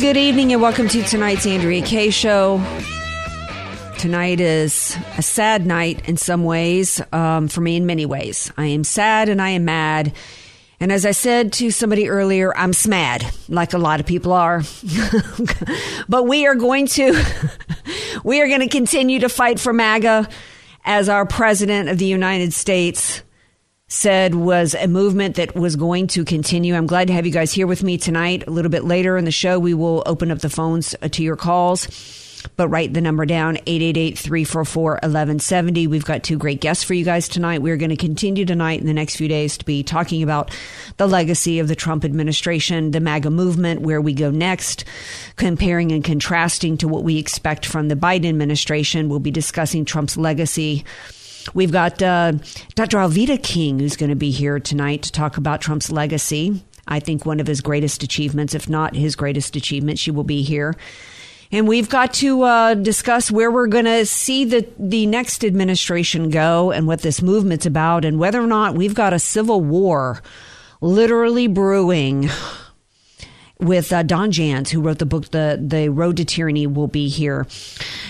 Good 0.00 0.16
evening 0.16 0.50
and 0.54 0.62
welcome 0.62 0.88
to 0.88 1.02
tonight's 1.02 1.44
Andrea 1.44 1.84
Kaye 1.84 2.08
Show. 2.08 2.56
Tonight 3.98 4.40
is 4.40 4.96
a 5.18 5.22
sad 5.22 5.66
night 5.66 6.08
in 6.08 6.16
some 6.16 6.44
ways, 6.44 7.02
um, 7.12 7.48
for 7.48 7.60
me 7.60 7.76
in 7.76 7.84
many 7.84 8.06
ways. 8.06 8.50
I 8.56 8.64
am 8.64 8.82
sad 8.82 9.28
and 9.28 9.42
I 9.42 9.50
am 9.50 9.66
mad. 9.66 10.14
And 10.80 10.90
as 10.90 11.04
I 11.04 11.10
said 11.10 11.52
to 11.54 11.70
somebody 11.70 12.08
earlier, 12.08 12.56
I'm 12.56 12.72
smad, 12.72 13.30
like 13.50 13.74
a 13.74 13.78
lot 13.78 14.00
of 14.00 14.06
people 14.06 14.32
are. 14.32 14.62
but 16.08 16.22
we 16.22 16.46
are 16.46 16.54
going 16.54 16.86
to, 16.86 17.22
we 18.24 18.40
are 18.40 18.48
going 18.48 18.60
to 18.60 18.68
continue 18.68 19.20
to 19.20 19.28
fight 19.28 19.60
for 19.60 19.74
MAGA 19.74 20.30
as 20.86 21.10
our 21.10 21.26
president 21.26 21.90
of 21.90 21.98
the 21.98 22.06
United 22.06 22.54
States 22.54 23.20
said 23.90 24.36
was 24.36 24.74
a 24.74 24.86
movement 24.86 25.34
that 25.34 25.54
was 25.56 25.74
going 25.74 26.06
to 26.06 26.24
continue. 26.24 26.76
I'm 26.76 26.86
glad 26.86 27.08
to 27.08 27.12
have 27.12 27.26
you 27.26 27.32
guys 27.32 27.52
here 27.52 27.66
with 27.66 27.82
me 27.82 27.98
tonight. 27.98 28.46
A 28.46 28.50
little 28.50 28.70
bit 28.70 28.84
later 28.84 29.16
in 29.16 29.24
the 29.24 29.32
show, 29.32 29.58
we 29.58 29.74
will 29.74 30.04
open 30.06 30.30
up 30.30 30.38
the 30.38 30.48
phones 30.48 30.94
uh, 31.02 31.08
to 31.08 31.22
your 31.24 31.36
calls. 31.36 31.88
But 32.56 32.68
write 32.68 32.94
the 32.94 33.02
number 33.02 33.26
down 33.26 33.56
888 33.66 34.16
344 34.16 34.92
1170. 34.92 35.86
We've 35.88 36.04
got 36.04 36.22
two 36.22 36.38
great 36.38 36.60
guests 36.60 36.84
for 36.84 36.94
you 36.94 37.04
guys 37.04 37.28
tonight. 37.28 37.60
We're 37.60 37.76
going 37.76 37.90
to 37.90 37.96
continue 37.96 38.46
tonight 38.46 38.80
in 38.80 38.86
the 38.86 38.94
next 38.94 39.16
few 39.16 39.28
days 39.28 39.58
to 39.58 39.64
be 39.64 39.82
talking 39.82 40.22
about 40.22 40.56
the 40.96 41.06
legacy 41.06 41.58
of 41.58 41.68
the 41.68 41.74
Trump 41.74 42.02
administration, 42.02 42.92
the 42.92 43.00
MAGA 43.00 43.28
movement, 43.28 43.82
where 43.82 44.00
we 44.00 44.14
go 44.14 44.30
next, 44.30 44.84
comparing 45.36 45.92
and 45.92 46.02
contrasting 46.02 46.78
to 46.78 46.88
what 46.88 47.04
we 47.04 47.18
expect 47.18 47.66
from 47.66 47.88
the 47.88 47.96
Biden 47.96 48.28
administration. 48.28 49.10
We'll 49.10 49.18
be 49.18 49.32
discussing 49.32 49.84
Trump's 49.84 50.16
legacy 50.16 50.84
We've 51.54 51.72
got 51.72 52.02
uh, 52.02 52.32
Dr. 52.74 52.98
Alveda 52.98 53.42
King, 53.42 53.78
who's 53.78 53.96
going 53.96 54.10
to 54.10 54.16
be 54.16 54.30
here 54.30 54.58
tonight 54.58 55.02
to 55.02 55.12
talk 55.12 55.36
about 55.36 55.60
Trump's 55.60 55.90
legacy. 55.90 56.62
I 56.86 57.00
think 57.00 57.24
one 57.24 57.40
of 57.40 57.46
his 57.46 57.60
greatest 57.60 58.02
achievements, 58.02 58.54
if 58.54 58.68
not 58.68 58.94
his 58.94 59.16
greatest 59.16 59.56
achievement, 59.56 59.98
she 59.98 60.10
will 60.10 60.24
be 60.24 60.42
here. 60.42 60.74
And 61.52 61.66
we've 61.66 61.88
got 61.88 62.14
to 62.14 62.42
uh, 62.42 62.74
discuss 62.74 63.30
where 63.30 63.50
we're 63.50 63.66
going 63.66 63.84
to 63.84 64.06
see 64.06 64.44
the, 64.44 64.68
the 64.78 65.06
next 65.06 65.44
administration 65.44 66.30
go 66.30 66.70
and 66.70 66.86
what 66.86 67.02
this 67.02 67.22
movement's 67.22 67.66
about 67.66 68.04
and 68.04 68.18
whether 68.18 68.40
or 68.40 68.46
not 68.46 68.74
we've 68.74 68.94
got 68.94 69.12
a 69.12 69.18
civil 69.18 69.60
war 69.60 70.22
literally 70.80 71.48
brewing 71.48 72.30
with 73.58 73.92
uh, 73.92 74.02
Don 74.02 74.30
Jans, 74.30 74.70
who 74.70 74.80
wrote 74.80 74.98
the 74.98 75.06
book, 75.06 75.30
the, 75.30 75.58
the 75.60 75.88
Road 75.88 76.16
to 76.18 76.24
Tyranny, 76.24 76.66
will 76.66 76.88
be 76.88 77.08
here. 77.08 77.46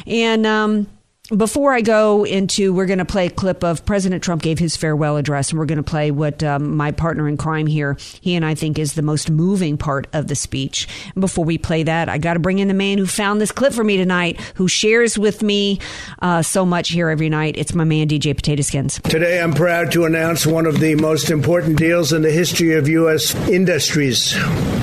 And, 0.06 0.46
um, 0.46 0.86
before 1.36 1.72
I 1.72 1.80
go 1.80 2.24
into, 2.24 2.72
we're 2.72 2.86
going 2.86 2.98
to 2.98 3.04
play 3.04 3.26
a 3.26 3.30
clip 3.30 3.62
of 3.62 3.84
President 3.86 4.22
Trump 4.22 4.42
gave 4.42 4.58
his 4.58 4.76
farewell 4.76 5.16
address, 5.16 5.50
and 5.50 5.58
we're 5.58 5.66
going 5.66 5.78
to 5.78 5.82
play 5.82 6.10
what 6.10 6.42
um, 6.42 6.76
my 6.76 6.90
partner 6.90 7.28
in 7.28 7.36
crime 7.36 7.66
here, 7.66 7.96
he 8.20 8.34
and 8.34 8.44
I 8.44 8.54
think 8.54 8.78
is 8.78 8.94
the 8.94 9.02
most 9.02 9.30
moving 9.30 9.76
part 9.76 10.08
of 10.12 10.26
the 10.26 10.34
speech. 10.34 10.88
And 11.14 11.20
before 11.20 11.44
we 11.44 11.56
play 11.56 11.84
that, 11.84 12.08
I 12.08 12.18
got 12.18 12.34
to 12.34 12.40
bring 12.40 12.58
in 12.58 12.68
the 12.68 12.74
man 12.74 12.98
who 12.98 13.06
found 13.06 13.40
this 13.40 13.52
clip 13.52 13.72
for 13.72 13.84
me 13.84 13.96
tonight, 13.96 14.40
who 14.56 14.66
shares 14.66 15.18
with 15.18 15.42
me 15.42 15.78
uh, 16.20 16.42
so 16.42 16.66
much 16.66 16.90
here 16.90 17.08
every 17.08 17.28
night. 17.28 17.56
It's 17.56 17.74
my 17.74 17.84
man, 17.84 18.08
DJ 18.08 18.34
Potato 18.34 18.62
Skins. 18.62 19.00
Today, 19.04 19.40
I'm 19.40 19.54
proud 19.54 19.92
to 19.92 20.06
announce 20.06 20.46
one 20.46 20.66
of 20.66 20.80
the 20.80 20.96
most 20.96 21.30
important 21.30 21.78
deals 21.78 22.12
in 22.12 22.22
the 22.22 22.32
history 22.32 22.74
of 22.74 22.88
U.S. 22.88 23.34
industries. 23.48 24.36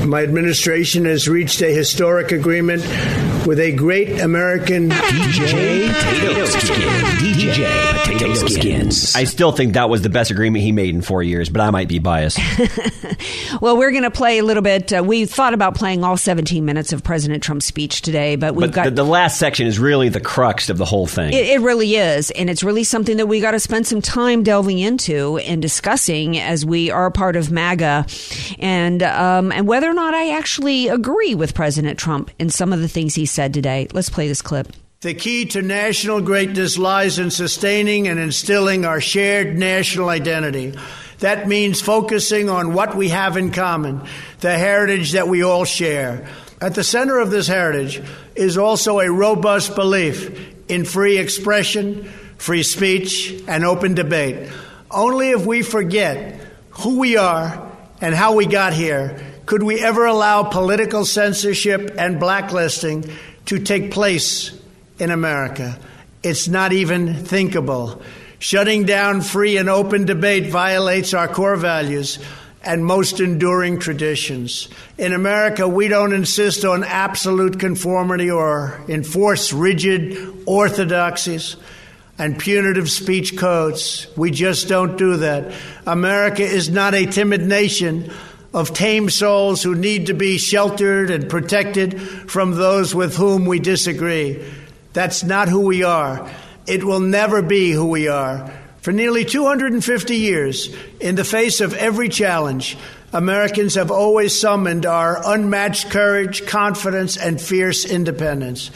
My 0.05 0.23
administration 0.23 1.03
has 1.05 1.27
reached 1.27 1.61
a 1.61 1.73
historic 1.73 2.31
agreement 2.31 2.83
with 3.45 3.59
a 3.59 3.73
great 3.73 4.19
American 4.19 4.89
DJ 4.89 6.36
Skin. 6.45 6.89
DJ 7.17 8.03
Potato 8.03 8.47
Skins. 8.47 9.15
I 9.15 9.23
still 9.23 9.51
think 9.51 9.73
that 9.73 9.89
was 9.89 10.01
the 10.01 10.09
best 10.09 10.29
agreement 10.29 10.63
he 10.63 10.71
made 10.71 10.93
in 10.93 11.01
four 11.01 11.23
years, 11.23 11.49
but 11.49 11.61
I 11.61 11.71
might 11.71 11.87
be 11.87 11.99
biased. 11.99 12.37
well, 13.61 13.77
we're 13.77 13.91
going 13.91 14.03
to 14.03 14.11
play 14.11 14.37
a 14.37 14.43
little 14.43 14.61
bit. 14.61 14.93
Uh, 14.93 15.03
we 15.03 15.25
thought 15.25 15.53
about 15.53 15.75
playing 15.75 16.03
all 16.03 16.17
17 16.17 16.63
minutes 16.63 16.93
of 16.93 17.03
President 17.03 17.41
Trump's 17.43 17.65
speech 17.65 18.01
today, 18.01 18.35
but 18.35 18.55
we've 18.55 18.69
but 18.69 18.75
got 18.75 18.83
the, 18.85 18.91
the, 18.91 19.03
last 19.03 19.39
section 19.39 19.67
is 19.67 19.79
really 19.79 20.09
the 20.09 20.19
crux 20.19 20.69
of 20.69 20.77
the 20.77 20.85
whole 20.85 21.07
thing. 21.07 21.33
It, 21.33 21.45
it 21.47 21.61
really 21.61 21.95
is, 21.95 22.29
and 22.31 22.49
it's 22.49 22.63
really 22.63 22.83
something 22.83 23.17
that 23.17 23.27
we 23.27 23.41
got 23.41 23.51
to 23.51 23.59
spend 23.59 23.87
some 23.87 24.01
time 24.01 24.43
delving 24.43 24.79
into 24.79 25.37
and 25.37 25.61
discussing 25.61 26.37
as 26.37 26.65
we 26.65 26.91
are 26.91 27.09
part 27.09 27.35
of 27.35 27.51
MAGA, 27.51 28.05
and 28.59 29.01
um, 29.03 29.51
and 29.51 29.67
whether 29.67 29.89
or 29.89 29.93
not 29.93 30.13
I 30.13 30.37
actually 30.37 30.87
agree 30.87 31.35
with 31.35 31.53
President 31.53 31.97
Trump 31.97 32.31
in 32.37 32.49
some 32.49 32.73
of 32.73 32.81
the 32.81 32.87
things 32.87 33.15
he 33.15 33.25
said 33.25 33.53
today. 33.53 33.87
Let's 33.93 34.09
play 34.09 34.27
this 34.27 34.41
clip. 34.41 34.67
The 35.01 35.13
key 35.13 35.45
to 35.45 35.61
national 35.61 36.21
greatness 36.21 36.75
lies 36.75 37.19
in 37.19 37.29
sustaining 37.29 38.07
and 38.07 38.19
instilling 38.19 38.83
our 38.83 38.99
shared 38.99 39.55
national 39.55 40.09
identity. 40.09 40.73
That 41.19 41.47
means 41.47 41.79
focusing 41.79 42.49
on 42.49 42.73
what 42.73 42.97
we 42.97 43.09
have 43.09 43.37
in 43.37 43.51
common, 43.51 44.01
the 44.39 44.57
heritage 44.57 45.11
that 45.11 45.27
we 45.27 45.43
all 45.43 45.65
share. 45.65 46.27
At 46.59 46.73
the 46.73 46.83
center 46.83 47.19
of 47.19 47.29
this 47.29 47.45
heritage 47.45 48.01
is 48.33 48.57
also 48.57 48.99
a 48.99 49.11
robust 49.11 49.75
belief 49.75 50.55
in 50.67 50.83
free 50.83 51.19
expression, 51.19 52.05
free 52.39 52.63
speech, 52.63 53.39
and 53.47 53.63
open 53.63 53.93
debate. 53.93 54.49
Only 54.89 55.29
if 55.29 55.45
we 55.45 55.61
forget 55.61 56.41
who 56.71 56.97
we 56.97 57.17
are 57.17 57.71
and 58.01 58.15
how 58.15 58.33
we 58.33 58.47
got 58.47 58.73
here 58.73 59.23
could 59.45 59.61
we 59.61 59.79
ever 59.79 60.07
allow 60.07 60.41
political 60.41 61.05
censorship 61.05 61.93
and 61.99 62.19
blacklisting 62.19 63.05
to 63.45 63.59
take 63.59 63.91
place 63.91 64.57
in 64.99 65.11
America. 65.11 65.77
It's 66.23 66.47
not 66.47 66.73
even 66.73 67.13
thinkable. 67.13 68.01
Shutting 68.39 68.85
down 68.85 69.21
free 69.21 69.57
and 69.57 69.69
open 69.69 70.05
debate 70.05 70.51
violates 70.51 71.13
our 71.13 71.27
core 71.27 71.55
values 71.55 72.19
and 72.63 72.85
most 72.85 73.19
enduring 73.19 73.79
traditions. 73.79 74.67
In 74.97 75.13
America, 75.13 75.67
we 75.67 75.87
don't 75.87 76.13
insist 76.13 76.65
on 76.65 76.83
absolute 76.83 77.59
conformity 77.59 78.29
or 78.29 78.81
enforce 78.89 79.53
rigid 79.53 80.43
orthodoxies 80.45 81.55
and 82.19 82.37
punitive 82.37 82.89
speech 82.89 83.37
codes. 83.37 84.07
We 84.17 84.31
just 84.31 84.67
don't 84.67 84.97
do 84.97 85.17
that. 85.17 85.53
America 85.85 86.43
is 86.43 86.69
not 86.69 86.93
a 86.93 87.05
timid 87.05 87.41
nation 87.41 88.11
of 88.53 88.73
tame 88.73 89.09
souls 89.09 89.61
who 89.61 89.75
need 89.75 90.07
to 90.07 90.13
be 90.13 90.37
sheltered 90.37 91.09
and 91.09 91.29
protected 91.29 92.01
from 92.29 92.51
those 92.51 92.93
with 92.93 93.15
whom 93.15 93.45
we 93.45 93.59
disagree. 93.59 94.43
That's 94.97 95.23
not 95.23 95.47
who 95.47 95.59
we 95.59 95.83
are. 95.83 96.27
It 96.65 96.83
will 96.83 97.01
never 97.01 97.43
be 97.43 97.69
who 97.69 97.85
we 97.85 98.07
are. 98.07 98.51
For 98.81 98.91
nearly 98.91 99.25
250 99.25 100.15
years, 100.15 100.75
in 100.99 101.13
the 101.13 101.23
face 101.23 101.61
of 101.61 101.75
every 101.75 102.09
challenge, 102.09 102.75
Americans 103.13 103.75
have 103.75 103.91
always 103.91 104.41
summoned 104.41 104.87
our 104.87 105.21
unmatched 105.23 105.91
courage, 105.91 106.47
confidence, 106.47 107.15
and 107.15 107.39
fierce 107.39 107.85
independence. 107.85 108.71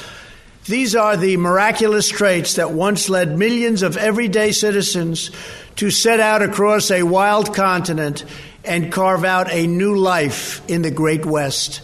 These 0.66 0.96
are 0.96 1.18
the 1.18 1.38
miraculous 1.38 2.08
traits 2.08 2.54
that 2.58 2.70
once 2.70 3.10
led 3.10 3.36
millions 3.36 3.82
of 3.82 3.98
everyday 3.98 4.52
citizens 4.52 5.32
to 5.78 5.90
set 5.90 6.20
out 6.20 6.44
across 6.44 6.92
a 6.92 7.02
wild 7.02 7.56
continent 7.56 8.26
and 8.64 8.92
carve 8.92 9.26
out 9.26 9.52
a 9.52 9.66
new 9.66 9.96
life 9.96 10.62
in 10.70 10.84
the 10.84 10.92
Great 10.92 11.26
West. 11.26 11.82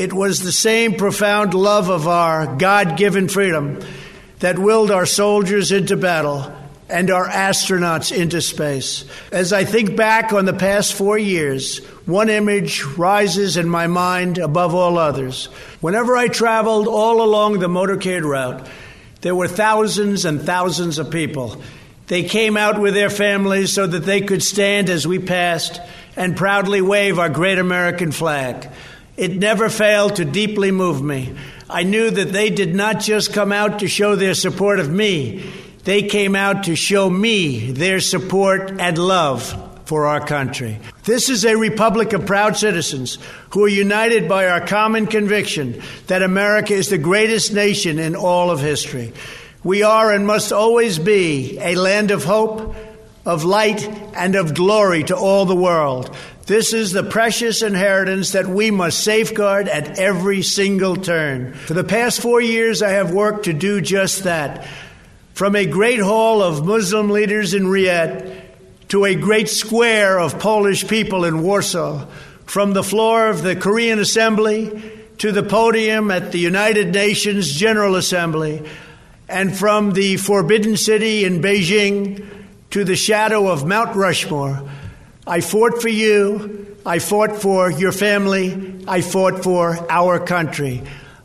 It 0.00 0.14
was 0.14 0.40
the 0.40 0.50
same 0.50 0.94
profound 0.94 1.52
love 1.52 1.90
of 1.90 2.08
our 2.08 2.56
God 2.56 2.96
given 2.96 3.28
freedom 3.28 3.80
that 4.38 4.58
willed 4.58 4.90
our 4.90 5.04
soldiers 5.04 5.72
into 5.72 5.94
battle 5.94 6.50
and 6.88 7.10
our 7.10 7.28
astronauts 7.28 8.10
into 8.10 8.40
space. 8.40 9.04
As 9.30 9.52
I 9.52 9.66
think 9.66 9.96
back 9.96 10.32
on 10.32 10.46
the 10.46 10.54
past 10.54 10.94
four 10.94 11.18
years, 11.18 11.84
one 12.06 12.30
image 12.30 12.82
rises 12.82 13.58
in 13.58 13.68
my 13.68 13.88
mind 13.88 14.38
above 14.38 14.74
all 14.74 14.96
others. 14.96 15.50
Whenever 15.82 16.16
I 16.16 16.28
traveled 16.28 16.88
all 16.88 17.20
along 17.20 17.58
the 17.58 17.68
motorcade 17.68 18.24
route, 18.24 18.66
there 19.20 19.34
were 19.34 19.48
thousands 19.48 20.24
and 20.24 20.40
thousands 20.40 20.98
of 20.98 21.10
people. 21.10 21.60
They 22.06 22.22
came 22.22 22.56
out 22.56 22.80
with 22.80 22.94
their 22.94 23.10
families 23.10 23.74
so 23.74 23.86
that 23.86 24.06
they 24.06 24.22
could 24.22 24.42
stand 24.42 24.88
as 24.88 25.06
we 25.06 25.18
passed 25.18 25.78
and 26.16 26.38
proudly 26.38 26.80
wave 26.80 27.18
our 27.18 27.28
great 27.28 27.58
American 27.58 28.12
flag. 28.12 28.70
It 29.20 29.36
never 29.36 29.68
failed 29.68 30.16
to 30.16 30.24
deeply 30.24 30.70
move 30.70 31.02
me. 31.02 31.34
I 31.68 31.82
knew 31.82 32.10
that 32.10 32.32
they 32.32 32.48
did 32.48 32.74
not 32.74 33.00
just 33.00 33.34
come 33.34 33.52
out 33.52 33.80
to 33.80 33.86
show 33.86 34.16
their 34.16 34.32
support 34.32 34.80
of 34.80 34.90
me, 34.90 35.44
they 35.84 36.04
came 36.04 36.34
out 36.34 36.64
to 36.64 36.74
show 36.74 37.10
me 37.10 37.70
their 37.70 38.00
support 38.00 38.80
and 38.80 38.96
love 38.96 39.82
for 39.84 40.06
our 40.06 40.24
country. 40.24 40.78
This 41.04 41.28
is 41.28 41.44
a 41.44 41.54
republic 41.54 42.14
of 42.14 42.24
proud 42.24 42.56
citizens 42.56 43.18
who 43.50 43.64
are 43.64 43.68
united 43.68 44.26
by 44.26 44.46
our 44.46 44.66
common 44.66 45.06
conviction 45.06 45.82
that 46.06 46.22
America 46.22 46.72
is 46.72 46.88
the 46.88 46.96
greatest 46.96 47.52
nation 47.52 47.98
in 47.98 48.16
all 48.16 48.50
of 48.50 48.60
history. 48.60 49.12
We 49.62 49.82
are 49.82 50.12
and 50.14 50.26
must 50.26 50.50
always 50.50 50.98
be 50.98 51.58
a 51.58 51.74
land 51.74 52.10
of 52.10 52.24
hope, 52.24 52.74
of 53.26 53.44
light, 53.44 53.86
and 54.16 54.34
of 54.34 54.54
glory 54.54 55.04
to 55.04 55.16
all 55.16 55.44
the 55.44 55.54
world. 55.54 56.16
This 56.50 56.72
is 56.72 56.90
the 56.90 57.04
precious 57.04 57.62
inheritance 57.62 58.32
that 58.32 58.48
we 58.48 58.72
must 58.72 59.04
safeguard 59.04 59.68
at 59.68 60.00
every 60.00 60.42
single 60.42 60.96
turn. 60.96 61.52
For 61.52 61.74
the 61.74 61.84
past 61.84 62.20
four 62.20 62.40
years, 62.40 62.82
I 62.82 62.88
have 62.88 63.12
worked 63.12 63.44
to 63.44 63.52
do 63.52 63.80
just 63.80 64.24
that. 64.24 64.66
From 65.32 65.54
a 65.54 65.64
great 65.64 66.00
hall 66.00 66.42
of 66.42 66.66
Muslim 66.66 67.10
leaders 67.10 67.54
in 67.54 67.66
Riyadh 67.66 68.42
to 68.88 69.04
a 69.04 69.14
great 69.14 69.48
square 69.48 70.18
of 70.18 70.40
Polish 70.40 70.88
people 70.88 71.24
in 71.24 71.44
Warsaw, 71.44 72.08
from 72.46 72.72
the 72.72 72.82
floor 72.82 73.28
of 73.28 73.42
the 73.42 73.54
Korean 73.54 74.00
Assembly 74.00 74.82
to 75.18 75.30
the 75.30 75.44
podium 75.44 76.10
at 76.10 76.32
the 76.32 76.40
United 76.40 76.92
Nations 76.92 77.52
General 77.52 77.94
Assembly, 77.94 78.68
and 79.28 79.56
from 79.56 79.92
the 79.92 80.16
Forbidden 80.16 80.76
City 80.76 81.24
in 81.24 81.40
Beijing 81.40 82.26
to 82.70 82.82
the 82.82 82.96
shadow 82.96 83.46
of 83.46 83.64
Mount 83.64 83.94
Rushmore, 83.94 84.68
I 85.26 85.40
fought 85.40 85.82
for 85.82 85.88
you. 85.88 86.76
I 86.84 86.98
fought 86.98 87.40
for 87.40 87.70
your 87.70 87.92
family. 87.92 88.84
I 88.88 89.00
fought 89.02 89.42
for 89.42 89.76
our 89.90 90.18
country. 90.18 90.82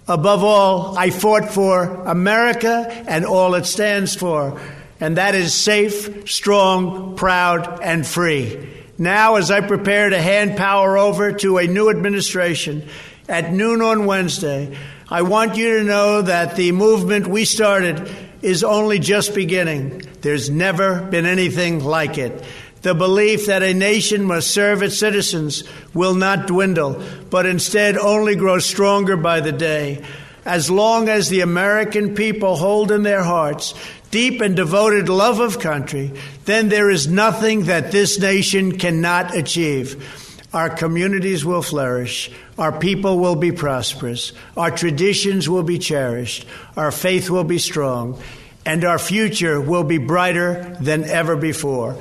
Above 0.07 0.43
all, 0.43 0.97
I 0.97 1.09
fought 1.09 1.49
for 1.49 1.83
America 1.83 3.03
and 3.07 3.25
all 3.25 3.55
it 3.55 3.65
stands 3.65 4.15
for, 4.15 4.61
and 4.99 5.17
that 5.17 5.33
is 5.33 5.51
safe, 5.51 6.29
strong, 6.29 7.15
proud, 7.15 7.81
and 7.81 8.05
free. 8.05 8.69
Now, 8.99 9.35
as 9.35 9.49
I 9.49 9.61
prepare 9.61 10.11
to 10.11 10.21
hand 10.21 10.57
power 10.57 10.95
over 10.95 11.31
to 11.33 11.57
a 11.57 11.65
new 11.65 11.89
administration 11.89 12.87
at 13.27 13.51
noon 13.51 13.81
on 13.81 14.05
Wednesday, 14.05 14.77
I 15.09 15.23
want 15.23 15.57
you 15.57 15.79
to 15.79 15.83
know 15.83 16.21
that 16.21 16.55
the 16.55 16.71
movement 16.71 17.25
we 17.25 17.43
started 17.45 18.07
is 18.43 18.63
only 18.63 18.99
just 18.99 19.33
beginning. 19.33 20.03
There's 20.21 20.51
never 20.51 21.01
been 21.01 21.25
anything 21.25 21.83
like 21.83 22.19
it. 22.19 22.43
The 22.85 22.93
belief 22.93 23.47
that 23.47 23.63
a 23.63 23.73
nation 23.73 24.25
must 24.25 24.51
serve 24.51 24.83
its 24.83 24.99
citizens 24.99 25.63
will 25.95 26.13
not 26.13 26.45
dwindle, 26.45 27.01
but 27.31 27.47
instead 27.47 27.97
only 27.97 28.35
grow 28.35 28.59
stronger 28.59 29.17
by 29.17 29.39
the 29.39 29.51
day. 29.51 30.05
As 30.45 30.69
long 30.69 31.09
as 31.09 31.27
the 31.27 31.41
American 31.41 32.13
people 32.13 32.55
hold 32.55 32.91
in 32.91 33.01
their 33.01 33.23
hearts 33.23 33.73
deep 34.11 34.39
and 34.39 34.55
devoted 34.55 35.09
love 35.09 35.39
of 35.39 35.59
country, 35.59 36.11
then 36.45 36.69
there 36.69 36.91
is 36.91 37.07
nothing 37.07 37.63
that 37.63 37.91
this 37.91 38.19
nation 38.19 38.77
cannot 38.77 39.35
achieve. 39.35 40.45
Our 40.53 40.69
communities 40.69 41.43
will 41.43 41.63
flourish. 41.63 42.29
Our 42.59 42.77
people 42.77 43.17
will 43.17 43.35
be 43.35 43.51
prosperous. 43.51 44.31
Our 44.55 44.69
traditions 44.69 45.49
will 45.49 45.63
be 45.63 45.79
cherished. 45.79 46.45
Our 46.77 46.91
faith 46.91 47.31
will 47.31 47.45
be 47.45 47.57
strong. 47.57 48.21
And 48.63 48.85
our 48.85 48.99
future 48.99 49.59
will 49.59 49.83
be 49.83 49.97
brighter 49.97 50.77
than 50.79 51.03
ever 51.05 51.35
before. 51.35 51.97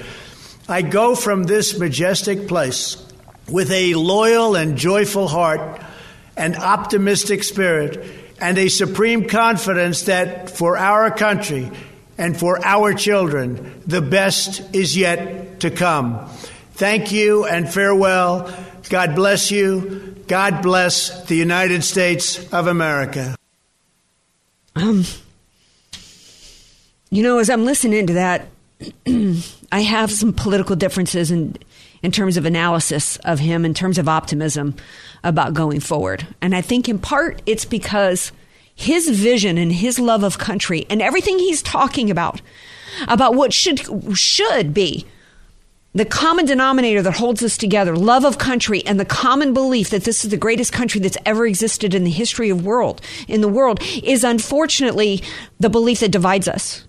I 0.68 0.82
go 0.82 1.14
from 1.14 1.44
this 1.44 1.78
majestic 1.78 2.48
place 2.48 2.96
with 3.48 3.70
a 3.70 3.94
loyal 3.94 4.56
and 4.56 4.78
joyful 4.78 5.28
heart, 5.28 5.82
an 6.36 6.56
optimistic 6.56 7.44
spirit, 7.44 8.04
and 8.40 8.56
a 8.56 8.68
supreme 8.68 9.28
confidence 9.28 10.02
that 10.04 10.50
for 10.50 10.76
our 10.76 11.10
country 11.10 11.70
and 12.16 12.38
for 12.38 12.64
our 12.64 12.94
children, 12.94 13.82
the 13.86 14.00
best 14.00 14.74
is 14.74 14.96
yet 14.96 15.60
to 15.60 15.70
come. 15.70 16.26
Thank 16.72 17.12
you 17.12 17.44
and 17.44 17.72
farewell. 17.72 18.52
God 18.88 19.14
bless 19.14 19.50
you. 19.50 20.16
God 20.26 20.62
bless 20.62 21.24
the 21.26 21.36
United 21.36 21.84
States 21.84 22.52
of 22.52 22.66
America. 22.66 23.36
Um, 24.74 25.04
you 27.10 27.22
know, 27.22 27.38
as 27.38 27.50
I'm 27.50 27.64
listening 27.64 28.06
to 28.06 28.14
that, 28.14 28.48
I 29.72 29.80
have 29.80 30.10
some 30.10 30.32
political 30.32 30.76
differences 30.76 31.30
in 31.30 31.56
in 32.02 32.12
terms 32.12 32.36
of 32.36 32.44
analysis 32.44 33.16
of 33.18 33.38
him, 33.38 33.64
in 33.64 33.72
terms 33.72 33.96
of 33.96 34.10
optimism 34.10 34.74
about 35.22 35.54
going 35.54 35.80
forward. 35.80 36.26
And 36.42 36.54
I 36.54 36.60
think 36.60 36.86
in 36.86 36.98
part 36.98 37.40
it's 37.46 37.64
because 37.64 38.30
his 38.74 39.08
vision 39.08 39.56
and 39.56 39.72
his 39.72 39.98
love 39.98 40.22
of 40.22 40.36
country 40.36 40.84
and 40.90 41.00
everything 41.00 41.38
he's 41.38 41.62
talking 41.62 42.10
about 42.10 42.42
about 43.08 43.34
what 43.34 43.52
should 43.52 43.80
should 44.16 44.74
be 44.74 45.06
the 45.94 46.04
common 46.04 46.44
denominator 46.44 47.02
that 47.02 47.12
holds 47.14 47.42
us 47.42 47.56
together, 47.56 47.96
love 47.96 48.24
of 48.24 48.36
country 48.36 48.84
and 48.84 48.98
the 48.98 49.04
common 49.04 49.54
belief 49.54 49.90
that 49.90 50.02
this 50.02 50.24
is 50.24 50.30
the 50.30 50.36
greatest 50.36 50.72
country 50.72 51.00
that's 51.00 51.16
ever 51.24 51.46
existed 51.46 51.94
in 51.94 52.02
the 52.02 52.10
history 52.10 52.50
of 52.50 52.66
world 52.66 53.00
in 53.28 53.40
the 53.40 53.48
world 53.48 53.80
is 54.02 54.24
unfortunately 54.24 55.22
the 55.60 55.70
belief 55.70 56.00
that 56.00 56.10
divides 56.10 56.48
us. 56.48 56.84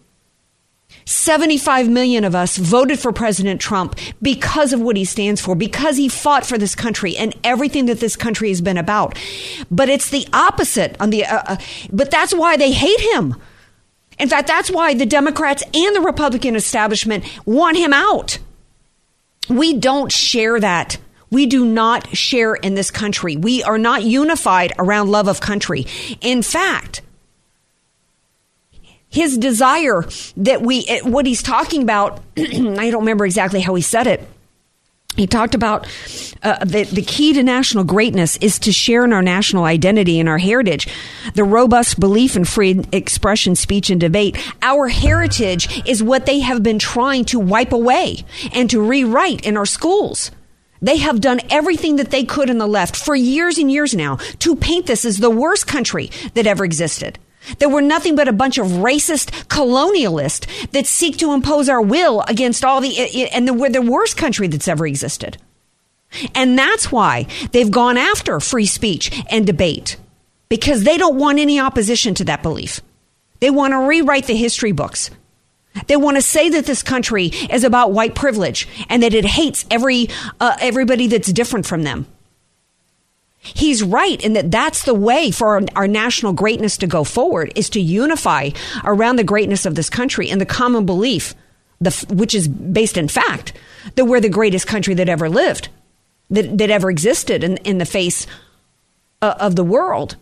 75 1.06 1.88
million 1.88 2.24
of 2.24 2.34
us 2.34 2.58
voted 2.58 3.00
for 3.00 3.12
President 3.12 3.62
Trump 3.62 3.98
because 4.22 4.74
of 4.74 4.82
what 4.82 4.98
he 4.98 5.06
stands 5.06 5.40
for, 5.40 5.56
because 5.56 5.98
he 5.98 6.10
fought 6.10 6.46
for 6.46 6.58
this 6.58 6.76
country 6.76 7.16
and 7.16 7.36
everything 7.44 7.86
that 7.86 8.00
this 8.00 8.16
country 8.16 8.50
has 8.50 8.62
been 8.62 8.78
about. 8.78 9.18
But 9.70 9.90
it's 9.90 10.10
the 10.10 10.28
opposite 10.34 10.96
on 11.00 11.12
the, 11.12 11.26
uh, 11.26 11.44
uh, 11.46 11.58
but 11.92 12.10
that's 12.10 12.34
why 12.34 12.58
they 12.58 12.72
hate 12.72 13.00
him. 13.00 13.36
In 14.18 14.30
fact, 14.30 14.48
that's 14.48 14.72
why 14.72 14.94
the 14.94 15.06
Democrats 15.06 15.64
and 15.74 15.96
the 15.96 16.02
Republican 16.02 16.56
establishment 16.56 17.26
want 17.46 17.78
him 17.78 17.94
out. 17.94 18.40
We 19.50 19.74
don't 19.74 20.12
share 20.12 20.60
that. 20.60 20.98
We 21.30 21.46
do 21.46 21.66
not 21.66 22.16
share 22.16 22.56
in 22.56 22.76
this 22.76 22.92
country. 22.92 23.36
We 23.36 23.62
are 23.64 23.78
not 23.78 24.04
unified 24.04 24.74
around 24.80 25.12
love 25.12 25.28
of 25.28 25.42
country. 25.42 25.86
In 26.22 26.42
fact, 26.42 27.02
his 29.16 29.38
desire 29.38 30.04
that 30.36 30.62
we, 30.62 30.86
what 31.04 31.26
he's 31.26 31.42
talking 31.42 31.82
about, 31.82 32.20
I 32.38 32.90
don't 32.90 33.02
remember 33.02 33.26
exactly 33.26 33.62
how 33.62 33.74
he 33.74 33.82
said 33.82 34.08
it. 34.08 34.28
He 35.16 35.26
talked 35.26 35.56
about 35.56 35.88
uh, 36.44 36.66
the, 36.66 36.84
the 36.84 37.02
key 37.02 37.32
to 37.32 37.42
national 37.42 37.86
greatness 37.86 38.36
is 38.38 38.60
to 38.60 38.74
share 38.74 39.06
in 39.06 39.14
our 39.14 39.22
national 39.22 39.64
identity 39.64 40.20
and 40.20 40.28
our 40.28 40.38
heritage, 40.38 40.90
the 41.34 41.46
robust 41.46 41.98
belief 41.98 42.36
in 42.36 42.44
free 42.44 42.84
expression, 42.92 43.56
speech, 43.56 43.90
and 43.90 44.02
debate. 44.02 44.38
Our 44.62 44.90
heritage 44.90 45.88
is 45.88 46.04
what 46.04 46.26
they 46.26 46.40
have 46.40 46.62
been 46.62 46.78
trying 46.78 47.24
to 47.26 47.40
wipe 47.40 47.72
away 47.72 48.26
and 48.52 48.70
to 48.72 48.82
rewrite 48.82 49.46
in 49.46 49.56
our 49.56 49.66
schools. 49.66 50.30
They 50.82 50.98
have 50.98 51.22
done 51.22 51.40
everything 51.50 51.96
that 51.96 52.12
they 52.12 52.26
could 52.26 52.50
in 52.50 52.58
the 52.58 52.68
left 52.68 52.98
for 52.98 53.16
years 53.16 53.58
and 53.58 53.72
years 53.72 53.96
now 53.96 54.18
to 54.40 54.58
paint 54.58 54.88
this 54.88 55.06
as 55.06 55.20
the 55.20 55.30
worst 55.30 55.68
country 55.68 56.12
that 56.34 56.46
ever 56.46 56.66
existed 56.66 57.18
that 57.60 57.70
we're 57.70 57.82
nothing 57.82 58.16
but 58.16 58.28
a 58.28 58.34
bunch 58.34 58.58
of 58.58 58.68
racist 58.68 59.32
colonialists 59.48 60.72
that 60.72 60.86
seek 60.86 61.18
to 61.18 61.34
impose 61.34 61.70
our 61.70 61.82
will 61.82 62.22
against 62.28 62.64
all 62.64 62.82
the, 62.82 63.30
and 63.32 63.60
we're 63.60 63.70
the 63.70 63.82
worst 63.82 64.18
country 64.18 64.48
that's 64.48 64.68
ever 64.68 64.86
existed. 64.88 65.38
And 66.34 66.58
that's 66.58 66.92
why 66.92 67.28
they've 67.52 67.72
gone 67.72 67.98
after 67.98 68.40
free 68.40 68.66
speech 68.66 69.12
and 69.30 69.46
debate 69.46 69.98
because 70.50 70.84
they 70.84 70.98
don't 70.98 71.18
want 71.18 71.40
any 71.40 71.60
opposition 71.60 72.14
to 72.16 72.26
that 72.26 72.44
belief. 72.44 72.82
They 73.40 73.50
want 73.50 73.74
to 73.74 73.80
rewrite 73.80 74.28
the 74.28 74.36
history 74.36 74.72
books. 74.72 75.10
They 75.88 75.98
want 75.98 76.16
to 76.16 76.22
say 76.22 76.50
that 76.50 76.66
this 76.66 76.84
country 76.84 77.26
is 77.28 77.64
about 77.64 77.92
white 77.92 78.16
privilege 78.16 78.68
and 78.88 79.04
that 79.04 79.14
it 79.14 79.26
hates 79.26 79.66
every 79.70 80.08
uh, 80.40 80.56
everybody 80.62 81.08
that's 81.08 81.32
different 81.34 81.66
from 81.66 81.84
them. 81.84 82.08
He's 83.46 83.84
right 83.84 84.20
in 84.24 84.34
that 84.34 84.50
that's 84.50 84.84
the 84.84 84.96
way 84.96 85.30
for 85.32 85.56
our, 85.56 85.62
our, 85.76 85.88
national 85.88 86.34
greatness 86.34 86.78
to 86.78 86.88
go 86.88 87.04
forward 87.04 87.54
is 87.56 87.70
to 87.70 87.80
unify 87.80 88.50
around 88.84 89.18
the 89.18 89.24
greatness 89.24 89.66
of 89.66 89.76
this 89.76 89.90
country 89.90 90.30
and 90.32 90.42
the 90.42 90.46
common 90.48 90.86
belief, 90.86 91.36
the, 91.80 91.92
which 92.10 92.34
is 92.34 92.48
based 92.48 92.98
in 92.98 93.08
fact, 93.08 93.54
that 93.96 94.06
we're 94.06 94.20
the 94.20 94.30
greatest 94.30 94.66
country 94.66 94.96
that 94.96 95.10
ever 95.10 95.30
lived, 95.30 95.70
that, 96.32 96.58
that 96.58 96.72
ever 96.72 96.90
existed 96.90 97.44
in, 97.44 97.58
in 97.58 97.78
the 97.78 97.86
face 97.86 98.26
uh, 99.22 99.36
of 99.40 99.56
the 99.56 99.64
world. 99.64 100.16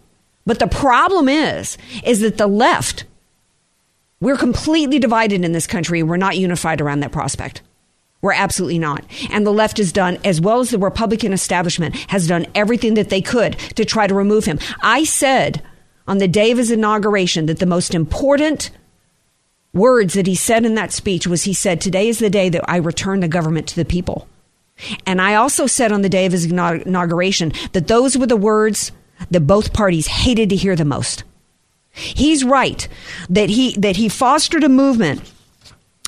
But 0.46 0.60
the 0.60 0.68
problem 0.68 1.30
is, 1.30 1.78
is 2.04 2.20
that 2.20 2.38
the 2.38 2.48
left, 2.48 3.06
We're 4.20 4.38
completely 4.38 5.00
divided 5.00 5.44
in 5.44 5.52
this 5.52 5.68
country. 5.68 6.02
We're 6.02 6.16
not 6.16 6.38
unified 6.38 6.80
around 6.80 7.02
that 7.02 7.12
prospect. 7.12 7.62
We're 8.24 8.32
absolutely 8.32 8.80
not. 8.80 9.04
And 9.30 9.46
the 9.46 9.52
left 9.52 9.78
has 9.78 9.92
done, 9.92 10.18
as 10.24 10.40
well 10.40 10.62
as 10.62 10.70
the 10.70 10.80
Republican 10.80 11.34
establishment, 11.34 11.94
has 12.08 12.26
done 12.26 12.48
everything 12.56 12.94
that 12.94 13.10
they 13.10 13.22
could 13.22 13.60
to 13.76 13.84
try 13.84 14.08
to 14.08 14.16
remove 14.16 14.46
him. 14.46 14.60
I 14.82 15.04
said 15.04 15.62
on 16.08 16.20
the 16.20 16.28
day 16.30 16.50
of 16.50 16.58
his 16.58 16.72
inauguration 16.72 17.48
that 17.48 17.60
the 17.60 17.66
most 17.66 17.94
important 17.94 18.72
words 19.74 20.14
that 20.14 20.26
he 20.26 20.36
said 20.36 20.66
in 20.66 20.76
that 20.76 20.94
speech 20.94 21.28
was 21.28 21.44
he 21.44 21.54
said, 21.54 21.82
Today 21.82 22.08
is 22.08 22.20
the 22.20 22.30
day 22.30 22.48
that 22.48 22.64
I 22.66 22.78
return 22.78 23.20
the 23.20 23.28
government 23.28 23.68
to 23.68 23.76
the 23.76 23.84
people. 23.84 24.30
And 25.06 25.22
I 25.22 25.36
also 25.36 25.68
said 25.68 25.92
on 25.92 26.02
the 26.02 26.10
day 26.10 26.26
of 26.26 26.32
his 26.32 26.46
inauguration 26.46 27.52
that 27.74 27.88
those 27.88 28.18
were 28.18 28.26
the 28.26 28.38
words 28.38 28.94
that 29.32 29.42
both 29.42 29.74
parties 29.74 30.08
hated 30.08 30.50
to 30.52 30.56
hear 30.56 30.78
the 30.78 30.86
most. 30.86 31.26
He's 31.92 32.46
right 32.46 32.88
that 33.30 33.50
he 33.50 33.74
that 33.76 33.98
he 33.98 34.08
fostered 34.08 34.64
a 34.64 34.70
movement 34.70 35.30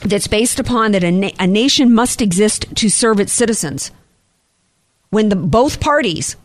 that's 0.03 0.27
based 0.27 0.59
upon 0.59 0.91
that 0.91 1.03
a, 1.03 1.11
na- 1.11 1.29
a 1.39 1.47
nation 1.47 1.93
must 1.93 2.21
exist 2.21 2.75
to 2.75 2.89
serve 2.89 3.19
its 3.19 3.33
citizens. 3.33 3.91
When 5.09 5.29
the 5.29 5.35
both 5.35 5.79
parties 5.79 6.35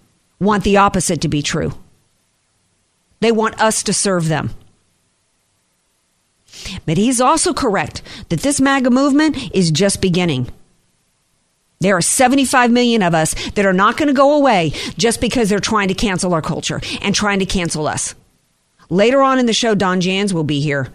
want 0.41 0.65
the 0.65 0.79
opposite 0.79 1.21
to 1.21 1.29
be 1.29 1.43
true. 1.43 1.73
They 3.21 3.31
want 3.31 3.61
us 3.61 3.83
to 3.85 3.93
serve 3.93 4.29
them. 4.29 4.51
But 6.87 6.97
he's 6.97 7.21
also 7.21 7.53
correct 7.53 8.03
that 8.31 8.41
this 8.41 8.61
MAGA 8.61 8.91
movement 8.91 9.55
is 9.55 9.71
just 9.71 10.01
beginning. 10.01 10.51
There 11.81 11.97
are 11.97 12.03
75 12.03 12.71
million 12.71 13.03
of 13.03 13.15
us 13.15 13.35
that 13.53 13.65
are 13.65 13.73
not 13.73 13.97
going 13.97 14.09
to 14.09 14.15
go 14.15 14.35
away 14.37 14.73
just 14.99 15.21
because 15.21 15.49
they're 15.49 15.61
trying 15.61 15.89
to 15.89 15.95
cancel 15.95 16.35
our 16.35 16.43
culture 16.43 16.81
and 17.01 17.15
trying 17.15 17.39
to 17.39 17.47
cancel 17.47 17.87
us. 17.87 18.15
Later 18.91 19.23
on 19.23 19.39
in 19.39 19.47
the 19.47 19.53
show, 19.53 19.75
Don 19.75 20.01
Jans 20.01 20.35
will 20.35 20.45
be 20.45 20.61
here 20.61 20.89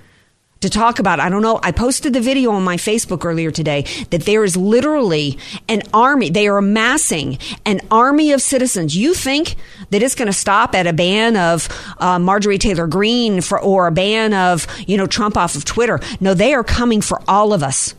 to 0.62 0.70
talk 0.70 1.00
about. 1.00 1.20
I 1.20 1.30
don't 1.30 1.42
know. 1.42 1.60
I 1.62 1.72
posted 1.72 2.14
the 2.14 2.22
video 2.22 2.52
on 2.52 2.64
my 2.64 2.78
Facebook 2.78 3.26
earlier 3.26 3.52
today 3.52 3.86
that 4.10 4.26
there 4.26 4.44
is 4.44 4.58
literally 4.58 5.38
an 5.68 5.84
army. 5.94 6.30
They 6.30 6.48
are 6.48 6.58
amassing 6.58 7.38
an 7.66 7.82
army 7.92 8.32
of 8.32 8.42
citizens. 8.42 8.96
You 8.96 9.14
think 9.14 9.56
that 9.92 10.02
it's 10.02 10.16
going 10.16 10.28
to 10.28 10.34
stop 10.34 10.74
at 10.74 10.88
a 10.88 10.94
ban 10.94 11.38
of 11.38 11.68
uh, 12.00 12.20
Marjorie 12.20 12.58
Taylor 12.58 12.88
Greene 12.88 13.42
for, 13.42 13.60
or 13.60 13.88
a 13.88 13.92
ban 13.92 14.34
of 14.34 14.68
you 14.88 14.98
know 14.98 15.08
Trump 15.08 15.38
off 15.38 15.56
of 15.56 15.66
Twitter? 15.66 16.00
No, 16.20 16.34
they 16.34 16.54
are 16.54 16.64
coming 16.64 17.02
for 17.02 17.22
all 17.28 17.54
of 17.54 17.62
us. 17.62 17.94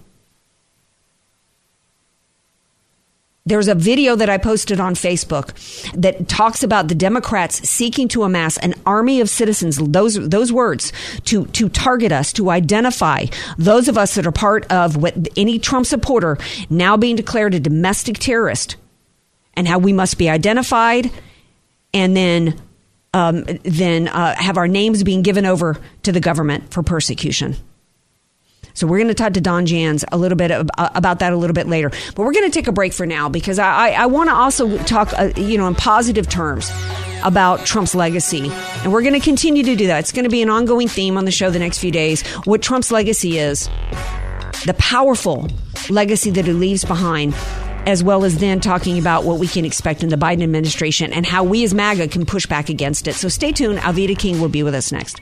There's 3.47 3.69
a 3.69 3.77
video 3.77 4.17
that 4.17 4.29
I 4.29 4.39
posted 4.39 4.81
on 4.81 4.97
Facebook 4.97 5.53
that 5.93 6.27
talks 6.27 6.65
about 6.65 6.89
the 6.89 6.97
Democrats 6.97 7.69
seeking 7.69 8.09
to 8.09 8.25
amass 8.25 8.57
an 8.59 8.75
army 8.85 9.21
of 9.21 9.31
citizens, 9.31 9.79
those, 9.79 10.15
those 10.29 10.53
words, 10.53 10.93
to, 11.27 11.47
to 11.47 11.69
target 11.69 12.11
us, 12.11 12.33
to 12.35 12.51
identify 12.51 13.27
those 13.57 13.87
of 13.87 13.97
us 13.97 14.17
that 14.17 14.27
are 14.27 14.33
part 14.33 14.67
of 14.73 14.97
what 14.97 15.15
any 15.37 15.61
Trump 15.61 15.87
supporter 15.87 16.37
now 16.69 16.97
being 16.97 17.15
declared 17.15 17.55
a 17.55 17.61
domestic 17.61 18.19
terrorist 18.19 18.75
and 19.55 19.69
how 19.69 19.79
we 19.79 19.93
must 19.93 20.19
be 20.19 20.29
identified 20.29 21.11
and 21.95 22.17
then, 22.17 22.61
um, 23.15 23.45
then 23.63 24.09
uh, 24.09 24.35
have 24.35 24.57
our 24.57 24.67
names 24.67 25.05
being 25.05 25.23
given 25.23 25.47
over 25.47 25.79
to 26.03 26.11
the 26.11 26.21
government 26.21 26.73
for 26.73 26.83
persecution. 26.83 27.55
So 28.77 28.87
we're 28.87 28.99
going 28.99 29.09
to 29.09 29.15
talk 29.15 29.33
to 29.33 29.41
Don 29.41 29.65
Jans 29.65 30.05
a 30.13 30.19
little 30.19 30.37
bit 30.37 30.51
about 30.53 31.19
that 31.21 31.33
a 31.33 31.37
little 31.37 31.55
bit 31.55 31.67
later. 31.67 31.91
But 32.15 32.19
we're 32.19 32.33
going 32.33 32.45
to 32.45 32.51
take 32.51 32.69
a 32.69 32.73
break 32.73 32.93
for 32.93 33.07
now 33.07 33.31
because 33.31 33.59
I, 33.59 33.93
I 33.93 34.07
want 34.07 34.29
to 34.29 34.35
also 34.35 34.77
talk, 34.85 35.13
uh, 35.19 35.31
you 35.37 35.57
know, 35.57 35.67
in 35.67 35.75
positive 35.75 36.29
terms 36.29 36.71
about 37.25 37.65
Trump's 37.65 37.95
legacy. 37.95 38.51
And 38.83 38.93
we're 38.93 39.01
going 39.01 39.15
to 39.15 39.21
continue 39.21 39.63
to 39.65 39.77
do 39.77 39.87
that. 39.87 40.01
It's 40.01 40.13
going 40.13 40.25
to 40.25 40.31
be 40.31 40.43
an 40.43 40.51
ongoing 40.51 40.89
theme 40.89 41.17
on 41.17 41.25
the 41.25 41.31
show 41.31 41.49
the 41.49 41.59
next 41.59 41.79
few 41.79 41.91
days. 41.91 42.27
What 42.45 42.61
Trump's 42.61 42.93
legacy 42.93 43.39
is, 43.39 43.69
the 44.67 44.77
powerful 44.79 45.49
legacy 45.89 46.31
that 46.31 46.45
he 46.45 46.53
leaves 46.53 46.85
behind 46.85 47.35
as 47.87 48.03
well 48.03 48.25
as 48.25 48.39
then 48.39 48.61
talking 48.61 48.99
about 48.99 49.25
what 49.25 49.39
we 49.39 49.47
can 49.47 49.65
expect 49.65 50.03
in 50.03 50.11
the 50.11 50.17
Biden 50.17 50.43
administration 50.43 51.13
and 51.13 51.25
how 51.25 51.45
we 51.45 51.65
as 51.65 51.73
MAGA 51.73 52.09
can 52.09 52.27
push 52.27 52.45
back 52.45 52.69
against 52.69 53.07
it. 53.07 53.15
So 53.15 53.29
stay 53.29 53.53
tuned. 53.53 53.79
Alveda 53.79 54.19
King 54.19 54.41
will 54.41 54.49
be 54.49 54.63
with 54.63 54.75
us 54.75 54.93
next. 54.93 55.21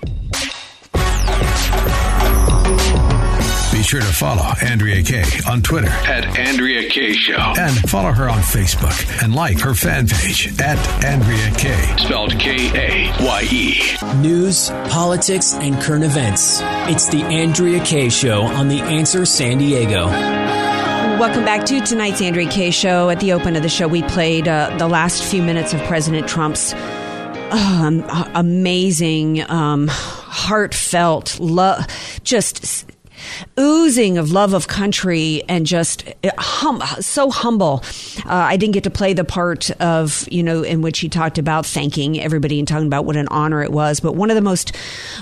Sure 3.85 4.01
to 4.01 4.07
follow 4.07 4.43
Andrea 4.63 5.03
Kaye 5.03 5.25
on 5.47 5.61
Twitter 5.61 5.89
at 5.89 6.25
Andrea 6.39 6.89
Kaye 6.89 7.13
Show. 7.13 7.37
And 7.37 7.77
follow 7.91 8.13
her 8.13 8.31
on 8.31 8.39
Facebook 8.39 9.23
and 9.23 9.35
like 9.35 9.61
her 9.61 9.75
fan 9.75 10.09
page 10.09 10.59
at 10.59 10.79
Andrea 11.05 11.51
Kaye. 11.53 11.97
Spelled 11.99 12.39
K 12.39 12.71
A 12.75 13.25
Y 13.25 13.49
E. 13.53 13.97
News, 14.17 14.71
politics, 14.89 15.53
and 15.55 15.81
current 15.83 16.05
events. 16.05 16.61
It's 16.89 17.09
the 17.09 17.23
Andrea 17.25 17.85
Kaye 17.85 18.09
Show 18.09 18.43
on 18.43 18.69
The 18.69 18.81
Answer 18.81 19.27
San 19.27 19.59
Diego. 19.59 20.07
Welcome 21.19 21.45
back 21.45 21.67
to 21.67 21.81
tonight's 21.81 22.23
Andrea 22.23 22.49
Kaye 22.49 22.71
Show. 22.71 23.11
At 23.11 23.21
the 23.21 23.35
open 23.35 23.55
of 23.55 23.63
the 23.63 23.69
show, 23.69 23.87
we 23.87 24.03
played 24.03 24.49
uh, 24.49 24.75
the 24.79 24.89
last 24.89 25.23
few 25.23 25.43
minutes 25.43 25.75
of 25.75 25.81
President 25.83 26.27
Trump's 26.27 26.73
um, 27.53 28.03
amazing, 28.35 29.49
um, 29.51 29.89
heartfelt, 29.91 31.39
love, 31.39 31.87
just 32.25 32.91
oozing 33.59 34.19
of 34.19 34.31
love 34.31 34.55
of 34.55 34.69
country 34.69 35.43
and 35.49 35.67
just 35.67 36.09
uh, 36.25 36.31
hum, 36.39 36.83
so 37.01 37.31
humble. 37.31 37.83
Uh, 38.25 38.33
I 38.33 38.57
didn't 38.57 38.75
get 38.75 38.85
to 38.85 38.91
play 38.91 39.13
the 39.13 39.25
part 39.25 39.71
of, 39.81 40.27
you 40.31 40.43
know, 40.43 40.63
in 40.63 40.83
which 40.83 41.01
he 41.01 41.09
talked 41.09 41.39
about 41.39 41.67
thanking 41.67 42.21
everybody 42.21 42.59
and 42.59 42.67
talking 42.67 42.87
about 42.87 43.05
what 43.05 43.17
an 43.17 43.29
honor 43.29 43.63
it 43.63 43.73
was. 43.73 44.01
But 44.01 44.15
one 44.15 44.31
of 44.31 44.37
the 44.37 44.43
most 44.43 44.77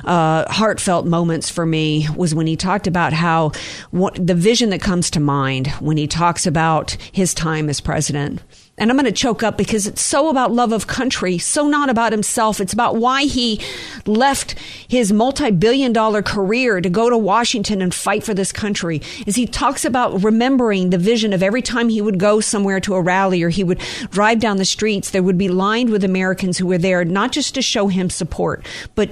uh, 0.05 0.51
heartfelt 0.53 1.07
moments 1.07 1.51
for 1.51 1.67
me 1.67 2.07
was 2.17 2.35
when 2.35 2.47
he 2.47 2.57
talked 2.57 2.87
about 2.87 3.13
how 3.13 3.53
what, 3.91 4.15
the 4.15 4.35
vision 4.35 4.71
that 4.71 4.81
comes 4.81 5.11
to 5.11 5.21
mind 5.21 5.69
when 5.81 5.97
he 5.97 6.07
talks 6.07 6.47
about 6.47 6.93
his 7.13 7.35
time 7.35 7.69
as 7.69 7.81
president 7.81 8.41
and 8.83 8.91
I'm 8.91 8.97
going 8.97 9.05
to 9.05 9.13
choke 9.13 9.45
up 9.45 9.57
because 9.57 9.87
it's 9.87 10.03
so 10.03 10.29
about 10.29 10.51
love 10.51 10.73
of 10.73 10.89
country, 10.89 11.39
so 11.39 11.69
not 11.69 11.89
about 11.89 12.11
himself. 12.11 12.61
It's 12.61 12.73
about 12.73 12.97
why 12.97 13.27
he 13.27 13.61
left 14.07 14.59
his 14.89 15.13
multi-billion 15.13 15.93
dollar 15.93 16.21
career 16.21 16.81
to 16.81 16.91
go 16.91 17.09
to 17.09 17.17
Washington 17.17 17.81
and 17.81 17.95
fight 17.95 18.25
for 18.25 18.35
this 18.35 18.51
country. 18.51 19.01
As 19.25 19.37
he 19.37 19.47
talks 19.47 19.85
about 19.85 20.25
remembering 20.25 20.91
the 20.91 20.99
vision 20.99 21.33
of 21.33 21.45
every 21.45 21.63
time 21.63 21.91
he 21.91 22.03
would 22.03 22.19
go 22.19 22.41
somewhere 22.41 22.81
to 22.81 22.95
a 22.97 23.01
rally 23.01 23.41
or 23.45 23.51
he 23.51 23.63
would 23.63 23.79
drive 24.11 24.41
down 24.41 24.57
the 24.57 24.65
streets, 24.65 25.11
there 25.11 25.23
would 25.23 25.39
be 25.39 25.49
lined 25.49 25.91
with 25.91 26.03
Americans 26.03 26.59
who 26.59 26.67
were 26.67 26.77
there 26.77 27.05
not 27.05 27.31
just 27.31 27.55
to 27.55 27.63
show 27.63 27.87
him 27.87 28.11
support, 28.11 28.67
but 28.97 29.11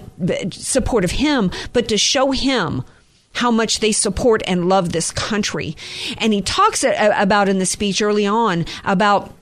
support 0.53 1.05
of 1.05 1.13
him, 1.13 1.49
but 1.73 1.87
to 1.87 1.97
show 1.97 2.33
him 2.33 2.83
how 3.35 3.53
much 3.53 3.79
they 3.79 3.93
support 3.93 4.43
and 4.49 4.69
love 4.69 4.91
this 4.91 5.13
country. 5.13 5.77
And 6.19 6.33
he 6.33 6.43
talks 6.43 6.85
about 6.85 7.49
in 7.49 7.61
the 7.61 7.67
speech 7.67 8.03
early 8.03 8.27
on 8.27 8.67
about 8.85 9.33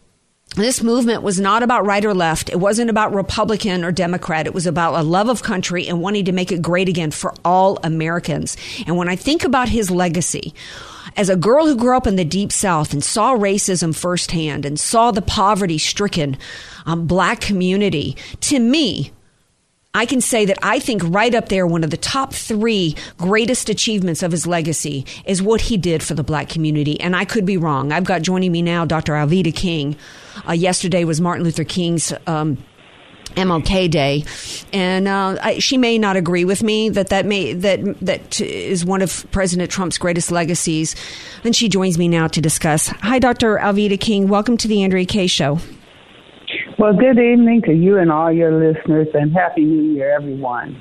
this 0.57 0.83
movement 0.83 1.23
was 1.23 1.39
not 1.39 1.63
about 1.63 1.87
right 1.87 2.05
or 2.05 2.15
left. 2.15 2.49
It 2.49 2.59
wasn't 2.59 2.91
about 2.91 3.15
Republican 3.15 3.85
or 3.85 3.93
Democrat. 3.93 4.47
It 4.47 4.55
was 4.55 4.67
about 4.67 4.95
a 4.95 5.03
love 5.03 5.29
of 5.29 5.43
country 5.43 5.87
and 5.87 6.01
wanting 6.01 6.25
to 6.25 6.33
make 6.33 6.51
it 6.51 6.63
great 6.63 6.89
again 6.89 7.11
for 7.11 7.35
all 7.45 7.79
Americans. 7.85 8.57
And 8.87 8.97
when 8.97 9.09
I 9.09 9.17
think 9.17 9.45
about 9.45 9.69
his 9.69 9.91
legacy, 9.91 10.55
as 11.17 11.29
a 11.29 11.37
girl 11.37 11.67
who 11.67 11.77
grew 11.77 11.97
up 11.97 12.07
in 12.07 12.17
the 12.17 12.25
deep 12.25 12.53
south 12.53 12.93
and 12.93 13.05
saw 13.05 13.37
racism 13.37 13.95
firsthand 13.95 14.65
and 14.65 14.79
saw 14.79 15.11
the 15.11 15.23
poverty 15.23 15.79
stricken 15.79 16.37
um, 16.87 17.07
black 17.07 17.41
community, 17.41 18.17
to 18.41 18.59
me, 18.59 19.13
I 19.99 20.07
can 20.07 20.21
say 20.21 20.45
that 20.45 20.59
I 20.63 20.79
think 20.79 21.03
right 21.07 21.35
up 21.35 21.49
there, 21.49 21.67
one 21.67 21.83
of 21.83 21.91
the 21.91 21.97
top 21.97 22.33
three 22.33 22.95
greatest 23.17 23.69
achievements 23.69 24.23
of 24.23 24.31
his 24.31 24.47
legacy 24.47 25.05
is 25.25 25.43
what 25.43 25.61
he 25.61 25.77
did 25.77 26.05
for 26.05 26.15
the 26.15 26.23
black 26.23 26.49
community. 26.49 27.01
And 27.01 27.17
I 27.17 27.25
could 27.25 27.45
be 27.45 27.57
wrong. 27.57 27.91
I've 27.91 28.05
got 28.05 28.23
joining 28.23 28.53
me 28.53 28.63
now 28.63 28.85
Dr. 28.85 29.15
Alveda 29.15 29.53
King. 29.53 29.97
Uh, 30.49 30.53
yesterday 30.53 31.03
was 31.03 31.21
Martin 31.21 31.43
Luther 31.43 31.65
King's. 31.65 32.13
Um, 32.29 32.59
MLK 33.35 33.91
Day, 33.91 34.25
and 34.73 35.07
uh, 35.07 35.37
I, 35.41 35.59
she 35.59 35.77
may 35.77 35.99
not 35.99 36.17
agree 36.17 36.47
with 36.47 36.63
me 36.63 36.89
that 36.89 37.11
that 37.11 37.27
may 37.27 37.53
that 37.53 38.01
that 38.01 38.41
is 38.41 38.87
one 38.87 39.03
of 39.03 39.27
President 39.31 39.71
Trump's 39.71 39.99
greatest 39.99 40.33
legacies. 40.33 40.97
And 41.45 41.55
she 41.55 41.69
joins 41.69 41.99
me 41.99 42.09
now 42.09 42.27
to 42.29 42.41
discuss. 42.41 42.89
Hi, 42.89 43.19
Dr. 43.19 43.59
Alveda 43.59 44.01
King. 44.01 44.29
Welcome 44.29 44.57
to 44.57 44.67
the 44.67 44.83
Andrea 44.83 45.05
Kaye 45.05 45.27
Show. 45.27 45.61
Well, 46.79 46.93
good 46.93 47.19
evening 47.19 47.63
to 47.63 47.73
you 47.73 47.99
and 47.99 48.13
all 48.13 48.31
your 48.31 48.53
listeners, 48.53 49.09
and 49.13 49.33
Happy 49.33 49.65
New 49.65 49.95
Year, 49.95 50.15
everyone. 50.15 50.81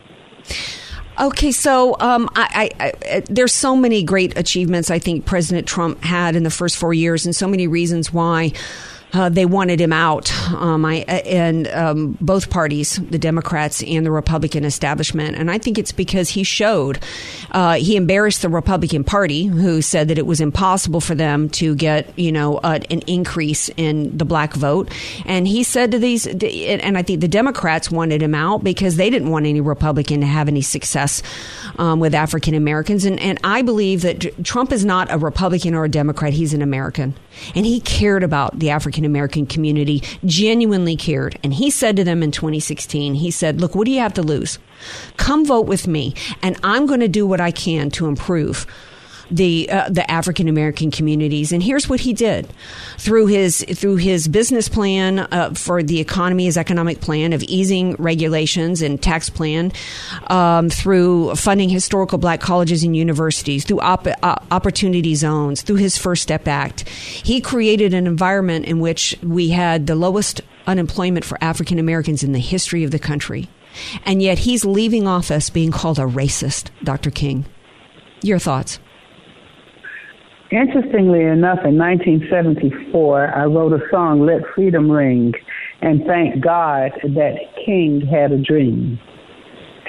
Okay, 1.20 1.52
so 1.52 1.96
um, 2.00 2.30
I, 2.36 2.70
I, 2.80 2.94
I, 3.10 3.20
there's 3.22 3.52
so 3.52 3.76
many 3.76 4.04
great 4.04 4.38
achievements 4.38 4.92
I 4.92 5.00
think 5.00 5.26
President 5.26 5.66
Trump 5.66 6.04
had 6.04 6.36
in 6.36 6.44
the 6.44 6.52
first 6.52 6.78
four 6.78 6.94
years, 6.94 7.26
and 7.26 7.36
so 7.36 7.48
many 7.48 7.66
reasons 7.66 8.14
why 8.14 8.52
uh, 9.14 9.30
they 9.30 9.46
wanted 9.46 9.80
him 9.80 9.94
out. 9.94 10.32
Um, 10.54 10.86
I, 10.86 10.96
and 11.26 11.68
um, 11.70 12.18
both 12.20 12.50
parties, 12.50 12.96
the 13.10 13.18
Democrats 13.18 13.82
and 13.84 14.06
the 14.06 14.12
Republican 14.12 14.66
establishment. 14.66 15.38
And 15.38 15.50
I 15.50 15.58
think 15.58 15.78
it's 15.78 15.92
because 15.92 16.30
he 16.30 16.44
showed, 16.44 17.00
uh, 17.52 17.74
he 17.76 17.96
embarrassed 17.96 18.42
the 18.42 18.50
Republican 18.50 19.04
Party, 19.04 19.46
who 19.46 19.82
said 19.82 20.10
that 20.10 20.18
it 20.18 20.26
was 20.26 20.42
impossible 20.42 21.00
for 21.00 21.16
them 21.16 21.50
to 21.50 21.76
get, 21.76 22.18
you 22.20 22.32
know, 22.32 22.58
uh, 22.58 22.80
an 22.90 23.02
increase 23.08 23.70
in 23.78 24.18
the 24.18 24.26
black 24.26 24.54
vote. 24.54 24.92
And 25.26 25.48
he 25.48 25.64
said 25.64 25.92
to 25.92 26.00
these, 26.00 26.28
and 26.28 26.98
I 26.98 27.02
think 27.02 27.22
the 27.22 27.28
Democrats 27.28 27.90
wanted 27.90 28.22
him 28.22 28.36
out 28.36 28.64
because 28.64 28.98
they 28.98 29.10
didn't 29.10 29.30
want 29.30 29.46
any 29.46 29.62
Republican 29.62 30.22
to 30.22 30.28
have 30.28 30.48
any 30.48 30.62
success 30.62 31.24
um, 31.78 32.00
with 32.00 32.14
African 32.14 32.56
Americans. 32.56 33.06
And, 33.06 33.20
and 33.20 33.40
I 33.44 33.62
believe 33.62 34.02
that 34.02 34.44
Trump 34.44 34.72
is 34.72 34.84
not 34.84 35.12
a 35.12 35.18
Republican 35.18 35.74
or 35.76 35.86
a 35.86 35.90
Democrat, 35.90 36.34
he's 36.34 36.54
an 36.54 36.62
American. 36.62 37.16
And 37.56 37.66
he 37.66 37.80
cared 37.80 38.24
about 38.24 38.60
the 38.60 38.70
African 38.70 39.06
American 39.06 39.46
community, 39.46 40.04
genuinely 40.26 40.96
cared. 40.96 41.40
And 41.44 41.54
he 41.54 41.70
said 41.70 41.96
to 41.98 42.04
them 42.04 42.24
in 42.24 42.32
2016, 42.32 43.16
he 43.16 43.32
said, 43.32 43.62
Look, 43.62 43.76
what 43.76 43.86
do 43.86 43.92
you 43.92 44.00
have 44.00 44.14
to 44.16 44.24
lose? 44.24 44.60
Come 45.18 45.46
vote 45.46 45.66
with 45.66 45.88
me, 45.88 46.14
and 46.42 46.58
I'm 46.64 46.86
going 46.86 47.00
to 47.00 47.08
do 47.08 47.26
what 47.26 47.42
I 47.42 47.52
can 47.52 47.90
to 47.92 48.08
improve 48.08 48.66
the 49.30 49.70
uh, 49.70 49.90
the 49.90 50.10
African 50.10 50.48
American 50.48 50.92
communities. 50.92 51.52
And 51.52 51.62
here's 51.62 51.90
what 51.90 52.00
he 52.00 52.14
did 52.14 52.48
through 52.98 53.28
his 53.28 53.66
through 53.76 53.98
his 53.98 54.28
business 54.28 54.70
plan 54.70 55.20
uh, 55.20 55.54
for 55.54 55.84
the 55.84 56.00
economy, 56.00 56.46
his 56.46 56.58
economic 56.58 57.02
plan 57.02 57.34
of 57.34 57.44
easing 57.44 57.96
regulations 57.96 58.82
and 58.82 59.02
tax 59.02 59.30
plan, 59.30 59.72
um, 60.28 60.70
through 60.70 61.36
funding 61.36 61.70
historical 61.70 62.18
black 62.18 62.40
colleges 62.40 62.84
and 62.84 62.96
universities, 62.96 63.66
through 63.66 63.80
op- 63.80 64.08
uh, 64.08 64.36
opportunity 64.52 65.16
zones, 65.16 65.62
through 65.62 65.76
his 65.78 65.98
First 65.98 66.24
Step 66.24 66.48
Act. 66.48 66.88
He 66.90 67.42
created 67.42 67.94
an 67.94 68.08
environment 68.08 68.66
in 68.66 68.80
which 68.80 69.18
we 69.22 69.50
had 69.50 69.88
the 69.88 69.96
lowest 69.96 70.42
unemployment 70.66 71.26
for 71.26 71.38
African 71.42 71.80
Americans 71.80 72.24
in 72.24 72.34
the 72.34 72.40
history 72.40 72.84
of 72.84 72.92
the 72.92 73.00
country. 73.00 73.50
And 74.06 74.22
yet 74.22 74.40
he's 74.40 74.66
leaving 74.66 75.08
office 75.08 75.50
being 75.50 75.72
called 75.72 76.00
a 76.00 76.04
racist, 76.04 76.70
Dr. 76.84 77.12
King. 77.12 77.46
Your 78.22 78.40
thoughts? 78.40 78.80
Interestingly 80.52 81.24
enough, 81.24 81.60
in 81.66 81.78
1974, 81.78 83.36
I 83.36 83.44
wrote 83.46 83.74
a 83.74 83.82
song, 83.92 84.26
Let 84.26 84.44
Freedom 84.56 84.90
Ring, 84.90 85.34
and 85.82 86.06
thank 86.08 86.42
God 86.42 86.92
that 87.04 87.36
King 87.66 88.00
had 88.00 88.32
a 88.32 88.42
dream. 88.42 88.98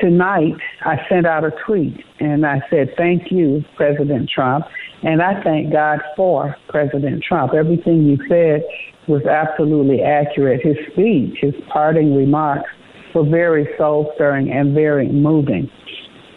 Tonight, 0.01 0.55
I 0.83 0.97
sent 1.09 1.27
out 1.27 1.45
a 1.45 1.53
tweet 1.65 2.05
and 2.19 2.45
I 2.45 2.61
said, 2.71 2.89
Thank 2.97 3.31
you, 3.31 3.65
President 3.77 4.29
Trump, 4.35 4.65
and 5.05 5.23
I 5.23 5.41
thank 5.45 5.73
God 5.73 6.01
for 6.17 6.57
President 6.69 7.23
Trump. 7.23 7.55
Everything 7.55 8.03
you 8.03 8.19
said 8.29 8.65
was 9.07 9.23
absolutely 9.27 10.03
accurate. 10.03 10.61
His 10.61 10.77
speech, 10.93 11.39
his 11.41 11.55
parting 11.73 12.17
remarks 12.17 12.69
were 13.15 13.25
very 13.25 13.69
soul 13.79 14.11
stirring 14.17 14.51
and 14.51 14.75
very 14.75 15.09
moving. 15.09 15.71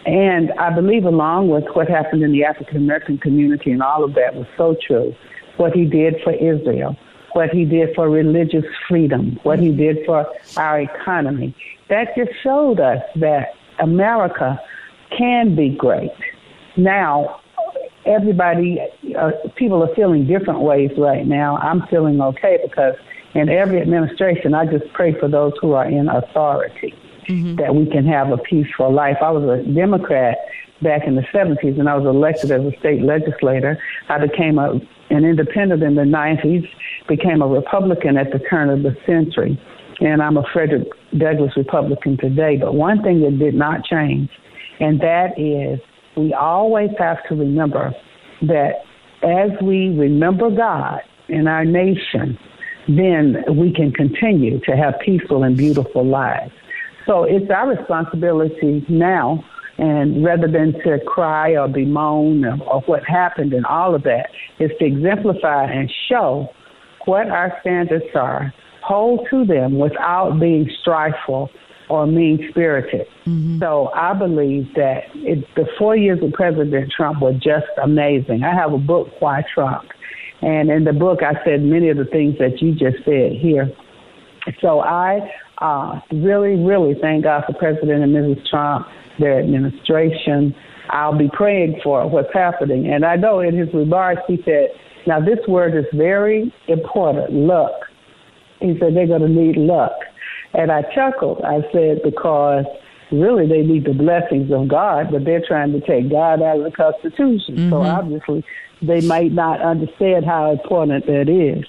And 0.06 0.50
I 0.52 0.70
believe, 0.70 1.04
along 1.04 1.48
with 1.48 1.64
what 1.74 1.88
happened 1.88 2.22
in 2.22 2.32
the 2.32 2.44
African 2.44 2.76
American 2.76 3.18
community 3.18 3.70
and 3.70 3.82
all 3.82 4.02
of 4.02 4.14
that 4.14 4.34
was 4.34 4.46
so 4.56 4.76
true, 4.86 5.14
what 5.58 5.72
he 5.72 5.84
did 5.84 6.16
for 6.24 6.32
Israel, 6.32 6.96
what 7.34 7.50
he 7.50 7.64
did 7.64 7.94
for 7.94 8.10
religious 8.10 8.64
freedom, 8.88 9.38
what 9.44 9.60
he 9.60 9.70
did 9.70 10.04
for 10.04 10.26
our 10.56 10.80
economy, 10.80 11.54
that 11.88 12.16
just 12.16 12.30
showed 12.42 12.80
us 12.80 13.02
that 13.16 13.54
America 13.78 14.60
can 15.16 15.54
be 15.54 15.68
great. 15.68 16.10
Now, 16.76 17.40
everybody, 18.04 18.80
uh, 19.16 19.30
people 19.54 19.82
are 19.84 19.94
feeling 19.94 20.26
different 20.26 20.60
ways 20.60 20.90
right 20.98 21.26
now. 21.26 21.58
I'm 21.58 21.86
feeling 21.86 22.20
okay 22.20 22.58
because 22.62 22.94
in 23.34 23.48
every 23.48 23.80
administration, 23.80 24.52
I 24.52 24.66
just 24.66 24.92
pray 24.94 25.18
for 25.18 25.28
those 25.28 25.52
who 25.60 25.72
are 25.72 25.86
in 25.86 26.08
authority 26.08 26.94
mm-hmm. 27.28 27.56
that 27.56 27.74
we 27.74 27.86
can 27.86 28.06
have 28.06 28.30
a 28.30 28.38
peaceful 28.38 28.92
life. 28.92 29.16
I 29.22 29.30
was 29.30 29.60
a 29.60 29.72
Democrat 29.72 30.38
back 30.82 31.06
in 31.06 31.14
the 31.14 31.22
70s 31.32 31.78
and 31.78 31.88
I 31.88 31.96
was 31.96 32.04
elected 32.04 32.50
as 32.50 32.60
a 32.62 32.76
state 32.78 33.02
legislator. 33.02 33.78
I 34.08 34.18
became 34.18 34.58
a, 34.58 34.80
an 35.10 35.24
independent 35.24 35.82
in 35.82 35.94
the 35.94 36.02
90s, 36.02 36.68
became 37.08 37.42
a 37.42 37.46
Republican 37.46 38.16
at 38.16 38.32
the 38.32 38.38
turn 38.50 38.68
of 38.68 38.82
the 38.82 38.96
century, 39.06 39.60
and 40.00 40.22
I'm 40.22 40.36
a 40.36 40.44
Frederick 40.52 40.88
Douglass 41.16 41.56
Republican 41.56 42.16
today. 42.18 42.56
But 42.56 42.74
one 42.74 43.02
thing 43.02 43.20
that 43.22 43.38
did 43.38 43.54
not 43.54 43.84
change, 43.84 44.30
and 44.80 45.00
that 45.00 45.38
is 45.38 45.78
we 46.16 46.34
always 46.34 46.90
have 46.98 47.18
to 47.28 47.34
remember 47.34 47.92
that 48.42 48.82
as 49.22 49.50
we 49.62 49.96
remember 49.96 50.50
God 50.50 51.00
in 51.28 51.46
our 51.46 51.64
nation, 51.64 52.38
then 52.88 53.44
we 53.56 53.72
can 53.72 53.92
continue 53.92 54.60
to 54.60 54.76
have 54.76 54.94
peaceful 55.04 55.44
and 55.44 55.56
beautiful 55.56 56.04
lives. 56.04 56.52
So 57.06 57.24
it's 57.24 57.50
our 57.50 57.68
responsibility 57.68 58.84
now, 58.88 59.44
and 59.78 60.24
rather 60.24 60.48
than 60.48 60.72
to 60.84 60.98
cry 61.06 61.56
or 61.56 61.68
bemoan 61.68 62.44
or, 62.44 62.62
or 62.64 62.80
what 62.82 63.04
happened 63.04 63.52
and 63.52 63.66
all 63.66 63.94
of 63.94 64.02
that, 64.04 64.30
is 64.58 64.70
to 64.78 64.84
exemplify 64.84 65.64
and 65.64 65.90
show 66.08 66.48
what 67.06 67.28
our 67.28 67.56
standards 67.60 68.04
are, 68.14 68.52
hold 68.82 69.26
to 69.30 69.44
them 69.44 69.78
without 69.78 70.38
being 70.38 70.70
strifeful 70.84 71.48
or 71.88 72.06
mean 72.06 72.46
spirited. 72.50 73.06
Mm-hmm. 73.26 73.58
So 73.60 73.90
I 73.94 74.14
believe 74.14 74.72
that 74.76 75.04
it, 75.14 75.44
the 75.56 75.66
four 75.78 75.96
years 75.96 76.22
of 76.22 76.32
President 76.32 76.90
Trump 76.90 77.20
were 77.20 77.34
just 77.34 77.66
amazing. 77.82 78.44
I 78.44 78.54
have 78.54 78.72
a 78.72 78.78
book, 78.78 79.08
Why 79.20 79.44
Trump? 79.52 79.88
And 80.40 80.70
in 80.70 80.84
the 80.84 80.92
book, 80.92 81.20
I 81.22 81.34
said 81.44 81.62
many 81.62 81.88
of 81.88 81.96
the 81.96 82.04
things 82.04 82.36
that 82.38 82.60
you 82.60 82.72
just 82.72 83.04
said 83.04 83.32
here. 83.32 83.70
So 84.60 84.80
I 84.80 85.30
uh, 85.62 86.00
really, 86.12 86.56
really 86.56 86.94
thank 87.00 87.24
God 87.24 87.44
for 87.46 87.54
President 87.54 88.02
and 88.02 88.14
Mrs. 88.14 88.44
Trump, 88.50 88.86
their 89.18 89.38
administration. 89.38 90.54
I'll 90.90 91.16
be 91.16 91.30
praying 91.32 91.80
for 91.82 92.08
what's 92.08 92.32
happening. 92.34 92.92
And 92.92 93.04
I 93.04 93.16
know 93.16 93.40
in 93.40 93.56
his 93.56 93.72
remarks, 93.72 94.22
he 94.26 94.42
said, 94.44 94.70
now 95.06 95.20
this 95.20 95.38
word 95.46 95.76
is 95.76 95.86
very 95.94 96.52
important, 96.68 97.32
luck. 97.32 97.72
He 98.60 98.76
said 98.78 98.94
they're 98.94 99.06
going 99.06 99.22
to 99.22 99.28
need 99.28 99.56
luck. 99.56 99.92
And 100.54 100.70
I 100.70 100.82
chuckled. 100.94 101.42
I 101.44 101.60
said, 101.72 102.02
because 102.04 102.64
really 103.10 103.46
they 103.46 103.62
need 103.62 103.84
the 103.84 103.94
blessings 103.94 104.50
of 104.52 104.68
God, 104.68 105.12
but 105.12 105.24
they're 105.24 105.44
trying 105.46 105.72
to 105.72 105.80
take 105.80 106.10
God 106.10 106.42
out 106.42 106.58
of 106.58 106.64
the 106.64 106.70
Constitution. 106.70 107.56
Mm-hmm. 107.56 107.70
So 107.70 107.82
obviously 107.82 108.44
they 108.80 109.00
might 109.06 109.32
not 109.32 109.60
understand 109.60 110.24
how 110.24 110.50
important 110.50 111.06
that 111.06 111.28
is. 111.28 111.64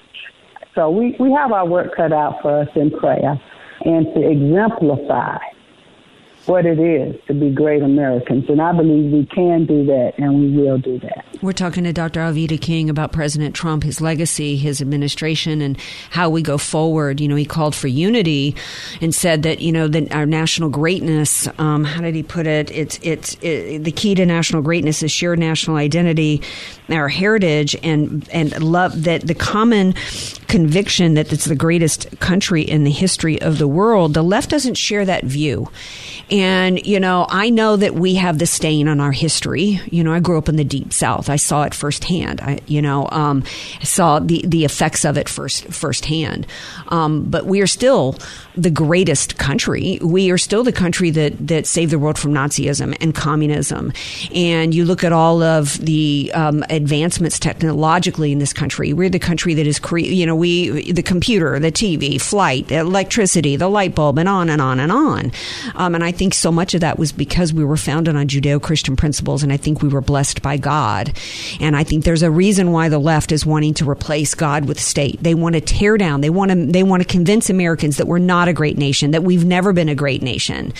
So 0.73 0.89
we, 0.89 1.15
we 1.19 1.31
have 1.31 1.51
our 1.51 1.67
work 1.67 1.95
cut 1.95 2.11
out 2.11 2.41
for 2.41 2.61
us 2.61 2.69
in 2.75 2.89
prayer 2.89 3.39
and 3.85 4.05
to 4.13 4.29
exemplify 4.29 5.37
what 6.45 6.65
it 6.65 6.79
is 6.79 7.15
to 7.27 7.33
be 7.33 7.51
great 7.51 7.81
Americans. 7.81 8.45
And 8.49 8.61
I 8.61 8.73
believe 8.73 9.11
we 9.11 9.25
can 9.25 9.65
do 9.65 9.85
that 9.85 10.13
and 10.17 10.39
we 10.39 10.57
will 10.61 10.77
do 10.77 10.99
that. 10.99 11.25
We're 11.43 11.51
talking 11.51 11.83
to 11.83 11.91
Dr. 11.91 12.21
Alveda 12.21 12.59
King 12.59 12.89
about 12.89 13.11
President 13.11 13.53
Trump, 13.53 13.83
his 13.83 13.99
legacy, 13.99 14.55
his 14.55 14.79
administration, 14.79 15.61
and 15.61 15.77
how 16.09 16.29
we 16.29 16.41
go 16.41 16.57
forward. 16.57 17.19
You 17.19 17.27
know, 17.27 17.35
he 17.35 17.43
called 17.43 17.75
for 17.75 17.89
unity 17.89 18.55
and 19.01 19.13
said 19.13 19.43
that, 19.43 19.59
you 19.59 19.73
know, 19.73 19.89
that 19.89 20.15
our 20.15 20.25
national 20.25 20.69
greatness, 20.69 21.49
um, 21.57 21.83
how 21.83 21.99
did 21.99 22.15
he 22.15 22.23
put 22.23 22.47
it? 22.47 22.71
It's, 22.71 22.97
it's, 23.03 23.35
it, 23.41 23.83
the 23.83 23.91
key 23.91 24.15
to 24.15 24.25
national 24.25 24.61
greatness 24.61 25.03
is 25.03 25.11
shared 25.11 25.37
national 25.37 25.75
identity, 25.75 26.41
our 26.87 27.09
heritage, 27.09 27.75
and, 27.83 28.25
and 28.29 28.63
love 28.63 29.03
that 29.03 29.27
the 29.27 29.35
common 29.35 29.95
conviction 30.47 31.15
that 31.15 31.33
it's 31.33 31.45
the 31.45 31.55
greatest 31.55 32.19
country 32.21 32.61
in 32.61 32.85
the 32.85 32.91
history 32.91 33.41
of 33.41 33.57
the 33.57 33.67
world. 33.67 34.13
The 34.13 34.21
left 34.21 34.49
doesn't 34.49 34.75
share 34.75 35.03
that 35.03 35.25
view. 35.25 35.69
And, 36.29 36.85
you 36.85 36.99
know, 36.99 37.25
I 37.29 37.49
know 37.49 37.75
that 37.75 37.95
we 37.95 38.15
have 38.15 38.39
the 38.39 38.45
stain 38.45 38.87
on 38.87 38.99
our 38.99 39.11
history. 39.11 39.81
You 39.85 40.03
know, 40.03 40.13
I 40.13 40.19
grew 40.19 40.37
up 40.37 40.47
in 40.47 40.55
the 40.55 40.63
deep 40.63 40.93
south. 40.93 41.29
I 41.33 41.37
saw 41.37 41.63
it 41.63 41.73
firsthand. 41.73 42.41
I, 42.41 42.59
you 42.67 42.79
know, 42.79 43.07
um, 43.09 43.43
saw 43.81 44.19
the, 44.19 44.43
the 44.45 44.65
effects 44.65 45.03
of 45.03 45.17
it 45.17 45.27
first, 45.27 45.65
firsthand. 45.65 46.45
Um, 46.89 47.23
but 47.23 47.47
we 47.47 47.59
are 47.59 47.67
still 47.67 48.15
the 48.55 48.69
greatest 48.69 49.39
country. 49.39 49.97
We 49.99 50.29
are 50.29 50.37
still 50.37 50.63
the 50.63 50.71
country 50.71 51.09
that, 51.09 51.47
that 51.47 51.65
saved 51.65 51.91
the 51.91 51.97
world 51.97 52.19
from 52.19 52.33
Nazism 52.33 52.95
and 53.01 53.15
communism. 53.15 53.91
And 54.33 54.75
you 54.75 54.85
look 54.85 55.03
at 55.03 55.11
all 55.11 55.41
of 55.41 55.77
the 55.83 56.31
um, 56.35 56.63
advancements 56.69 57.39
technologically 57.39 58.31
in 58.31 58.37
this 58.37 58.53
country. 58.53 58.93
We're 58.93 59.09
the 59.09 59.17
country 59.17 59.55
that 59.55 59.65
is, 59.65 59.79
cre- 59.79 59.99
you 59.99 60.27
know, 60.27 60.35
we, 60.35 60.91
the 60.91 61.01
computer, 61.01 61.59
the 61.59 61.71
TV, 61.71 62.21
flight, 62.21 62.71
electricity, 62.71 63.55
the 63.55 63.69
light 63.69 63.95
bulb, 63.95 64.19
and 64.19 64.29
on 64.29 64.51
and 64.51 64.61
on 64.61 64.79
and 64.79 64.91
on. 64.91 65.31
Um, 65.73 65.95
and 65.95 66.03
I 66.03 66.11
think 66.11 66.35
so 66.35 66.51
much 66.51 66.75
of 66.75 66.81
that 66.81 66.99
was 66.99 67.11
because 67.11 67.53
we 67.53 67.65
were 67.65 67.77
founded 67.77 68.15
on 68.15 68.27
Judeo 68.27 68.61
Christian 68.61 68.95
principles, 68.95 69.41
and 69.41 69.51
I 69.51 69.57
think 69.57 69.81
we 69.81 69.89
were 69.89 70.01
blessed 70.01 70.43
by 70.43 70.57
God. 70.57 71.17
And 71.59 71.75
I 71.75 71.83
think 71.83 72.03
there's 72.03 72.23
a 72.23 72.31
reason 72.31 72.71
why 72.71 72.89
the 72.89 72.99
left 72.99 73.31
is 73.31 73.45
wanting 73.45 73.73
to 73.75 73.89
replace 73.89 74.33
God 74.33 74.67
with 74.67 74.79
state. 74.79 75.21
They 75.21 75.35
want 75.35 75.55
to 75.55 75.61
tear 75.61 75.97
down. 75.97 76.21
They 76.21 76.29
want 76.29 76.51
to. 76.51 76.65
They 76.65 76.83
want 76.83 77.01
to 77.01 77.07
convince 77.07 77.49
Americans 77.49 77.97
that 77.97 78.07
we're 78.07 78.19
not 78.19 78.47
a 78.47 78.53
great 78.53 78.77
nation, 78.77 79.11
that 79.11 79.23
we've 79.23 79.45
never 79.45 79.73
been 79.73 79.89
a 79.89 79.95
great 79.95 80.21
nation, 80.21 80.73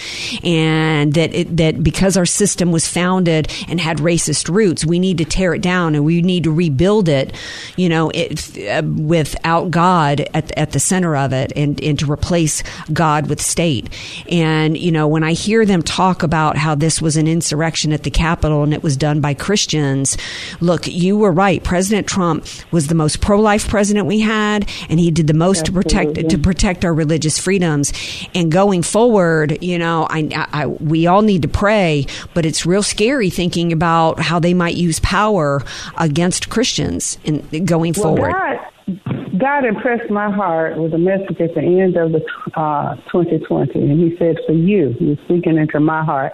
and 0.43 1.13
that 1.13 1.33
it, 1.33 1.57
that 1.57 1.83
because 1.83 2.17
our 2.17 2.25
system 2.25 2.71
was 2.71 2.87
founded 2.87 3.51
and 3.67 3.79
had 3.79 3.97
racist 3.97 4.53
roots, 4.53 4.85
we 4.85 4.99
need 4.99 5.17
to 5.17 5.25
tear 5.25 5.53
it 5.53 5.61
down 5.61 5.95
and 5.95 6.05
we 6.05 6.21
need 6.21 6.43
to 6.43 6.51
rebuild 6.51 7.09
it. 7.09 7.33
You 7.75 7.89
know, 7.89 8.11
it, 8.13 8.57
uh, 8.57 8.81
without 8.83 9.71
God 9.71 10.21
at, 10.33 10.51
at 10.57 10.71
the 10.71 10.79
center 10.79 11.15
of 11.15 11.33
it 11.33 11.51
and, 11.55 11.81
and 11.81 11.97
to 11.99 12.11
replace 12.11 12.63
God 12.91 13.27
with 13.29 13.41
state. 13.41 13.89
And, 14.29 14.77
you 14.77 14.91
know, 14.91 15.07
when 15.07 15.23
I 15.23 15.33
hear 15.33 15.65
them 15.65 15.81
talk 15.81 16.23
about 16.23 16.57
how 16.57 16.75
this 16.75 17.01
was 17.01 17.17
an 17.17 17.27
insurrection 17.27 17.93
at 17.93 18.03
the 18.03 18.11
Capitol 18.11 18.63
and 18.63 18.73
it 18.73 18.83
was 18.83 18.97
done 18.97 19.21
by 19.21 19.33
Christians, 19.33 20.17
look, 20.59 20.87
you 20.87 21.17
were 21.17 21.31
right. 21.31 21.63
President 21.63 22.07
Trump 22.07 22.45
was 22.71 22.87
the 22.87 22.95
most 22.95 23.21
pro 23.21 23.39
life 23.39 23.67
president 23.67 24.07
we 24.07 24.19
had, 24.19 24.69
and 24.89 24.99
he 24.99 25.11
did 25.11 25.27
the 25.27 25.33
most 25.33 25.61
Absolutely. 25.61 25.83
to 25.83 25.97
protect 26.13 26.29
to 26.29 26.37
protect 26.37 26.85
our 26.85 26.93
religious 26.93 27.39
freedoms. 27.39 27.93
And 28.33 28.51
going 28.51 28.81
forward, 28.83 29.61
you 29.61 29.77
know, 29.77 30.07
I, 30.09 30.47
I, 30.51 30.67
we 30.67 31.07
all 31.07 31.21
need 31.21 31.41
to 31.43 31.47
pray, 31.47 32.05
but 32.33 32.45
it's 32.45 32.65
real 32.65 32.83
scary 32.83 33.29
thinking 33.29 33.71
about 33.71 34.19
how 34.19 34.39
they 34.39 34.53
might 34.53 34.75
use 34.75 34.99
power 34.99 35.61
against 35.97 36.49
Christians 36.49 37.17
in 37.23 37.65
going 37.65 37.93
well, 37.97 38.15
forward. 38.15 38.33
God, 38.33 39.37
God 39.37 39.65
impressed 39.65 40.09
my 40.09 40.31
heart 40.31 40.77
with 40.77 40.93
a 40.93 40.97
message 40.97 41.39
at 41.39 41.53
the 41.55 41.61
end 41.61 41.97
of 41.97 42.11
the 42.11 42.23
uh, 42.55 42.95
2020, 43.11 43.79
and 43.79 43.99
He 43.99 44.17
said, 44.17 44.37
"For 44.45 44.53
you, 44.53 44.95
He 44.99 45.05
was 45.05 45.17
speaking 45.25 45.57
into 45.57 45.79
my 45.79 46.03
heart. 46.03 46.33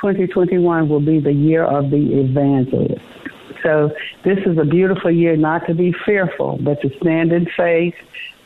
2021 0.00 0.88
will 0.88 1.00
be 1.00 1.20
the 1.20 1.32
year 1.32 1.64
of 1.64 1.90
the 1.90 2.20
evangelist." 2.20 3.00
So 3.62 3.90
this 4.24 4.38
is 4.46 4.58
a 4.58 4.64
beautiful 4.64 5.10
year 5.10 5.36
not 5.36 5.66
to 5.66 5.74
be 5.74 5.94
fearful, 6.04 6.58
but 6.62 6.80
to 6.82 6.90
stand 7.00 7.32
in 7.32 7.46
faith. 7.56 7.94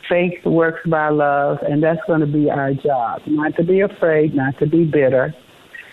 Faith 0.09 0.45
works 0.45 0.81
by 0.87 1.09
love, 1.09 1.57
and 1.61 1.81
that's 1.81 2.01
going 2.05 2.19
to 2.19 2.27
be 2.27 2.49
our 2.49 2.73
job. 2.73 3.21
Not 3.25 3.55
to 3.55 3.63
be 3.63 3.79
afraid, 3.79 4.35
not 4.35 4.57
to 4.59 4.67
be 4.67 4.85
bitter. 4.85 5.33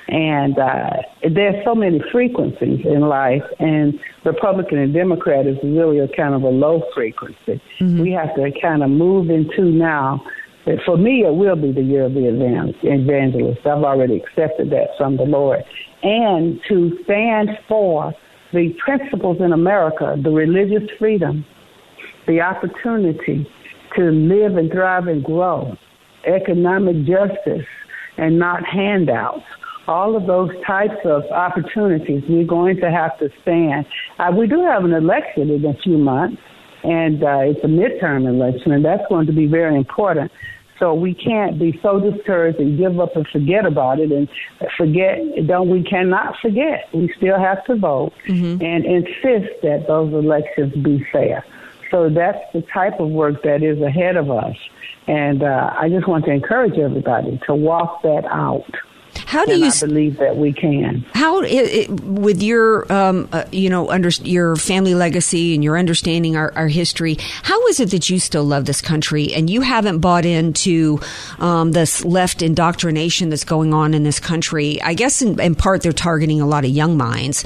And 0.09 0.59
uh, 0.59 0.90
there's 1.22 1.64
so 1.64 1.75
many 1.75 2.03
frequencies 2.11 2.85
in 2.85 3.01
life, 3.03 3.44
and 3.59 3.98
Republican 4.25 4.79
and 4.79 4.92
Democrat 4.92 5.46
is 5.46 5.57
really 5.62 6.01
a 6.01 6.09
kind 6.09 6.35
of 6.35 6.42
a 6.42 6.48
low 6.48 6.83
frequency. 6.94 7.62
Mm-hmm. 7.81 8.01
We 8.01 8.11
have 8.12 8.35
to 8.35 8.51
kind 8.61 8.83
of 8.83 8.90
move 8.90 9.31
into 9.31 9.62
now. 9.62 10.22
For 10.85 10.96
me, 10.96 11.25
it 11.25 11.35
will 11.35 11.57
be 11.57 11.72
the 11.72 11.83
year 11.83 12.05
of 12.05 12.14
the 12.14 12.29
evangelist. 12.29 13.66
I've 13.66 13.83
already 13.83 14.16
accepted 14.16 14.70
that 14.70 14.96
from 14.96 15.16
the 15.16 15.25
Lord. 15.25 15.64
And 16.03 16.61
to 16.68 16.98
stand 17.05 17.51
for 17.66 18.14
the 18.53 18.75
principles 18.85 19.38
in 19.40 19.53
America, 19.53 20.16
the 20.22 20.31
religious 20.31 20.88
freedom, 20.98 21.44
the 22.27 22.40
opportunity 22.40 23.48
to 23.96 24.11
live 24.11 24.57
and 24.57 24.70
thrive 24.70 25.09
and 25.09 25.25
grow, 25.25 25.77
economic 26.27 27.05
justice, 27.05 27.66
and 28.16 28.38
not 28.38 28.64
handouts. 28.64 29.44
All 29.88 30.16
of 30.16 30.27
those 30.27 30.51
types 30.64 30.98
of 31.05 31.25
opportunities, 31.33 32.22
we're 32.29 32.44
going 32.44 32.77
to 32.77 32.90
have 32.90 33.18
to 33.18 33.31
stand. 33.42 33.85
Uh, 34.18 34.31
we 34.37 34.46
do 34.46 34.64
have 34.64 34.85
an 34.85 34.92
election 34.92 35.51
in 35.51 35.64
a 35.64 35.75
few 35.75 35.98
months, 35.98 36.40
and 36.85 37.22
uh, 37.25 37.38
it's 37.40 37.64
a 37.64 37.66
midterm 37.66 38.29
election, 38.29 38.70
and 38.72 38.85
that's 38.85 39.03
going 39.09 39.27
to 39.27 39.33
be 39.33 39.46
very 39.46 39.77
important. 39.77 40.31
So 40.83 40.95
we 40.95 41.14
can't 41.14 41.61
be 41.61 41.79
so 41.81 42.01
discouraged 42.01 42.59
and 42.59 42.77
give 42.77 42.99
up 42.99 43.14
and 43.14 43.25
forget 43.29 43.64
about 43.64 44.01
it 44.01 44.11
and 44.11 44.29
forget. 44.77 45.21
Don't 45.47 45.71
we 45.71 45.85
cannot 45.85 46.35
forget. 46.42 46.88
We 46.92 47.09
still 47.16 47.38
have 47.38 47.64
to 47.66 47.77
vote 47.77 48.12
mm-hmm. 48.27 48.61
and 48.61 48.85
insist 48.85 49.62
that 49.62 49.85
those 49.87 50.12
elections 50.12 50.75
be 50.83 51.07
fair. 51.12 51.45
So 51.92 52.09
that's 52.09 52.40
the 52.53 52.62
type 52.75 52.99
of 52.99 53.11
work 53.11 53.45
that 53.45 53.62
is 53.62 53.81
ahead 53.81 54.16
of 54.16 54.29
us. 54.29 54.57
And 55.07 55.45
uh, 55.45 55.73
I 55.79 55.88
just 55.88 56.09
want 56.09 56.25
to 56.25 56.33
encourage 56.33 56.77
everybody 56.77 57.40
to 57.47 57.55
walk 57.55 58.03
that 58.03 58.25
out. 58.25 58.64
How 59.27 59.45
do 59.45 59.59
you 59.59 59.67
I 59.67 59.81
believe 59.81 60.19
that 60.19 60.37
we 60.37 60.53
can? 60.53 61.05
How, 61.15 61.43
it, 61.43 61.91
with 61.91 62.43
your, 62.43 62.91
um, 62.93 63.29
uh, 63.33 63.45
you 63.53 63.71
know, 63.71 63.91
under 63.91 64.09
your 64.23 64.57
family 64.57 64.95
legacy 64.95 65.55
and 65.55 65.63
your 65.63 65.79
understanding 65.79 66.37
our, 66.37 66.53
our, 66.55 66.69
history, 66.69 67.17
how 67.43 67.67
is 67.67 67.81
it 67.81 67.91
that 67.91 68.09
you 68.09 68.19
still 68.19 68.45
love 68.45 68.65
this 68.65 68.81
country 68.81 69.33
and 69.35 69.51
you 69.51 69.61
haven't 69.61 69.99
bought 69.99 70.25
into 70.25 71.01
um, 71.39 71.73
this 71.73 72.05
left 72.05 72.43
indoctrination 72.43 73.31
that's 73.31 73.45
going 73.45 73.75
on 73.75 73.95
in 73.95 74.03
this 74.03 74.21
country? 74.21 74.81
I 74.83 74.95
guess 74.95 75.23
in, 75.23 75.39
in 75.41 75.55
part 75.55 75.83
they're 75.83 75.93
targeting 75.93 76.41
a 76.41 76.47
lot 76.47 76.65
of 76.65 76.71
young 76.71 76.97
minds, 76.97 77.45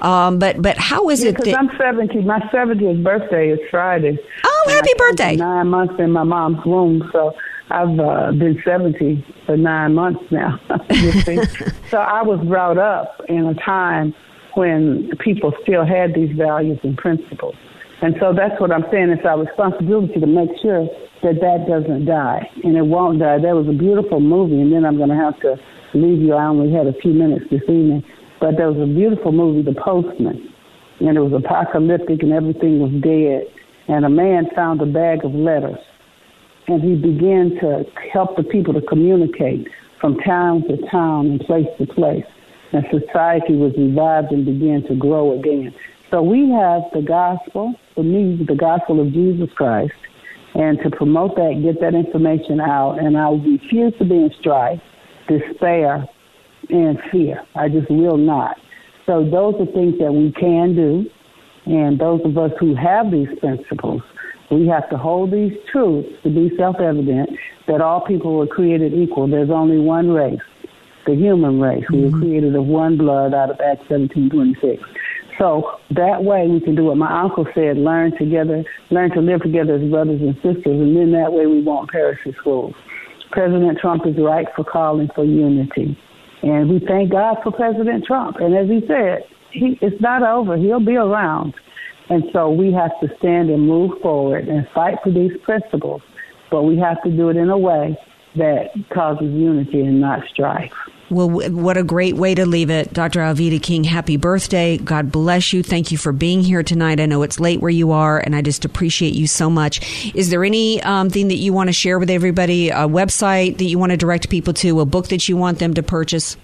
um, 0.00 0.38
but 0.38 0.60
but 0.60 0.76
how 0.76 1.08
is 1.10 1.22
yeah, 1.22 1.30
it? 1.30 1.36
Because 1.36 1.54
I'm 1.54 1.70
70. 1.78 2.22
My 2.22 2.40
70th 2.52 3.02
birthday 3.02 3.50
is 3.50 3.60
Friday. 3.70 4.18
Oh, 4.44 4.66
happy 4.68 4.92
birthday! 4.96 5.36
Nine 5.36 5.68
months 5.68 5.94
in 5.98 6.12
my 6.12 6.24
mom's 6.24 6.64
womb, 6.64 7.08
so 7.12 7.34
I've 7.70 8.00
uh, 8.00 8.32
been 8.32 8.60
70 8.64 9.24
for 9.44 9.56
nine 9.56 9.94
months 9.94 10.24
now. 10.30 10.58
so 11.90 11.98
I 11.98 12.22
was 12.22 12.40
brought 12.46 12.78
up 12.78 13.20
in 13.28 13.46
a 13.46 13.54
time 13.54 14.14
when 14.54 15.10
people 15.20 15.52
still 15.62 15.84
had 15.84 16.14
these 16.14 16.34
values 16.36 16.78
and 16.82 16.96
principles. 16.96 17.54
And 18.00 18.14
so 18.20 18.32
that's 18.32 18.58
what 18.60 18.72
I'm 18.72 18.84
saying. 18.90 19.10
It's 19.10 19.26
our 19.26 19.38
responsibility 19.38 20.20
to 20.20 20.26
make 20.26 20.50
sure 20.62 20.86
that 21.22 21.40
that 21.40 21.66
doesn't 21.68 22.06
die. 22.06 22.48
And 22.64 22.76
it 22.76 22.86
won't 22.86 23.18
die. 23.18 23.38
That 23.38 23.54
was 23.54 23.68
a 23.68 23.76
beautiful 23.76 24.20
movie. 24.20 24.60
And 24.60 24.72
then 24.72 24.84
I'm 24.84 24.96
going 24.96 25.10
to 25.10 25.16
have 25.16 25.38
to 25.40 25.56
leave 25.94 26.22
you. 26.22 26.34
I 26.34 26.46
only 26.46 26.72
had 26.72 26.86
a 26.86 26.94
few 27.00 27.12
minutes 27.12 27.46
this 27.50 27.62
evening. 27.62 28.04
But 28.40 28.56
there 28.56 28.70
was 28.70 28.80
a 28.80 28.86
beautiful 28.86 29.32
movie, 29.32 29.62
The 29.62 29.78
Postman. 29.78 30.54
And 31.00 31.16
it 31.16 31.20
was 31.20 31.32
apocalyptic 31.32 32.22
and 32.22 32.32
everything 32.32 32.80
was 32.80 32.94
dead. 33.02 33.52
And 33.88 34.04
a 34.04 34.10
man 34.10 34.46
found 34.54 34.80
a 34.80 34.86
bag 34.86 35.24
of 35.24 35.34
letters 35.34 35.78
and 36.68 36.82
he 36.82 36.94
began 36.94 37.56
to 37.60 37.84
help 38.12 38.36
the 38.36 38.44
people 38.44 38.74
to 38.74 38.82
communicate 38.82 39.66
from 40.00 40.18
town 40.18 40.62
to 40.68 40.76
town 40.90 41.26
and 41.26 41.40
place 41.40 41.66
to 41.78 41.86
place. 41.86 42.24
And 42.72 42.84
society 42.90 43.56
was 43.56 43.72
revived 43.76 44.30
and 44.30 44.44
began 44.44 44.82
to 44.88 44.94
grow 44.94 45.38
again. 45.38 45.74
So 46.10 46.22
we 46.22 46.50
have 46.50 46.82
the 46.92 47.02
gospel, 47.02 47.74
the 47.96 48.02
news, 48.02 48.46
the 48.46 48.54
gospel 48.54 49.00
of 49.00 49.12
Jesus 49.12 49.48
Christ, 49.56 49.92
and 50.54 50.78
to 50.82 50.90
promote 50.90 51.36
that, 51.36 51.60
get 51.62 51.80
that 51.80 51.94
information 51.94 52.60
out. 52.60 52.98
And 52.98 53.16
I 53.16 53.30
refuse 53.30 53.94
to 53.98 54.04
be 54.04 54.14
in 54.14 54.30
strife, 54.38 54.80
despair, 55.26 56.06
and 56.68 56.98
fear. 57.10 57.42
I 57.54 57.68
just 57.68 57.90
will 57.90 58.18
not. 58.18 58.56
So 59.06 59.24
those 59.24 59.54
are 59.58 59.72
things 59.72 59.98
that 60.00 60.12
we 60.12 60.32
can 60.32 60.74
do. 60.74 61.06
And 61.66 61.98
those 61.98 62.20
of 62.24 62.36
us 62.36 62.52
who 62.60 62.74
have 62.74 63.10
these 63.10 63.28
principles 63.40 64.02
we 64.50 64.66
have 64.66 64.88
to 64.90 64.96
hold 64.96 65.30
these 65.30 65.52
truths 65.70 66.08
to 66.22 66.30
be 66.30 66.50
self-evident 66.56 67.30
that 67.66 67.80
all 67.80 68.00
people 68.00 68.36
were 68.36 68.46
created 68.46 68.94
equal. 68.94 69.28
There's 69.28 69.50
only 69.50 69.78
one 69.78 70.10
race, 70.10 70.40
the 71.06 71.14
human 71.14 71.60
race. 71.60 71.84
Mm-hmm. 71.84 71.94
We 71.94 72.02
were 72.02 72.08
mm-hmm. 72.08 72.20
created 72.20 72.56
of 72.56 72.64
one 72.64 72.96
blood 72.96 73.34
out 73.34 73.50
of 73.50 73.60
Acts 73.60 73.86
17:26. 73.88 74.80
So 75.38 75.78
that 75.90 76.24
way 76.24 76.48
we 76.48 76.60
can 76.60 76.74
do 76.74 76.84
what 76.84 76.96
my 76.96 77.22
uncle 77.22 77.46
said: 77.54 77.76
learn 77.76 78.16
together, 78.16 78.64
learn 78.90 79.10
to 79.12 79.20
live 79.20 79.42
together 79.42 79.74
as 79.74 79.90
brothers 79.90 80.20
and 80.20 80.34
sisters, 80.36 80.64
and 80.66 80.96
then 80.96 81.12
that 81.12 81.32
way 81.32 81.46
we 81.46 81.62
won't 81.62 81.90
perish 81.90 82.18
in 82.24 82.34
schools. 82.40 82.74
President 83.30 83.78
Trump 83.78 84.06
is 84.06 84.16
right 84.18 84.46
for 84.56 84.64
calling 84.64 85.08
for 85.14 85.24
unity, 85.24 85.96
and 86.42 86.70
we 86.70 86.80
thank 86.80 87.12
God 87.12 87.36
for 87.42 87.52
President 87.52 88.04
Trump. 88.04 88.36
And 88.40 88.56
as 88.56 88.68
he 88.68 88.80
said, 88.88 89.24
he, 89.52 89.78
it's 89.80 90.00
not 90.00 90.22
over; 90.22 90.56
he'll 90.56 90.80
be 90.84 90.96
around. 90.96 91.54
And 92.10 92.24
so 92.32 92.50
we 92.50 92.72
have 92.72 92.98
to 93.00 93.08
stand 93.18 93.50
and 93.50 93.66
move 93.66 94.00
forward 94.00 94.48
and 94.48 94.66
fight 94.74 94.98
for 95.02 95.10
these 95.10 95.32
principles, 95.42 96.02
but 96.50 96.62
we 96.62 96.78
have 96.78 97.02
to 97.02 97.10
do 97.10 97.28
it 97.28 97.36
in 97.36 97.50
a 97.50 97.58
way 97.58 97.98
that 98.36 98.70
causes 98.90 99.30
unity 99.32 99.80
and 99.80 100.00
not 100.00 100.26
strife. 100.28 100.72
Well, 101.10 101.30
what 101.30 101.78
a 101.78 101.82
great 101.82 102.16
way 102.16 102.34
to 102.34 102.44
leave 102.44 102.68
it. 102.68 102.92
Dr. 102.92 103.20
Alveda 103.20 103.62
King, 103.62 103.84
happy 103.84 104.18
birthday. 104.18 104.76
God 104.76 105.10
bless 105.10 105.54
you. 105.54 105.62
Thank 105.62 105.90
you 105.90 105.96
for 105.96 106.12
being 106.12 106.42
here 106.42 106.62
tonight. 106.62 107.00
I 107.00 107.06
know 107.06 107.22
it's 107.22 107.40
late 107.40 107.60
where 107.60 107.70
you 107.70 107.92
are, 107.92 108.18
and 108.18 108.36
I 108.36 108.42
just 108.42 108.66
appreciate 108.66 109.14
you 109.14 109.26
so 109.26 109.48
much. 109.48 110.14
Is 110.14 110.28
there 110.28 110.44
anything 110.44 110.86
um, 110.86 111.08
that 111.08 111.36
you 111.36 111.54
want 111.54 111.68
to 111.68 111.72
share 111.72 111.98
with 111.98 112.10
everybody? 112.10 112.68
A 112.68 112.86
website 112.86 113.56
that 113.56 113.64
you 113.64 113.78
want 113.78 113.90
to 113.90 113.96
direct 113.96 114.28
people 114.28 114.52
to? 114.54 114.80
A 114.80 114.86
book 114.86 115.08
that 115.08 115.28
you 115.30 115.36
want 115.38 115.60
them 115.60 115.72
to 115.74 115.82
purchase? 115.82 116.36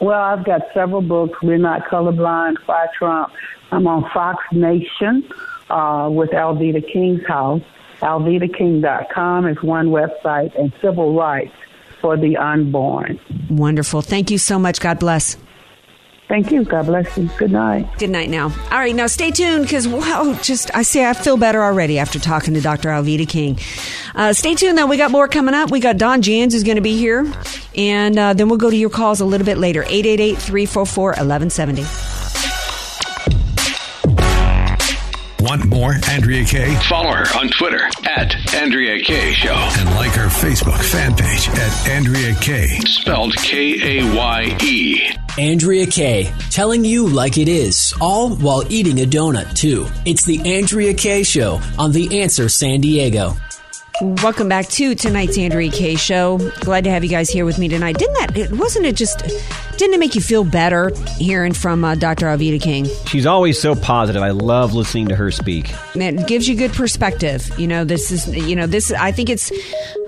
Well, 0.00 0.20
I've 0.20 0.44
got 0.44 0.62
several 0.72 1.02
books. 1.02 1.38
We're 1.42 1.58
Not 1.58 1.86
Colorblind, 1.86 2.56
Why 2.66 2.86
Trump, 2.96 3.32
I'm 3.70 3.86
on 3.86 4.08
Fox 4.12 4.42
Nation 4.52 5.28
uh, 5.68 6.08
with 6.10 6.30
Alveda 6.30 6.82
King's 6.92 7.24
house. 7.26 7.62
AlvedaKing.com 8.00 9.46
is 9.46 9.62
one 9.62 9.88
website, 9.88 10.58
and 10.58 10.72
Civil 10.80 11.14
Rights 11.14 11.54
for 12.00 12.16
the 12.16 12.36
Unborn. 12.36 13.20
Wonderful. 13.50 14.00
Thank 14.00 14.30
you 14.30 14.38
so 14.38 14.58
much. 14.58 14.80
God 14.80 14.98
bless. 14.98 15.36
Thank 16.30 16.52
you. 16.52 16.62
God 16.62 16.86
bless 16.86 17.18
you. 17.18 17.28
Good 17.38 17.50
night. 17.50 17.88
Good 17.98 18.10
night 18.10 18.30
now. 18.30 18.44
All 18.44 18.78
right, 18.78 18.94
now 18.94 19.08
stay 19.08 19.32
tuned 19.32 19.64
because, 19.64 19.88
wow, 19.88 20.38
just, 20.40 20.72
I 20.76 20.82
say 20.82 21.04
I 21.04 21.12
feel 21.12 21.36
better 21.36 21.60
already 21.60 21.98
after 21.98 22.20
talking 22.20 22.54
to 22.54 22.60
Dr. 22.60 22.88
Alveda 22.88 23.28
King. 23.28 23.58
Uh, 24.14 24.32
stay 24.32 24.54
tuned 24.54 24.78
though. 24.78 24.86
We 24.86 24.96
got 24.96 25.10
more 25.10 25.26
coming 25.26 25.56
up. 25.56 25.72
We 25.72 25.80
got 25.80 25.98
Don 25.98 26.22
Jans 26.22 26.54
who's 26.54 26.62
going 26.62 26.76
to 26.76 26.82
be 26.82 26.96
here. 26.96 27.26
And 27.74 28.16
uh, 28.16 28.34
then 28.34 28.48
we'll 28.48 28.58
go 28.58 28.70
to 28.70 28.76
your 28.76 28.90
calls 28.90 29.20
a 29.20 29.24
little 29.24 29.44
bit 29.44 29.58
later 29.58 29.82
888 29.82 30.38
344 30.38 31.08
1170. 31.08 32.19
Want 35.40 35.64
more 35.66 35.94
Andrea 36.10 36.44
Kaye? 36.44 36.74
Follow 36.88 37.12
her 37.12 37.24
on 37.38 37.48
Twitter 37.48 37.88
at 38.04 38.34
Andrea 38.54 39.02
Kaye 39.02 39.32
Show. 39.32 39.54
And 39.54 39.88
like 39.96 40.10
her 40.12 40.26
Facebook 40.28 40.82
fan 40.82 41.14
page 41.16 41.48
at 41.48 41.88
Andrea 41.88 42.34
Kaye. 42.42 42.78
Spelled 42.84 43.34
K 43.36 44.00
A 44.00 44.14
Y 44.14 44.56
E. 44.62 45.00
Andrea 45.38 45.86
Kaye, 45.86 46.30
telling 46.50 46.84
you 46.84 47.08
like 47.08 47.38
it 47.38 47.48
is, 47.48 47.94
all 48.00 48.34
while 48.36 48.64
eating 48.70 49.00
a 49.00 49.06
donut, 49.06 49.54
too. 49.56 49.86
It's 50.04 50.24
the 50.26 50.56
Andrea 50.56 50.92
Kaye 50.92 51.22
Show 51.22 51.60
on 51.78 51.92
The 51.92 52.20
Answer 52.20 52.48
San 52.50 52.80
Diego. 52.82 53.34
Welcome 54.02 54.48
back 54.48 54.66
to 54.68 54.94
tonight's 54.94 55.36
Andrea 55.36 55.70
Kaye 55.70 55.94
Show. 55.94 56.38
Glad 56.60 56.84
to 56.84 56.90
have 56.90 57.04
you 57.04 57.10
guys 57.10 57.28
here 57.28 57.44
with 57.44 57.58
me 57.58 57.68
tonight. 57.68 57.98
Didn't 57.98 58.14
that? 58.14 58.34
It 58.34 58.50
wasn't 58.50 58.86
it 58.86 58.96
just? 58.96 59.18
Didn't 59.76 59.92
it 59.92 60.00
make 60.00 60.14
you 60.14 60.22
feel 60.22 60.42
better 60.42 60.90
hearing 61.18 61.52
from 61.52 61.84
uh, 61.84 61.96
Dr. 61.96 62.24
Alveda 62.24 62.58
King? 62.62 62.88
She's 63.06 63.26
always 63.26 63.60
so 63.60 63.74
positive. 63.74 64.22
I 64.22 64.30
love 64.30 64.72
listening 64.72 65.08
to 65.08 65.16
her 65.16 65.30
speak. 65.30 65.70
It 65.94 66.26
gives 66.26 66.48
you 66.48 66.54
good 66.54 66.72
perspective. 66.72 67.50
You 67.58 67.66
know, 67.66 67.84
this 67.84 68.10
is. 68.10 68.26
You 68.26 68.56
know, 68.56 68.66
this. 68.66 68.90
I 68.90 69.12
think 69.12 69.28
it's. 69.28 69.52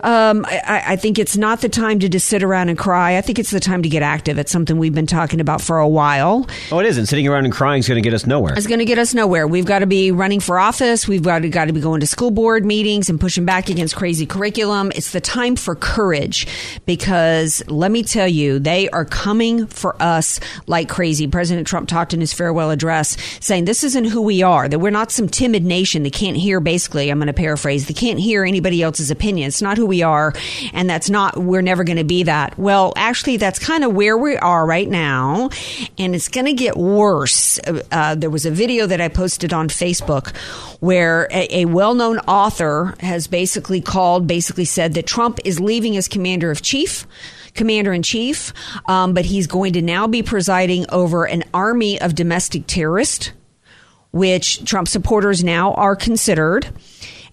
Um, 0.03 0.45
I, 0.49 0.83
I 0.89 0.97
think 0.97 1.19
it's 1.19 1.37
not 1.37 1.61
the 1.61 1.69
time 1.69 1.99
to 2.01 2.09
just 2.09 2.29
sit 2.29 2.43
around 2.43 2.69
and 2.69 2.79
cry. 2.79 3.17
I 3.17 3.21
think 3.21 3.39
it's 3.39 3.51
the 3.51 3.61
time 3.61 3.83
to 3.83 3.89
get 3.89 4.03
active. 4.03 4.39
It's 4.39 4.51
something 4.51 4.77
we've 4.79 4.95
been 4.95 5.07
talking 5.07 5.41
about 5.41 5.61
for 5.61 5.79
a 5.79 5.89
while. 5.89 6.49
Oh, 6.71 6.81
it 6.81 6.87
isn't. 6.87 7.07
Sitting 7.07 7.29
around 7.29 7.45
and 7.45 7.55
crying 7.55 7.81
is 7.81 7.89
going 7.89 8.03
to 8.03 8.03
get 8.03 8.15
us 8.15 8.27
nowhere. 8.27 8.55
It's 8.57 8.67
going 8.67 8.81
to 8.81 8.85
get 8.85 8.99
us 8.99 9.15
nowhere. 9.15 9.47
We've 9.47 9.65
got 9.65 9.81
to 9.81 9.87
be 9.87 10.11
running 10.11 10.41
for 10.41 10.59
office. 10.59 11.07
We've 11.07 11.23
got 11.23 11.41
to, 11.41 11.49
got 11.49 11.67
to 11.67 11.73
be 11.73 11.81
going 11.81 12.01
to 12.01 12.07
school 12.07 12.31
board 12.31 12.65
meetings 12.65 13.09
and 13.09 13.21
pushing 13.21 13.45
back 13.45 13.69
against 13.69 13.95
crazy 13.95 14.27
curriculum. 14.27 14.91
It's 14.95 15.13
the 15.13 15.21
time 15.21 15.57
for 15.57 15.75
courage 15.75 16.47
because 16.87 17.63
let 17.69 17.91
me 17.91 18.03
tell 18.03 18.29
you, 18.29 18.59
they 18.59 18.89
are 18.91 19.05
coming 19.05 19.67
for 19.67 19.95
us 20.03 20.41
like 20.67 20.89
crazy. 20.89 21.29
President 21.29 21.67
Trump 21.67 21.89
talked 21.89 22.13
in 22.13 22.21
his 22.21 22.33
farewell 22.33 22.71
address 22.71 23.17
saying 23.41 23.67
this 23.67 23.85
isn't 23.85 24.07
who 24.07 24.23
we 24.23 24.43
are, 24.43 24.69
that 24.69 24.79
we're 24.79 24.91
not 24.91 25.13
some 25.13 25.29
timid 25.29 25.65
nation 25.65 26.03
that 26.03 26.13
can't 26.13 26.37
hear, 26.37 26.61
basically, 26.61 27.11
I'm 27.11 27.19
going 27.19 27.29
to 27.29 27.33
paraphrase, 27.33 27.87
they 27.87 27.95
can't 27.95 28.19
hear 28.19 28.45
anybody 28.45 28.83
else's 28.83 29.11
opinion. 29.11 29.49
It's 29.49 29.63
not 29.63 29.77
who 29.77 29.92
we 29.93 30.03
are, 30.03 30.33
and 30.73 30.89
that's 30.89 31.11
not, 31.11 31.37
we're 31.37 31.61
never 31.61 31.85
going 31.85 31.99
to 31.99 32.05
be 32.05 32.23
that. 32.23 32.59
Well, 32.59 32.95
actually, 32.97 33.37
that's 33.37 33.59
kind 33.59 33.85
of 33.85 33.93
where 33.93 34.17
we 34.17 34.39
are 34.39 34.65
right 34.65 34.89
now, 34.89 35.51
and 35.99 36.15
it's 36.15 36.29
going 36.29 36.47
to 36.47 36.55
get 36.55 36.79
worse. 36.79 37.61
Uh, 37.91 38.15
there 38.15 38.31
was 38.31 38.47
a 38.47 38.51
video 38.51 38.87
that 38.87 39.03
I 39.03 39.09
posted 39.09 39.53
on 39.53 39.69
Facebook 39.69 40.35
where 40.81 41.29
a, 41.31 41.61
a 41.61 41.65
well 41.67 41.95
known 41.95 42.21
author 42.21 42.95
has 43.01 43.27
basically 43.27 43.83
called, 43.83 44.27
basically 44.27 44.65
said 44.65 44.95
that 44.95 45.07
Trump 45.07 45.41
is 45.45 45.61
leaving 45.61 45.95
as 45.99 46.09
commander 46.09 46.51
of 46.51 46.63
chief 46.63 47.07
commander 47.55 47.93
in 47.93 48.03
chief, 48.03 48.55
um, 48.89 49.13
but 49.13 49.27
he's 49.27 49.47
going 49.47 49.75
to 49.75 49.83
now 49.83 50.07
be 50.07 50.23
presiding 50.23 50.87
over 50.89 51.27
an 51.27 51.45
army 51.53 52.01
of 52.01 52.15
domestic 52.15 52.67
terrorists, 52.67 53.31
which 54.11 54.65
Trump 54.65 54.89
supporters 54.89 55.45
now 55.45 55.75
are 55.75 55.95
considered. 55.95 56.69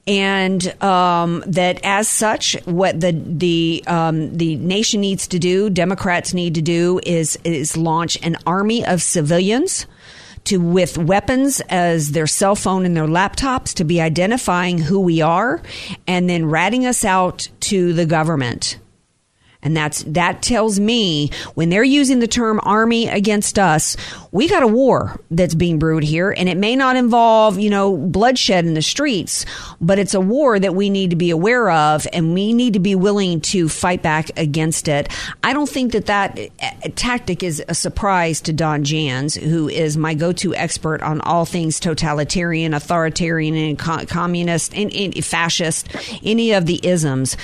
And 0.09 0.83
um, 0.83 1.43
that, 1.45 1.79
as 1.83 2.07
such, 2.07 2.57
what 2.65 2.99
the 2.99 3.11
the 3.11 3.83
um, 3.85 4.35
the 4.35 4.55
nation 4.55 5.01
needs 5.01 5.27
to 5.27 5.37
do, 5.37 5.69
Democrats 5.69 6.33
need 6.33 6.55
to 6.55 6.63
do, 6.63 6.99
is 7.05 7.37
is 7.43 7.77
launch 7.77 8.17
an 8.23 8.35
army 8.47 8.83
of 8.83 9.03
civilians 9.03 9.85
to 10.45 10.57
with 10.57 10.97
weapons 10.97 11.61
as 11.69 12.11
their 12.11 12.25
cell 12.25 12.55
phone 12.55 12.87
and 12.87 12.97
their 12.97 13.05
laptops 13.05 13.75
to 13.75 13.83
be 13.83 14.01
identifying 14.01 14.79
who 14.79 14.99
we 14.99 15.21
are 15.21 15.61
and 16.07 16.27
then 16.27 16.47
ratting 16.47 16.87
us 16.87 17.05
out 17.05 17.47
to 17.59 17.93
the 17.93 18.07
government. 18.07 18.79
And 19.61 19.75
that's 19.75 20.03
that 20.03 20.41
tells 20.41 20.79
me 20.79 21.31
when 21.53 21.67
they're 21.67 21.83
using 21.83 22.19
the 22.19 22.27
term 22.27 22.61
army 22.63 23.09
against 23.09 23.59
us, 23.59 23.97
we 24.31 24.47
got 24.47 24.63
a 24.63 24.67
war 24.67 25.19
that's 25.31 25.53
being 25.53 25.79
brewed 25.79 26.03
here 26.03 26.31
and 26.31 26.47
it 26.47 26.55
may 26.55 26.77
not 26.77 26.95
involve, 26.95 27.59
you 27.59 27.69
know, 27.69 27.97
bloodshed 27.97 28.65
in 28.65 28.73
the 28.73 28.81
streets, 28.81 29.45
but 29.81 29.99
it's 29.99 30.13
a 30.13 30.21
war 30.21 30.59
that 30.59 30.75
we 30.75 30.89
need 30.89 31.09
to 31.09 31.17
be 31.17 31.29
aware 31.29 31.69
of 31.69 32.07
and 32.13 32.33
we 32.33 32.53
need 32.53 32.73
to 32.73 32.79
be 32.79 32.95
willing 32.95 33.41
to 33.41 33.67
fight 33.67 34.01
back 34.01 34.31
against 34.37 34.87
it. 34.87 35.09
I 35.43 35.51
don't 35.51 35.69
think 35.69 35.91
that 35.91 36.05
that 36.05 36.39
uh, 36.39 36.71
tactic 36.95 37.43
is 37.43 37.61
a 37.67 37.75
surprise 37.75 38.39
to 38.41 38.53
Don 38.53 38.85
Jans, 38.85 39.35
who 39.35 39.67
is 39.67 39.97
my 39.97 40.13
go-to 40.13 40.55
expert 40.55 41.01
on 41.01 41.19
all 41.21 41.43
things 41.43 41.81
totalitarian, 41.81 42.73
authoritarian 42.73 43.55
and 43.55 43.77
communist 43.77 44.73
and, 44.73 44.93
and, 44.93 45.25
fascist, 45.25 45.89
any 46.23 46.53
of 46.53 46.65
the 46.65 46.79
isms. 46.81 47.35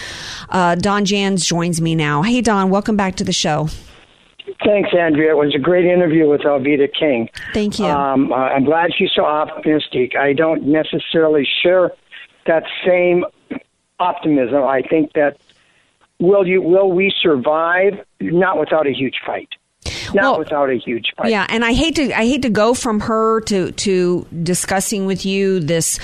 Uh, 0.50 0.76
Don 0.76 1.04
Jans 1.04 1.46
joins 1.46 1.82
me 1.82 1.94
now 1.94 2.05
now. 2.06 2.22
Hey, 2.22 2.42
Don, 2.42 2.70
welcome 2.70 2.96
back 2.96 3.16
to 3.16 3.24
the 3.24 3.34
show. 3.34 3.68
Thanks, 4.64 4.90
Andrea. 4.98 5.32
It 5.32 5.38
was 5.38 5.56
a 5.56 5.60
great 5.60 5.86
interview 5.86 6.30
with 6.30 6.42
Alveda 6.42 6.88
King. 6.94 7.30
Thank 7.52 7.80
you. 7.80 7.86
Um, 7.86 8.32
uh, 8.32 8.36
I'm 8.36 8.64
glad 8.64 8.92
she's 8.96 9.10
so 9.16 9.26
optimistic. 9.26 10.16
I 10.16 10.34
don't 10.34 10.68
necessarily 10.68 11.48
share 11.64 11.92
that 12.46 12.64
same 12.86 13.26
optimism. 14.00 14.62
I 14.64 14.84
think 14.84 15.14
that 15.14 15.38
will 16.20 16.46
you 16.46 16.62
will 16.62 16.92
we 16.92 17.12
survive? 17.22 17.94
Not 18.22 18.60
without 18.60 18.86
a 18.86 18.92
huge 18.92 19.16
fight. 19.26 19.50
Not 20.14 20.16
well, 20.16 20.40
without 20.40 20.70
a 20.70 20.76
huge 20.76 21.12
fight. 21.18 21.32
Yeah, 21.32 21.48
and 21.50 21.66
I 21.66 21.74
hate 21.74 21.96
to 21.96 22.14
I 22.14 22.26
hate 22.26 22.44
to 22.44 22.52
go 22.52 22.76
from 22.76 23.00
her 23.00 23.42
to 23.42 23.72
to 23.72 24.28
discussing 24.44 25.08
with 25.08 25.26
you 25.26 25.60
this 25.60 26.00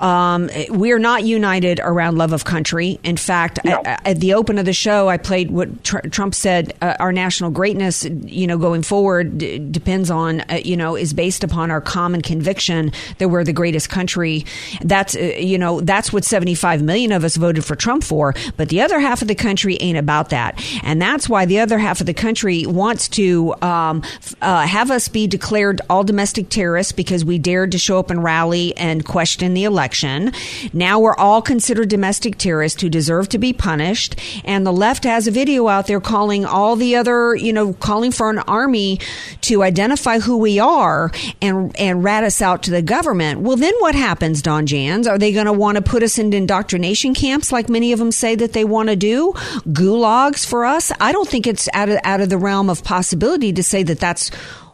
um, 0.00 0.48
we're 0.68 1.00
not 1.00 1.24
united 1.24 1.80
around 1.80 2.18
love 2.18 2.32
of 2.32 2.44
country. 2.44 3.00
In 3.02 3.16
fact, 3.16 3.58
no. 3.64 3.82
at, 3.84 4.06
at, 4.06 4.20
the 4.20 4.34
open 4.34 4.58
of 4.58 4.64
the 4.64 4.72
show, 4.72 5.08
I 5.08 5.16
played 5.16 5.50
what 5.50 5.82
tr- 5.82 5.98
Trump 6.10 6.36
said: 6.36 6.72
uh, 6.80 6.94
our 7.00 7.12
national 7.12 7.50
greatness, 7.50 8.04
you 8.04 8.46
know, 8.46 8.58
going 8.58 8.82
forward 8.82 9.38
d- 9.38 9.58
depends 9.58 10.08
on, 10.08 10.42
uh, 10.42 10.60
you 10.64 10.76
know, 10.76 10.94
is 10.94 11.12
based 11.12 11.42
upon 11.42 11.72
our 11.72 11.80
common 11.80 12.22
conviction 12.22 12.92
that 13.18 13.28
we're 13.28 13.42
the 13.42 13.52
greatest 13.52 13.90
country. 13.90 14.46
That's, 14.82 15.16
uh, 15.16 15.18
you 15.18 15.58
know, 15.58 15.80
that's 15.80 16.12
what 16.12 16.24
75 16.24 16.80
million 16.80 17.10
of 17.10 17.24
us 17.24 17.36
voted 17.36 17.64
for 17.64 17.74
Trump 17.74 18.04
for. 18.04 18.34
But 18.56 18.68
the 18.68 18.80
other 18.80 19.00
half 19.00 19.20
of 19.20 19.26
the 19.26 19.34
country 19.34 19.78
ain't 19.80 19.98
about 19.98 20.30
that, 20.30 20.62
and 20.84 21.02
that's 21.02 21.28
why 21.28 21.44
the 21.44 21.58
other 21.58 21.78
half 21.78 21.98
of 21.98 22.06
the 22.06 22.14
country 22.14 22.66
wants 22.66 23.08
to 23.08 23.52
um, 23.62 24.04
uh, 24.40 24.64
have 24.64 24.92
us 24.92 25.08
be 25.08 25.26
declared 25.26 25.80
all 25.90 26.04
domestic 26.04 26.50
terrorists 26.50 26.92
because 26.92 27.24
we 27.24 27.38
dared 27.38 27.72
to 27.72 27.78
show 27.78 27.98
up 27.98 28.10
and 28.10 28.22
rally 28.22 28.76
and 28.76 29.04
question 29.04 29.54
the 29.54 29.64
election 29.64 29.87
election. 29.88 30.32
Now 30.74 31.00
we're 31.00 31.16
all 31.16 31.40
considered 31.40 31.88
domestic 31.88 32.36
terrorists 32.36 32.82
who 32.82 32.90
deserve 32.90 33.30
to 33.30 33.38
be 33.38 33.54
punished. 33.54 34.16
And 34.44 34.66
the 34.66 34.72
left 34.72 35.04
has 35.04 35.26
a 35.26 35.30
video 35.30 35.68
out 35.68 35.86
there 35.86 36.00
calling 36.00 36.44
all 36.44 36.76
the 36.76 36.96
other, 36.96 37.34
you 37.34 37.54
know, 37.54 37.72
calling 37.72 38.12
for 38.12 38.28
an 38.28 38.40
army 38.40 39.00
to 39.42 39.62
identify 39.62 40.18
who 40.18 40.36
we 40.36 40.58
are 40.58 41.10
and, 41.40 41.74
and 41.78 42.04
rat 42.04 42.22
us 42.22 42.42
out 42.42 42.62
to 42.64 42.70
the 42.70 42.82
government. 42.82 43.40
Well, 43.40 43.56
then 43.56 43.72
what 43.78 43.94
happens, 43.94 44.42
Don 44.42 44.66
Jans? 44.66 45.06
Are 45.06 45.16
they 45.16 45.32
going 45.32 45.46
to 45.46 45.54
want 45.54 45.76
to 45.76 45.82
put 45.82 46.02
us 46.02 46.18
in 46.18 46.34
indoctrination 46.34 47.14
camps 47.14 47.50
like 47.50 47.70
many 47.70 47.92
of 47.92 47.98
them 47.98 48.12
say 48.12 48.34
that 48.34 48.52
they 48.52 48.64
want 48.64 48.90
to 48.90 48.96
do? 48.96 49.32
Gulags 49.68 50.44
for 50.44 50.66
us? 50.66 50.92
I 51.00 51.12
don't 51.12 51.28
think 51.28 51.46
it's 51.46 51.66
out 51.72 51.88
of, 51.88 51.98
out 52.04 52.20
of 52.20 52.28
the 52.28 52.38
realm 52.38 52.68
of 52.68 52.84
possibility 52.84 53.54
to 53.54 53.62
say 53.62 53.82
that 53.84 54.00
that's 54.00 54.28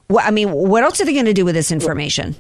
what, 0.09 0.25
I 0.25 0.33
mean, 0.33 0.51
what 0.51 0.83
else 0.83 1.01
are 1.01 1.05
they 1.05 1.15
going 1.15 1.27
to 1.27 1.33
do 1.33 1.45
with 1.45 1.55
this 1.55 1.71
information? 1.71 2.35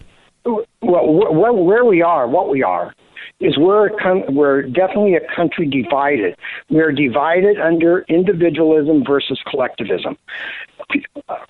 Well, 0.44 1.54
where 1.64 1.84
we 1.84 2.02
are, 2.02 2.28
what 2.28 2.50
we 2.50 2.62
are, 2.62 2.94
is 3.40 3.56
we're 3.58 3.90
we're 4.30 4.62
definitely 4.62 5.14
a 5.14 5.34
country 5.34 5.66
divided. 5.66 6.36
We're 6.70 6.92
divided 6.92 7.58
under 7.58 8.02
individualism 8.08 9.04
versus 9.06 9.40
collectivism. 9.50 10.16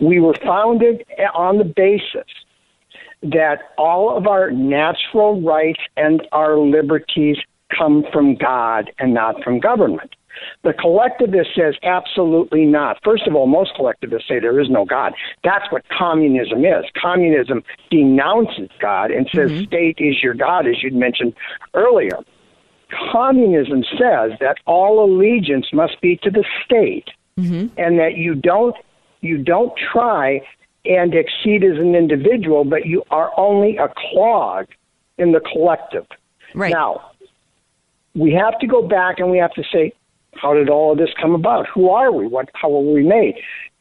We 0.00 0.20
were 0.20 0.35
founded 0.44 1.04
on 1.35 1.59
the 1.59 1.64
basis 1.64 2.30
that 3.22 3.72
all 3.78 4.16
of 4.16 4.26
our 4.26 4.50
natural 4.50 5.40
rights 5.40 5.80
and 5.96 6.22
our 6.33 6.59
liberties 6.59 7.38
come 7.76 8.04
from 8.12 8.37
God 8.37 8.90
and 8.98 9.14
not 9.14 9.42
from 9.42 9.61
government. 9.61 10.14
The 10.62 10.72
collectivist 10.72 11.50
says 11.56 11.74
absolutely 11.82 12.64
not. 12.64 12.98
First 13.04 13.26
of 13.26 13.34
all, 13.34 13.46
most 13.46 13.74
collectivists 13.76 14.28
say 14.28 14.40
there 14.40 14.60
is 14.60 14.70
no 14.70 14.84
God. 14.84 15.12
That's 15.42 15.70
what 15.70 15.82
communism 15.88 16.64
is. 16.64 16.84
Communism 17.00 17.62
denounces 17.90 18.70
God 18.80 19.10
and 19.10 19.28
says 19.34 19.50
mm-hmm. 19.50 19.64
state 19.64 19.96
is 19.98 20.22
your 20.22 20.34
God, 20.34 20.66
as 20.66 20.82
you'd 20.82 20.94
mentioned 20.94 21.34
earlier. 21.74 22.18
Communism 23.12 23.82
says 23.98 24.32
that 24.40 24.56
all 24.66 25.04
allegiance 25.04 25.66
must 25.72 26.00
be 26.00 26.16
to 26.22 26.30
the 26.30 26.44
state, 26.64 27.08
mm-hmm. 27.38 27.66
and 27.78 27.98
that 27.98 28.16
you 28.16 28.34
don't 28.34 28.76
you 29.20 29.38
don't 29.38 29.72
try 29.92 30.40
and 30.84 31.14
exceed 31.14 31.64
as 31.64 31.78
an 31.78 31.94
individual, 31.94 32.64
but 32.64 32.86
you 32.86 33.02
are 33.10 33.32
only 33.38 33.78
a 33.78 33.88
clog 33.96 34.66
in 35.18 35.32
the 35.32 35.40
collective. 35.40 36.06
Right. 36.54 36.72
Now, 36.72 37.12
we 38.14 38.32
have 38.32 38.58
to 38.60 38.66
go 38.66 38.86
back 38.86 39.18
and 39.18 39.30
we 39.30 39.38
have 39.38 39.52
to 39.54 39.64
say, 39.72 39.92
how 40.40 40.54
did 40.54 40.68
all 40.68 40.92
of 40.92 40.98
this 40.98 41.10
come 41.20 41.34
about? 41.34 41.66
Who 41.74 41.90
are 41.90 42.12
we? 42.12 42.26
What, 42.26 42.48
how 42.54 42.70
were 42.70 42.92
we 42.92 43.02
made? 43.02 43.34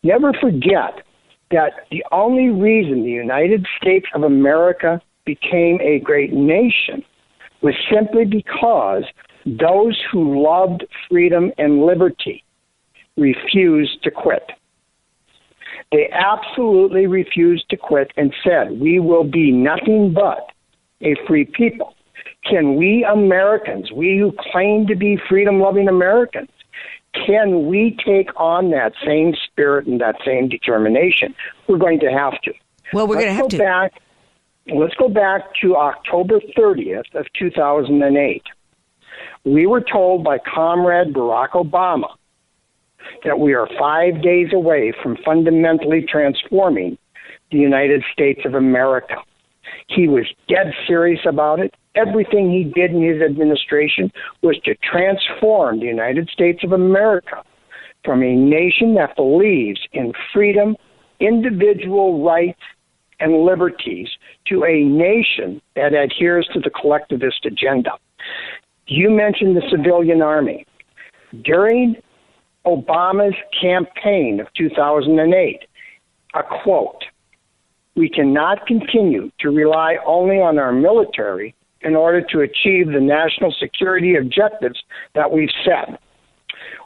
Never 0.04 0.34
forget 0.34 1.04
that 1.52 1.88
the 1.92 2.04
only 2.12 2.50
reason 2.50 3.04
the 3.04 3.10
United 3.10 3.66
States 3.80 4.08
of 4.16 4.24
America 4.24 5.02
became 5.26 5.80
a 5.82 6.00
great 6.00 6.34
nation 6.34 7.04
was 7.62 7.74
simply 7.94 8.26
because 8.26 9.04
those 9.46 10.02
who 10.12 10.44
loved 10.44 10.86
freedom 11.10 11.52
and 11.58 11.86
liberty 11.86 12.44
refused 13.18 14.04
to 14.04 14.12
quit. 14.12 14.52
They 15.92 16.10
absolutely 16.12 17.08
refused 17.08 17.70
to 17.70 17.78
quit 17.78 18.12
and 18.18 18.34
said, 18.44 18.80
We 18.80 19.00
will 19.00 19.24
be 19.24 19.52
nothing 19.52 20.14
but 20.14 20.50
a 21.02 21.16
free 21.28 21.46
people. 21.46 21.94
Can 22.50 22.76
we 22.76 23.06
Americans, 23.06 23.92
we 23.92 24.18
who 24.18 24.34
claim 24.52 24.86
to 24.88 24.96
be 24.96 25.18
freedom 25.30 25.60
loving 25.60 25.88
Americans, 25.88 26.50
can 27.14 27.68
we 27.68 27.96
take 28.06 28.30
on 28.36 28.72
that 28.72 28.94
same 29.06 29.34
spirit 29.46 29.86
and 29.86 30.02
that 30.02 30.16
same 30.26 30.50
determination? 30.50 31.36
We're 31.68 31.78
going 31.78 32.00
to 32.00 32.12
have 32.12 32.40
to. 32.42 32.54
Well, 32.92 33.08
we're 33.08 33.16
going 33.16 33.28
to 33.28 33.34
have 33.34 33.48
to. 33.50 33.58
Back, 33.58 34.02
let's 34.68 34.96
go 34.96 35.10
back 35.10 35.54
to 35.62 35.76
October 35.76 36.40
30th 36.58 37.14
of 37.14 37.28
2008. 37.38 38.44
We 39.46 39.68
were 39.68 39.82
told 39.82 40.24
by 40.24 40.40
Comrade 40.40 41.14
Barack 41.14 41.52
Obama 41.52 42.08
that 43.24 43.40
we 43.40 43.54
are 43.54 43.68
five 43.78 44.22
days 44.22 44.48
away 44.54 44.94
from 45.04 45.18
fundamentally 45.24 46.06
transforming 46.10 46.98
the 47.52 47.58
United 47.58 48.04
States 48.12 48.42
of 48.46 48.56
America. 48.56 49.16
He 49.88 50.08
was 50.08 50.26
dead 50.48 50.74
serious 50.88 51.22
about 51.28 51.60
it. 51.60 51.74
Everything 51.96 52.50
he 52.50 52.64
did 52.64 52.92
in 52.92 53.04
his 53.04 53.22
administration 53.22 54.12
was 54.42 54.58
to 54.66 54.76
transform 54.76 55.80
the 55.80 55.86
United 55.86 56.30
States 56.30 56.64
of 56.64 56.72
America 56.72 57.44
from 58.04 58.24
a 58.24 58.36
nation 58.36 58.96
that 58.96 59.16
believes 59.16 59.80
in 59.94 60.12
freedom, 60.34 60.76
individual 61.20 62.24
rights, 62.24 62.60
and 63.20 63.46
liberties 63.46 64.10
to 64.48 64.66
a 64.66 64.84
nation 64.84 65.62
that 65.76 65.94
adheres 65.94 66.50
to 66.54 66.60
the 66.60 66.70
collectivist 66.70 67.46
agenda. 67.46 67.92
You 68.88 69.10
mentioned 69.10 69.56
the 69.56 69.62
civilian 69.70 70.22
army. 70.22 70.66
During 71.44 71.96
Obama's 72.66 73.36
campaign 73.62 74.40
of 74.40 74.48
2008, 74.58 75.60
a 76.36 76.44
quote, 76.64 77.04
we 77.96 78.10
cannot 78.10 78.66
continue 78.66 79.32
to 79.40 79.50
rely 79.50 79.98
only 80.06 80.40
on 80.40 80.58
our 80.58 80.72
military 80.72 81.54
in 81.82 81.96
order 81.96 82.22
to 82.22 82.40
achieve 82.40 82.88
the 82.88 83.00
national 83.00 83.52
security 83.60 84.16
objectives 84.16 84.82
that 85.14 85.32
we've 85.32 85.52
set. 85.66 86.00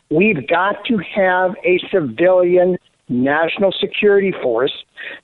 We've 0.10 0.48
got 0.48 0.84
to 0.86 0.98
have 0.98 1.56
a 1.64 1.80
civilian 1.92 2.78
national 3.10 3.72
security 3.72 4.34
force 4.42 4.74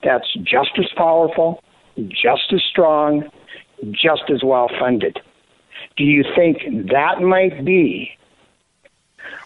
that's 0.03 0.31
just 0.43 0.71
as 0.77 0.89
powerful, 0.95 1.63
just 2.09 2.53
as 2.53 2.61
strong, 2.69 3.29
just 3.91 4.23
as 4.29 4.43
well 4.43 4.69
funded. 4.79 5.19
Do 5.97 6.03
you 6.03 6.23
think 6.35 6.59
that 6.91 7.21
might 7.21 7.65
be 7.65 8.11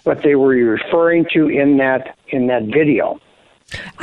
what 0.03 0.21
they 0.23 0.35
were 0.35 0.49
referring 0.49 1.25
to 1.33 1.49
in 1.49 1.77
that 1.77 2.17
in 2.29 2.47
that 2.47 2.63
video? 2.65 3.19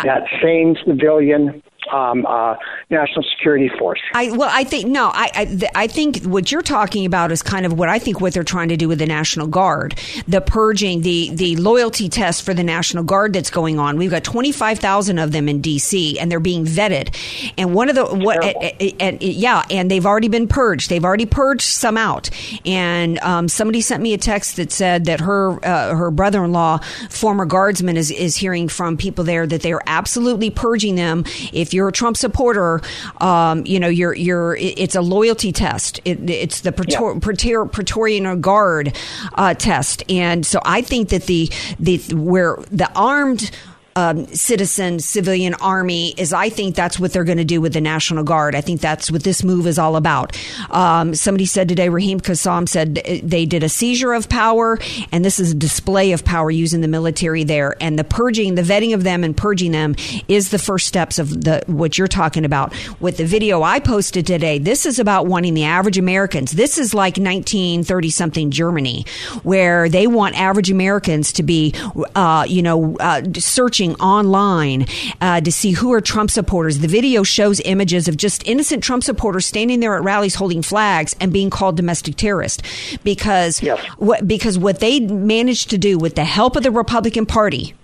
That 0.02 0.24
same 0.42 0.76
civilian 0.84 1.62
um, 1.92 2.26
uh, 2.26 2.56
national 2.90 3.24
security 3.36 3.70
force. 3.78 4.00
I 4.14 4.30
well, 4.30 4.50
I 4.52 4.64
think 4.64 4.86
no, 4.86 5.10
I 5.12 5.30
I, 5.34 5.70
I, 5.74 5.86
think 5.86 6.24
what 6.24 6.50
you're 6.50 6.62
talking 6.62 7.06
about 7.06 7.32
is 7.32 7.42
kind 7.42 7.66
of 7.66 7.72
what 7.72 7.88
I 7.88 7.98
think 7.98 8.20
what 8.20 8.34
they're 8.34 8.44
trying 8.44 8.68
to 8.68 8.76
do 8.76 8.88
with 8.88 8.98
the 8.98 9.06
National 9.06 9.46
Guard, 9.46 9.94
the 10.26 10.40
purging, 10.40 11.02
the 11.02 11.30
the 11.34 11.56
loyalty 11.56 12.08
test 12.08 12.42
for 12.42 12.54
the 12.54 12.64
National 12.64 13.04
Guard 13.04 13.32
that's 13.32 13.50
going 13.50 13.78
on. 13.78 13.96
We've 13.96 14.10
got 14.10 14.24
25,000 14.24 15.18
of 15.18 15.32
them 15.32 15.48
in 15.48 15.60
D.C. 15.60 16.18
and 16.18 16.30
they're 16.30 16.40
being 16.40 16.64
vetted, 16.64 17.14
and 17.58 17.74
one 17.74 17.88
of 17.88 17.94
the 17.94 18.06
what 18.06 18.42
and, 18.44 18.94
and, 19.00 19.22
yeah, 19.22 19.64
and 19.70 19.90
they've 19.90 20.06
already 20.06 20.28
been 20.28 20.48
purged. 20.48 20.90
They've 20.90 21.04
already 21.04 21.26
purged 21.26 21.66
some 21.66 21.96
out, 21.96 22.30
and 22.64 23.18
um, 23.20 23.48
somebody 23.48 23.80
sent 23.80 24.02
me 24.02 24.14
a 24.14 24.18
text 24.18 24.56
that 24.56 24.72
said 24.72 25.04
that 25.06 25.20
her 25.20 25.64
uh, 25.64 25.94
her 25.94 26.10
brother-in-law, 26.10 26.78
former 27.10 27.44
guardsman, 27.44 27.96
is 27.96 28.10
is 28.10 28.36
hearing 28.36 28.68
from 28.68 28.96
people 28.96 29.24
there 29.24 29.46
that 29.46 29.62
they 29.62 29.72
are 29.72 29.82
absolutely 29.86 30.50
purging 30.50 30.94
them. 30.94 31.24
If 31.52 31.73
you're 31.74 31.88
a 31.88 31.92
Trump 31.92 32.16
supporter, 32.16 32.80
um, 33.20 33.66
you 33.66 33.80
know, 33.80 33.88
you're 33.88 34.14
you're 34.14 34.56
it's 34.56 34.94
a 34.94 35.02
loyalty 35.02 35.52
test. 35.52 36.00
It, 36.04 36.30
it's 36.30 36.60
the 36.62 36.72
Praetor, 36.72 37.14
yeah. 37.14 37.64
Praetorian 37.70 38.40
Guard 38.40 38.96
uh, 39.34 39.54
test, 39.54 40.02
and 40.08 40.46
so 40.46 40.60
I 40.64 40.82
think 40.82 41.10
that 41.10 41.24
the 41.24 41.50
the 41.78 41.98
where 42.14 42.56
the 42.70 42.90
armed 42.94 43.50
um, 43.96 44.26
citizen 44.26 44.98
civilian 44.98 45.54
army 45.54 46.14
is 46.16 46.32
I 46.32 46.48
think 46.48 46.74
that's 46.74 46.98
what 46.98 47.12
they're 47.12 47.24
going 47.24 47.38
to 47.38 47.44
do 47.44 47.60
with 47.60 47.74
the 47.74 47.80
National 47.80 48.24
Guard. 48.24 48.54
I 48.54 48.60
think 48.60 48.80
that's 48.80 49.10
what 49.10 49.22
this 49.22 49.44
move 49.44 49.66
is 49.66 49.78
all 49.78 49.96
about. 49.96 50.36
Um, 50.70 51.14
somebody 51.14 51.46
said 51.46 51.68
today, 51.68 51.88
Raheem 51.88 52.20
Kassam 52.20 52.68
said 52.68 52.96
they 53.22 53.46
did 53.46 53.62
a 53.62 53.68
seizure 53.68 54.12
of 54.12 54.28
power, 54.28 54.78
and 55.12 55.24
this 55.24 55.38
is 55.38 55.52
a 55.52 55.54
display 55.54 56.12
of 56.12 56.24
power 56.24 56.50
using 56.50 56.80
the 56.80 56.88
military 56.88 57.44
there. 57.44 57.76
And 57.80 57.98
the 57.98 58.04
purging, 58.04 58.56
the 58.56 58.62
vetting 58.62 58.94
of 58.94 59.04
them 59.04 59.22
and 59.22 59.36
purging 59.36 59.72
them 59.72 59.94
is 60.26 60.50
the 60.50 60.58
first 60.58 60.88
steps 60.88 61.18
of 61.18 61.44
the 61.44 61.62
what 61.66 61.96
you're 61.96 62.08
talking 62.08 62.44
about. 62.44 62.74
With 63.00 63.18
the 63.18 63.24
video 63.24 63.62
I 63.62 63.78
posted 63.78 64.26
today, 64.26 64.58
this 64.58 64.86
is 64.86 64.98
about 64.98 65.26
wanting 65.26 65.54
the 65.54 65.64
average 65.64 65.98
Americans. 65.98 66.52
This 66.52 66.78
is 66.78 66.94
like 66.94 67.16
1930 67.16 68.10
something 68.10 68.50
Germany, 68.50 69.06
where 69.44 69.88
they 69.88 70.06
want 70.06 70.34
average 70.38 70.70
Americans 70.70 71.32
to 71.34 71.42
be, 71.42 71.74
uh, 72.16 72.44
you 72.48 72.62
know, 72.62 72.96
uh, 72.98 73.22
searching 73.38 73.83
online 73.94 74.86
uh, 75.20 75.40
to 75.40 75.52
see 75.52 75.72
who 75.72 75.92
are 75.92 76.00
Trump 76.00 76.30
supporters. 76.30 76.78
The 76.78 76.88
video 76.88 77.22
shows 77.22 77.60
images 77.60 78.08
of 78.08 78.16
just 78.16 78.46
innocent 78.46 78.82
Trump 78.82 79.04
supporters 79.04 79.46
standing 79.46 79.80
there 79.80 79.94
at 79.94 80.02
rallies 80.02 80.34
holding 80.34 80.62
flags 80.62 81.14
and 81.20 81.32
being 81.32 81.50
called 81.50 81.76
domestic 81.76 82.16
terrorists 82.16 82.62
because 83.04 83.62
yes. 83.62 83.78
what 83.98 84.26
because 84.26 84.58
what 84.58 84.80
they 84.80 85.00
managed 85.00 85.70
to 85.70 85.78
do 85.78 85.98
with 85.98 86.14
the 86.14 86.24
help 86.24 86.56
of 86.56 86.62
the 86.62 86.70
Republican 86.70 87.26
Party 87.26 87.74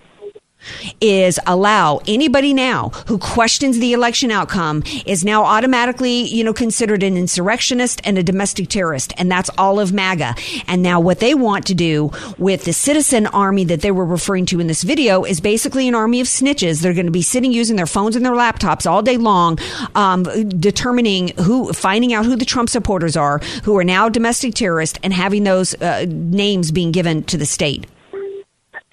is 1.01 1.39
allow 1.47 2.01
anybody 2.07 2.53
now 2.53 2.91
who 3.07 3.19
questions 3.19 3.79
the 3.79 3.93
election 3.93 4.31
outcome 4.31 4.83
is 5.07 5.25
now 5.25 5.45
automatically, 5.45 6.23
you 6.23 6.45
know, 6.45 6.53
considered 6.53 7.03
an 7.03 7.17
insurrectionist 7.17 8.01
and 8.05 8.19
a 8.19 8.23
domestic 8.23 8.69
terrorist. 8.69 9.13
And 9.17 9.31
that's 9.31 9.51
all 9.57 9.81
of 9.81 9.93
MAGA. 9.93 10.35
And 10.67 10.83
now 10.83 11.01
what 11.01 11.21
they 11.21 11.35
want 11.35 11.67
to 11.67 11.75
do 11.75 12.11
with 12.39 12.65
the 12.65 12.73
citizen 12.73 13.27
army 13.27 13.65
that 13.65 13.81
they 13.81 13.91
were 13.91 14.05
referring 14.05 14.47
to 14.47 14.61
in 14.61 14.67
this 14.67 14.83
video 14.83 15.25
is 15.25 15.41
basically 15.41 15.89
an 15.89 15.95
army 15.95 16.21
of 16.21 16.27
snitches. 16.27 16.83
They're 16.83 16.95
going 16.95 17.07
to 17.07 17.13
be 17.13 17.23
sitting 17.23 17.53
using 17.53 17.77
their 17.77 17.87
phones 17.87 18.17
and 18.17 18.25
their 18.25 18.33
laptops 18.33 18.91
all 18.91 19.03
day 19.03 19.17
long, 19.17 19.59
um, 19.95 20.23
determining 20.49 21.29
who, 21.39 21.73
finding 21.73 22.13
out 22.13 22.25
who 22.25 22.37
the 22.37 22.45
Trump 22.45 22.69
supporters 22.69 23.17
are, 23.17 23.39
who 23.65 23.77
are 23.77 23.85
now 23.85 24.09
domestic 24.09 24.55
terrorists 24.55 24.99
and 25.03 25.13
having 25.13 25.45
those 25.45 25.75
uh, 25.81 26.07
names 26.09 26.71
being 26.71 26.93
given 26.93 27.23
to 27.25 27.37
the 27.37 27.47
state 27.47 27.87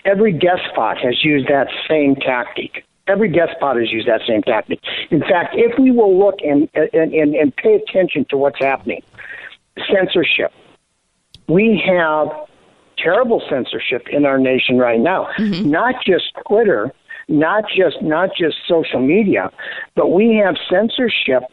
every 0.08 0.32
despot 0.32 0.98
has 0.98 1.24
used 1.24 1.48
that 1.50 1.68
same 1.88 2.16
tactic. 2.16 2.86
Every 3.08 3.30
despot 3.30 3.78
has 3.78 3.92
used 3.92 4.08
that 4.08 4.22
same 4.28 4.42
tactic. 4.42 4.80
In 5.12 5.22
fact, 5.22 5.54
if 5.56 5.78
we 5.78 5.92
will 5.92 6.18
look 6.18 6.40
and, 6.42 6.68
and, 6.74 7.14
and, 7.14 7.36
and 7.36 7.56
pay 7.56 7.76
attention 7.76 8.26
to 8.30 8.38
what's 8.38 8.60
happening, 8.60 9.04
censorship, 9.94 10.52
we 11.48 11.82
have 11.86 12.28
terrible 12.98 13.42
censorship 13.50 14.08
in 14.10 14.26
our 14.26 14.40
nation 14.40 14.78
right 14.78 15.00
now. 15.00 15.28
Mm-hmm. 15.38 15.70
Not 15.70 15.96
just 16.06 16.26
Twitter, 16.48 16.92
not 17.28 17.66
just 17.70 18.02
not 18.02 18.30
just 18.36 18.58
social 18.68 19.00
media, 19.00 19.52
but 19.96 20.12
we 20.12 20.36
have 20.44 20.56
censorship 20.70 21.44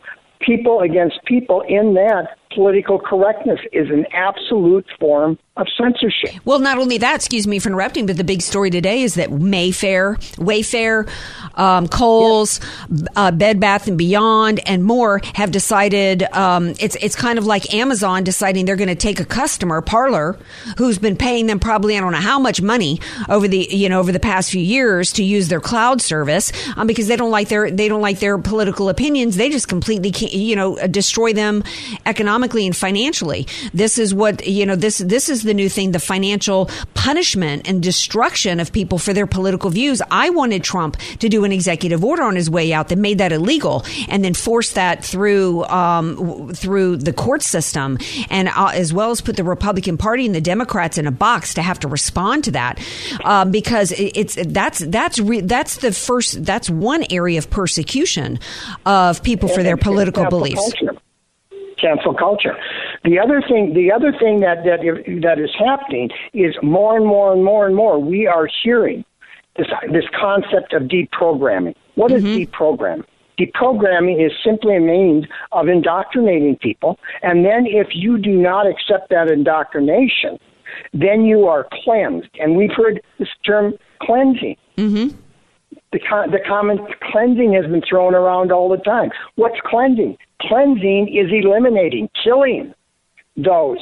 people 0.41 0.81
against 0.81 1.23
people 1.25 1.63
in 1.63 1.95
that 1.95 2.37
political 2.55 2.99
correctness 2.99 3.61
is 3.73 3.89
an 3.91 4.07
absolute 4.13 4.87
form 4.99 5.39
of 5.57 5.69
censorship. 5.81 6.31
Well, 6.45 6.59
not 6.59 6.79
only 6.79 6.99
that, 6.99 7.15
excuse 7.15 7.47
me 7.47 7.61
for 7.61 7.69
interrupting, 7.69 8.07
but 8.07 8.17
the 8.17 8.25
big 8.25 8.43
story 8.43 8.71
today 8.71 9.03
is 9.03 9.15
that 9.15 9.31
Mayfair, 9.31 10.17
Wayfair, 10.37 11.09
um, 11.55 11.87
Kohl's, 11.87 12.59
yes. 12.91 13.07
uh, 13.15 13.31
Bed 13.31 13.61
Bath 13.61 13.87
and 13.87 13.97
Beyond, 13.97 14.67
and 14.69 14.83
more 14.83 15.21
have 15.35 15.53
decided 15.53 16.25
um, 16.33 16.75
it's 16.81 16.97
it's 16.97 17.15
kind 17.15 17.39
of 17.39 17.47
like 17.47 17.73
Amazon 17.73 18.25
deciding 18.25 18.65
they're 18.65 18.75
going 18.75 18.89
to 18.89 18.97
take 18.97 19.21
a 19.21 19.25
customer, 19.25 19.81
Parler, 19.81 20.37
who's 20.77 20.99
been 20.99 21.17
paying 21.17 21.47
them 21.47 21.61
probably 21.61 21.97
I 21.97 22.01
don't 22.01 22.13
know 22.13 22.19
how 22.19 22.41
much 22.41 22.61
money 22.61 23.01
over 23.29 23.47
the 23.47 23.69
you 23.71 23.89
know 23.89 24.01
over 24.01 24.11
the 24.11 24.21
past 24.21 24.51
few 24.51 24.63
years 24.63 25.13
to 25.13 25.23
use 25.23 25.49
their 25.49 25.61
cloud 25.61 26.03
service 26.03 26.51
um, 26.77 26.89
because 26.89 27.07
they 27.07 27.17
don't 27.17 27.31
like 27.31 27.49
their 27.49 27.71
they 27.71 27.87
don't 27.87 28.03
like 28.03 28.19
their 28.19 28.39
political 28.39 28.89
opinions. 28.89 29.37
They 29.37 29.51
just 29.51 29.69
completely 29.69 30.11
you 30.37 30.57
know 30.57 30.85
destroy 30.89 31.33
them 31.33 31.63
economically 32.07 32.44
economically 32.45 32.67
and 32.67 32.77
financially. 32.77 33.47
This 33.73 33.99
is 33.99 34.15
what, 34.15 34.47
you 34.47 34.67
know, 34.67 34.77
this, 34.77 34.99
this 34.99 35.29
is 35.29 35.43
the 35.43 35.55
new 35.55 35.69
thing, 35.69 35.93
the 35.93 35.99
financial 35.99 36.71
punishment 36.95 37.69
and 37.69 37.83
destruction 37.83 38.61
of 38.61 38.73
people 38.73 38.99
for 38.99 39.13
their 39.13 39.27
political 39.27 39.71
views. 39.71 40.03
I 40.11 40.31
wanted 40.31 40.63
Trump 40.63 40.97
to 41.21 41.29
do 41.29 41.45
an 41.45 41.53
executive 41.53 42.05
order 42.05 42.23
on 42.23 42.37
his 42.37 42.51
way 42.51 42.73
out 42.73 42.89
that 42.89 42.99
made 42.99 43.19
that 43.19 43.33
illegal 43.33 43.85
and 44.09 44.23
then 44.25 44.35
force 44.35 44.73
that 44.73 45.05
through, 45.05 45.65
um, 45.65 46.53
through 46.55 46.99
the 46.99 47.13
court 47.13 47.43
system 47.43 47.99
and 48.31 48.49
uh, 48.49 48.71
as 48.75 48.93
well 48.93 49.11
as 49.11 49.21
put 49.21 49.37
the 49.37 49.45
Republican 49.45 49.97
Party 49.97 50.27
and 50.27 50.35
the 50.35 50.41
Democrats 50.41 50.99
in 50.99 51.07
a 51.07 51.13
box 51.13 51.55
to 51.55 51.63
have 51.63 51.79
to 51.81 51.89
respond 51.89 52.45
to 52.45 52.51
that. 52.53 52.79
Um, 53.25 53.51
because 53.51 53.93
it's, 53.97 54.37
that's, 54.49 54.81
that's, 54.81 55.19
re- 55.19 55.41
that's 55.41 55.79
the 55.79 55.93
first, 55.93 56.45
that's 56.45 56.69
one 56.69 57.05
area 57.11 57.39
of 57.39 57.49
persecution 57.49 58.39
of 58.85 59.23
people 59.23 59.49
for 59.49 59.63
their 59.63 59.77
political 59.77 60.27
beliefs 60.27 60.75
cancel 61.81 62.15
culture. 62.15 62.57
The 63.05 63.19
other 63.19 63.43
thing, 63.43 63.75
the 63.75 63.93
other 63.93 64.13
thing 64.13 64.41
that 64.41 64.65
that 64.65 64.81
that 65.23 65.39
is 65.39 65.51
happening 65.59 66.11
is 66.33 66.55
more 66.63 66.97
and 66.97 67.07
more 67.07 67.33
and 67.33 67.45
more 67.45 67.67
and 67.67 67.77
more 67.77 67.99
we 67.99 68.27
are 68.27 68.49
hearing 68.63 69.05
this 69.57 69.69
this 69.93 70.05
concept 70.19 70.73
of 70.73 70.85
deprogramming. 70.85 71.75
What 71.95 72.13
is 72.13 72.23
mm-hmm. 72.23 72.51
deprogramming? 72.51 73.05
Deprogramming 73.39 74.25
is 74.25 74.33
simply 74.45 74.77
a 74.77 74.81
means 74.81 75.27
of 75.53 75.69
indoctrinating 75.69 76.57
people, 76.57 76.99
and 77.23 77.45
then 77.45 77.67
if 77.67 77.89
you 77.93 78.19
do 78.19 78.31
not 78.31 78.67
accept 78.67 79.11
that 79.11 79.29
indoctrination, 79.29 80.39
then 80.93 81.25
you 81.25 81.47
are 81.47 81.67
cleansed. 81.85 82.29
And 82.39 82.57
we've 82.57 82.73
heard 82.73 83.01
this 83.19 83.29
term 83.45 83.75
cleansing. 84.01 84.57
Mm-hmm. 84.77 85.17
The, 85.93 86.01
the 86.31 86.41
common 86.47 86.79
cleansing 87.11 87.53
has 87.55 87.67
been 87.67 87.83
thrown 87.89 88.15
around 88.15 88.53
all 88.53 88.69
the 88.69 88.79
time. 88.79 89.11
What's 89.37 89.61
cleansing? 89.65 90.17
Cleansing 90.49 91.09
is 91.15 91.31
eliminating, 91.33 92.09
killing 92.23 92.75
those 93.37 93.79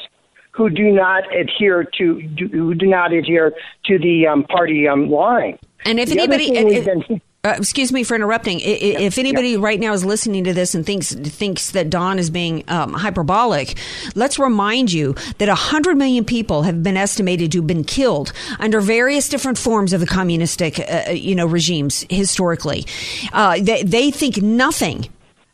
who 0.52 0.68
do 0.70 0.90
not 0.90 1.24
adhere 1.34 1.84
to 1.98 2.22
do, 2.22 2.48
who 2.48 2.74
do 2.74 2.86
not 2.86 3.12
adhere 3.12 3.52
to 3.86 3.98
the 3.98 4.26
um, 4.26 4.44
party 4.44 4.86
um, 4.86 5.10
line. 5.10 5.58
And 5.84 5.98
if 5.98 6.10
The 6.10 6.18
anybody, 6.18 6.54
if- 6.56 6.84
been- 6.84 7.20
uh, 7.44 7.54
excuse 7.58 7.90
me 7.90 8.04
for 8.04 8.14
interrupting. 8.14 8.58
I- 8.58 8.66
I- 8.98 9.02
If 9.02 9.18
anybody 9.18 9.56
right 9.56 9.80
now 9.80 9.92
is 9.94 10.04
listening 10.04 10.44
to 10.44 10.52
this 10.52 10.74
and 10.76 10.86
thinks 10.86 11.12
thinks 11.12 11.70
that 11.72 11.90
Don 11.90 12.18
is 12.20 12.30
being 12.30 12.62
um, 12.68 12.92
hyperbolic, 12.92 13.76
let's 14.14 14.38
remind 14.38 14.92
you 14.92 15.14
that 15.38 15.48
hundred 15.48 15.96
million 15.96 16.24
people 16.24 16.62
have 16.62 16.82
been 16.84 16.96
estimated 16.96 17.50
to 17.52 17.58
have 17.58 17.66
been 17.66 17.82
killed 17.82 18.32
under 18.60 18.80
various 18.80 19.28
different 19.28 19.58
forms 19.58 19.92
of 19.92 20.00
the 20.00 20.06
communistic, 20.06 20.78
uh, 20.78 21.10
you 21.10 21.34
know, 21.34 21.46
regimes 21.46 22.06
historically. 22.10 22.84
Uh, 23.32 23.58
they, 23.60 23.82
they 23.82 24.10
think 24.12 24.40
nothing. 24.40 25.08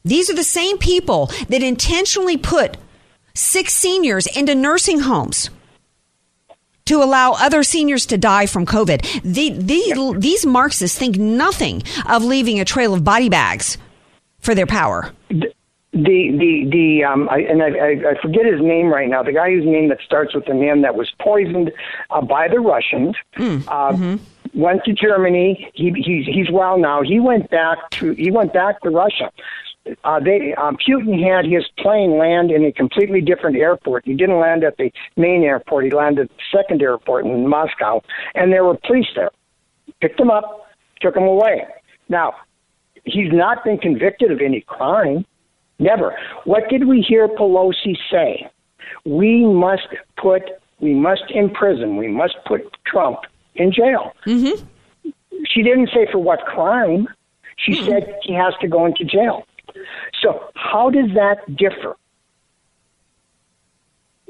These 0.04 0.30
are 0.30 0.34
the 0.34 0.44
same 0.44 0.78
people 0.78 1.26
that 1.48 1.62
intentionally 1.62 2.36
put 2.36 2.76
six 3.34 3.74
seniors 3.74 4.26
into 4.26 4.54
nursing 4.54 5.00
homes 5.00 5.50
to 6.86 7.02
allow 7.02 7.32
other 7.32 7.62
seniors 7.62 8.06
to 8.06 8.16
die 8.16 8.46
from 8.46 8.64
COVID. 8.64 9.22
The, 9.22 9.50
the, 9.50 10.18
These 10.18 10.46
Marxists 10.46 10.98
think 10.98 11.16
nothing 11.18 11.82
of 12.08 12.24
leaving 12.24 12.60
a 12.60 12.64
trail 12.64 12.94
of 12.94 13.04
body 13.04 13.28
bags 13.28 13.76
for 14.40 14.54
their 14.54 14.66
power. 14.66 15.12
the 15.92 16.30
the 16.38 16.68
the 16.70 17.04
um 17.04 17.28
I, 17.28 17.38
and 17.40 17.62
I, 17.62 18.10
I 18.10 18.20
forget 18.22 18.44
his 18.46 18.60
name 18.60 18.88
right 18.88 19.08
now. 19.08 19.22
The 19.22 19.32
guy 19.32 19.50
whose 19.50 19.64
name 19.64 19.88
that 19.88 19.98
starts 20.04 20.34
with 20.34 20.48
an 20.48 20.62
M 20.62 20.82
that 20.82 20.94
was 20.94 21.10
poisoned 21.18 21.72
uh, 22.10 22.20
by 22.20 22.48
the 22.48 22.60
Russians. 22.60 23.16
Uh, 23.68 24.16
Went 24.54 24.82
to 24.84 24.92
Germany. 24.94 25.70
He 25.74 25.92
he's 25.92 26.24
he's 26.24 26.50
well 26.50 26.78
now. 26.78 27.02
He 27.02 27.20
went 27.20 27.50
back 27.50 27.90
to 27.90 28.12
he 28.12 28.30
went 28.30 28.52
back 28.54 28.80
to 28.80 28.90
Russia. 28.90 29.30
Uh, 30.04 30.20
they 30.20 30.54
um, 30.54 30.76
Putin 30.76 31.22
had 31.22 31.44
his 31.44 31.64
plane 31.78 32.18
land 32.18 32.50
in 32.50 32.64
a 32.64 32.72
completely 32.72 33.20
different 33.20 33.56
airport. 33.56 34.04
He 34.04 34.14
didn't 34.14 34.40
land 34.40 34.64
at 34.64 34.76
the 34.76 34.90
main 35.16 35.42
airport. 35.42 35.84
He 35.84 35.90
landed 35.90 36.30
at 36.30 36.36
the 36.36 36.58
second 36.58 36.82
airport 36.82 37.24
in 37.24 37.48
Moscow, 37.48 38.02
and 38.34 38.52
there 38.52 38.64
were 38.64 38.76
police 38.86 39.06
there. 39.14 39.30
Picked 40.00 40.20
him 40.20 40.30
up, 40.30 40.66
took 41.00 41.16
him 41.16 41.24
away. 41.24 41.66
Now 42.08 42.34
he's 43.04 43.32
not 43.32 43.64
been 43.64 43.78
convicted 43.78 44.30
of 44.30 44.40
any 44.40 44.60
crime. 44.60 45.24
Never. 45.78 46.16
What 46.44 46.68
did 46.68 46.86
we 46.86 47.02
hear 47.02 47.28
Pelosi 47.28 47.96
say? 48.10 48.50
We 49.04 49.44
must 49.44 49.88
put, 50.16 50.42
we 50.80 50.94
must 50.94 51.22
imprison, 51.30 51.96
we 51.96 52.08
must 52.08 52.36
put 52.46 52.62
Trump 52.84 53.20
in 53.54 53.72
jail. 53.72 54.12
Mm-hmm. 54.26 54.64
She 55.46 55.62
didn't 55.62 55.90
say 55.94 56.06
for 56.10 56.18
what 56.18 56.40
crime. 56.40 57.08
She 57.56 57.74
said 57.84 58.14
he 58.22 58.34
has 58.34 58.54
to 58.60 58.68
go 58.68 58.86
into 58.86 59.04
jail. 59.04 59.44
So 60.22 60.50
how 60.54 60.90
does 60.90 61.10
that 61.14 61.56
differ? 61.56 61.96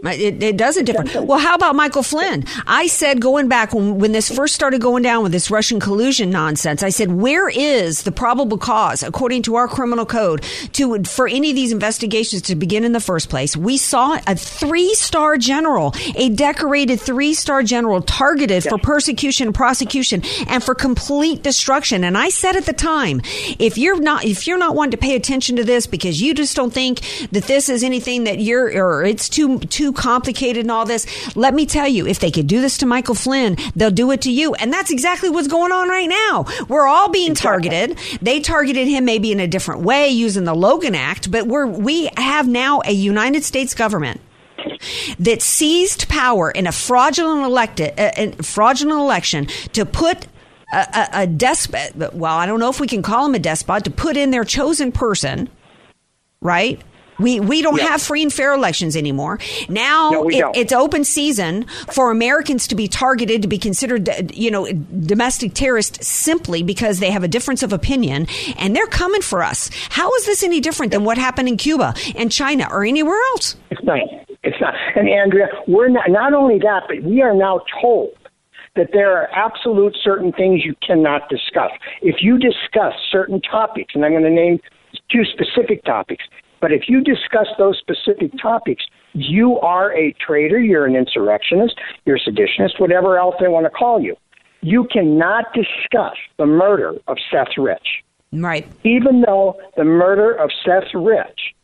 It, 0.05 0.41
it 0.43 0.57
doesn't 0.57 0.85
differ. 0.85 1.23
Well, 1.23 1.41
how 1.41 1.57
about 1.57 1.75
Michael 1.75 2.05
Flynn? 2.05 2.45
I 2.69 2.87
said 2.87 3.21
going 3.21 3.49
back 3.49 3.75
when, 3.75 3.99
when 3.99 4.13
this 4.13 4.31
first 4.31 4.55
started 4.55 4.81
going 4.81 5.03
down 5.03 5.25
with 5.25 5.33
this 5.33 5.51
Russian 5.51 5.81
collusion 5.81 6.31
nonsense, 6.31 6.85
I 6.85 6.91
said, 6.91 7.11
where 7.11 7.49
is 7.49 8.05
the 8.05 8.13
probable 8.13 8.59
cause, 8.59 9.03
according 9.03 9.43
to 9.45 9.57
our 9.57 9.67
criminal 9.67 10.07
code, 10.07 10.43
to 10.75 11.03
for 11.03 11.27
any 11.27 11.51
of 11.51 11.57
these 11.57 11.73
investigations 11.73 12.43
to 12.43 12.55
begin 12.55 12.85
in 12.85 12.93
the 12.93 13.01
first 13.01 13.29
place? 13.29 13.57
We 13.57 13.77
saw 13.77 14.21
a 14.25 14.37
three 14.37 14.95
star 14.95 15.37
general, 15.37 15.93
a 16.15 16.29
decorated 16.29 17.01
three 17.01 17.35
star 17.35 17.65
general 17.65 18.01
targeted 18.01 18.63
for 18.63 18.79
persecution 18.79 19.49
and 19.49 19.55
prosecution 19.55 20.23
and 20.47 20.63
for 20.63 20.77
complete 20.77 21.43
destruction. 21.43 22.05
And 22.05 22.17
I 22.17 22.29
said 22.29 22.55
at 22.55 22.67
the 22.67 22.73
time, 22.73 23.21
if 23.59 23.77
you're 23.77 24.01
not, 24.01 24.25
if 24.25 24.47
you're 24.47 24.59
not 24.59 24.77
wanting 24.77 24.93
to 24.93 24.97
pay 24.97 25.17
attention 25.17 25.57
to 25.57 25.65
this 25.65 25.89
because 25.89 26.23
you 26.23 26.35
just 26.35 26.55
don't 26.55 26.73
think 26.73 27.01
that 27.33 27.45
this 27.45 27.69
is 27.69 27.83
anything 27.83 28.25
that 28.25 28.39
you're, 28.39 28.67
or 28.81 29.05
it's 29.05 29.29
too, 29.29 29.59
too 29.59 29.88
complicated 29.93 30.63
and 30.63 30.71
all 30.71 30.85
this, 30.85 31.07
let 31.37 31.55
me 31.55 31.67
tell 31.67 31.89
you, 31.89 32.07
if 32.07 32.19
they 32.19 32.31
could 32.31 32.47
do 32.47 32.61
this 32.61 32.79
to 32.79 32.87
Michael 32.87 33.15
Flynn, 33.15 33.57
they'll 33.75 33.91
do 33.91 34.11
it 34.11 34.23
to 34.23 34.31
you. 34.31 34.55
And 34.55 34.73
that's 34.73 34.91
exactly 34.91 35.31
what's 35.31 35.49
going 35.49 35.73
on 35.73 35.89
right 35.89 36.09
now. 36.09 36.47
We're 36.69 36.87
all 36.87 37.09
being 37.09 37.35
targeted. 37.35 37.99
They 38.23 38.41
targeted 38.41 38.89
him 38.89 39.05
maybe 39.05 39.33
in 39.33 39.41
a 39.41 39.47
different 39.47 39.83
way 39.83 40.09
using 40.09 40.45
the 40.45 40.55
Logan 40.55 40.95
Act, 40.95 41.31
but 41.31 41.47
we're, 41.47 41.67
we 41.67 42.11
have 42.17 42.49
now 42.49 42.81
a 42.85 42.93
United 42.93 43.45
States 43.45 43.75
government 43.75 44.21
that 45.19 45.43
seized 45.43 46.09
power 46.09 46.51
in 46.51 46.67
a 46.67 46.73
fraudulent 46.73 47.43
elected, 47.43 47.99
uh, 47.99 48.43
fraudulent 48.43 49.01
election 49.01 49.47
to 49.73 49.87
put 49.87 50.27
a, 50.73 50.77
a, 50.77 51.09
a 51.23 51.27
despot. 51.27 51.95
Well, 52.15 52.37
I 52.37 52.47
don't 52.47 52.61
know 52.61 52.69
if 52.69 52.81
we 52.81 52.87
can 52.87 53.03
call 53.03 53.27
him 53.27 53.35
a 53.35 53.39
despot 53.39 53.85
to 53.85 53.91
put 53.91 54.17
in 54.17 54.31
their 54.31 54.45
chosen 54.45 54.93
person, 54.93 55.49
right? 56.41 56.81
We 57.19 57.41
we 57.41 57.63
don't 57.63 57.81
have 57.81 58.01
free 58.01 58.23
and 58.23 58.33
fair 58.33 58.53
elections 58.55 58.97
anymore. 58.97 59.39
Now 59.69 60.11
No, 60.11 60.29
it- 60.29 60.45
it's 60.55 60.73
open 60.73 61.05
season 61.05 61.65
for 61.93 62.11
Americans 62.11 62.67
to 62.69 62.75
be 62.75 62.87
targeted, 62.89 63.43
to 63.43 63.49
be 63.49 63.59
considered, 63.59 64.09
uh, 64.09 64.15
you 64.33 64.51
know, 64.51 64.67
domestic 64.73 65.55
terrorists 65.55 66.07
simply 66.07 66.63
because 66.63 67.01
they 67.01 67.11
have 67.11 67.25
a 67.25 67.29
difference 67.29 67.63
of 67.63 67.73
opinion, 67.73 68.27
and 68.59 68.75
they're 68.77 68.87
coming 68.87 69.21
for 69.23 69.43
us. 69.43 69.71
How 69.91 70.13
is 70.15 70.27
this 70.27 70.43
any 70.43 70.61
different 70.61 70.93
than 70.93 71.05
what 71.05 71.19
happened 71.19 71.49
in 71.49 71.57
Cuba 71.57 71.95
and 72.17 72.31
China 72.31 72.69
or 72.71 72.85
anywhere 72.85 73.19
else? 73.33 73.57
It's 73.71 73.83
not. 73.83 73.99
It's 74.45 74.61
not. 74.61 74.75
And 74.95 75.09
Andrea, 75.09 75.49
we're 75.67 75.89
not. 75.89 76.09
Not 76.09 76.33
only 76.33 76.59
that, 76.61 76.83
but 76.89 77.03
we 77.03 77.21
are 77.23 77.35
now 77.35 77.61
told 77.83 78.11
that 78.77 78.91
there 78.93 79.17
are 79.17 79.29
absolute 79.35 79.97
certain 80.05 80.31
things 80.33 80.65
you 80.65 80.75
cannot 80.87 81.29
discuss. 81.29 81.73
If 82.01 82.17
you 82.21 82.39
discuss 82.39 82.95
certain 83.11 83.41
topics, 83.41 83.95
and 83.95 84.05
I'm 84.05 84.13
going 84.13 84.23
to 84.23 84.31
name 84.31 84.61
two 85.11 85.25
specific 85.25 85.83
topics, 85.85 86.25
but 86.61 86.73
if 86.73 86.89
you 86.89 87.03
discuss 87.03 87.47
those 87.59 87.79
specific 87.79 88.33
topics, 88.41 88.85
you 89.13 89.59
are 89.61 89.95
a 89.97 90.13
traitor. 90.15 90.61
You're 90.61 90.87
an 90.87 90.97
insurrectionist. 90.97 91.79
You're 92.05 92.17
a 92.17 92.21
seditionist. 92.21 92.81
Whatever 92.81 93.19
else 93.19 93.37
they 93.41 93.49
want 93.49 93.67
to 93.67 93.71
call 93.71 94.01
you. 94.01 94.17
You 94.61 94.89
cannot 94.91 95.47
discuss 95.55 96.17
the 96.37 96.47
murder 96.47 96.95
of 97.07 97.17
Seth 97.31 97.57
Rich 97.57 98.03
Right. 98.33 98.67
even 98.85 99.23
though 99.23 99.57
the 99.77 99.85
murder 99.85 100.33
of 100.33 100.51
Seth 100.65 100.93
Rich, 100.95 101.55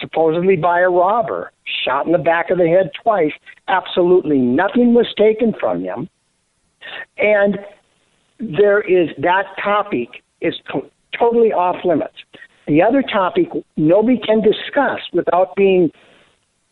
supposedly 0.00 0.56
by 0.56 0.80
a 0.80 0.88
robber, 0.88 1.52
shot 1.84 2.06
in 2.06 2.12
the 2.12 2.18
back 2.18 2.50
of 2.50 2.58
the 2.58 2.68
head 2.68 2.90
twice, 3.02 3.32
absolutely 3.68 4.38
nothing 4.38 4.94
was 4.94 5.12
taken 5.16 5.52
from 5.58 5.82
him. 5.82 6.08
And 7.18 7.58
there 8.40 8.80
is 8.80 9.10
that 9.18 9.44
topic 9.62 10.22
is 10.40 10.54
to- 10.72 10.90
totally 11.18 11.52
off 11.52 11.84
limits. 11.84 12.16
The 12.68 12.82
other 12.82 13.02
topic 13.02 13.48
nobody 13.78 14.18
can 14.18 14.42
discuss 14.42 15.00
without 15.14 15.56
being 15.56 15.90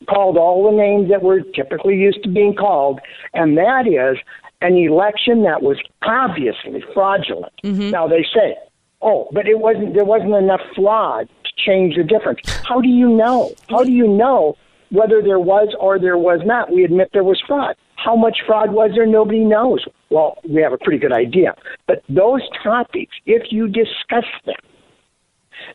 called 0.06 0.36
all 0.36 0.70
the 0.70 0.76
names 0.76 1.08
that 1.08 1.22
we're 1.22 1.40
typically 1.40 1.96
used 1.96 2.22
to 2.22 2.28
being 2.28 2.54
called, 2.54 3.00
and 3.32 3.56
that 3.56 3.86
is 3.86 4.18
an 4.60 4.76
election 4.76 5.42
that 5.44 5.62
was 5.62 5.78
obviously 6.02 6.84
fraudulent. 6.92 7.52
Mm-hmm. 7.64 7.90
Now 7.90 8.06
they 8.06 8.22
say, 8.22 8.56
"Oh, 9.00 9.28
but 9.32 9.48
it 9.48 9.58
wasn't. 9.58 9.94
There 9.94 10.04
wasn't 10.04 10.34
enough 10.34 10.60
fraud 10.74 11.28
to 11.44 11.50
change 11.56 11.96
the 11.96 12.04
difference." 12.04 12.40
How 12.68 12.82
do 12.82 12.88
you 12.88 13.08
know? 13.08 13.52
How 13.70 13.82
do 13.82 13.92
you 13.92 14.06
know 14.06 14.56
whether 14.90 15.22
there 15.22 15.40
was 15.40 15.74
or 15.80 15.98
there 15.98 16.18
was 16.18 16.40
not? 16.44 16.70
We 16.70 16.84
admit 16.84 17.08
there 17.14 17.24
was 17.24 17.40
fraud. 17.46 17.74
How 17.96 18.14
much 18.14 18.42
fraud 18.46 18.72
was 18.72 18.90
there? 18.94 19.06
Nobody 19.06 19.44
knows. 19.44 19.86
Well, 20.10 20.36
we 20.48 20.60
have 20.60 20.74
a 20.74 20.78
pretty 20.78 20.98
good 20.98 21.12
idea. 21.12 21.54
But 21.86 22.02
those 22.10 22.42
topics, 22.62 23.16
if 23.24 23.50
you 23.50 23.66
discuss 23.66 24.26
them, 24.44 24.56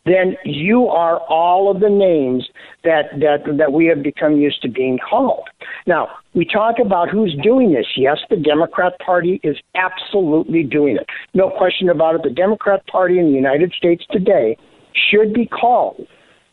then 0.06 0.36
you 0.46 0.88
are 0.88 1.20
all 1.30 1.72
of 1.72 1.80
the 1.80 1.90
names 1.90 2.48
that, 2.84 3.06
that, 3.20 3.58
that 3.58 3.74
we 3.74 3.86
have 3.88 4.04
become 4.04 4.38
used 4.38 4.62
to 4.62 4.70
being 4.70 4.98
called. 4.98 5.48
Now, 5.86 6.10
we 6.34 6.46
talk 6.46 6.76
about 6.84 7.10
who's 7.10 7.36
doing 7.44 7.74
this. 7.74 7.86
Yes, 7.96 8.18
the 8.30 8.38
Democrat 8.38 8.94
Party 9.06 9.40
is 9.44 9.58
absolutely 9.76 10.64
doing 10.64 10.96
it. 10.96 11.08
No 11.34 11.50
question 11.50 11.90
about 11.90 12.16
it. 12.16 12.24
The 12.24 12.30
Democrat 12.30 12.86
Party 12.88 13.20
in 13.20 13.26
the 13.26 13.36
United 13.36 13.74
States 13.74 14.04
today 14.12 14.58
should 15.10 15.34
be 15.34 15.46
called 15.46 16.08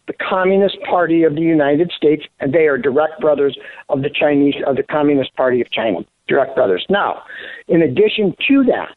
the 0.07 0.14
Communist 0.14 0.79
Party 0.89 1.22
of 1.22 1.35
the 1.35 1.43
United 1.43 1.93
States, 1.95 2.24
and 2.41 2.53
they 2.53 2.66
are 2.66 2.79
direct 2.79 3.20
brothers 3.20 3.57
of 3.91 4.03
the 4.03 4.11
Chinese, 4.11 4.55
of 4.66 4.76
the 4.76 4.83
Communist 4.83 5.35
Party 5.37 5.61
of 5.61 5.70
China. 5.70 5.99
Direct 6.26 6.55
brothers. 6.57 6.85
Now, 6.91 7.22
in 7.68 7.83
addition 7.83 8.35
to 8.49 8.64
that, 8.64 8.97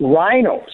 RINOs 0.00 0.70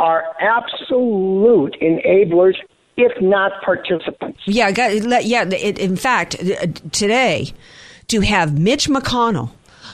are 0.00 0.24
absolute 0.40 1.76
enablers, 1.80 2.54
if 2.96 3.12
not 3.20 3.52
participants. 3.62 4.40
Yeah, 4.46 4.68
yeah. 5.20 5.44
In 5.44 5.96
fact, 5.96 6.36
uh, 6.40 6.66
today, 6.92 7.52
to 8.08 8.20
have 8.20 8.58
Mitch 8.58 8.88
McConnell 8.88 9.50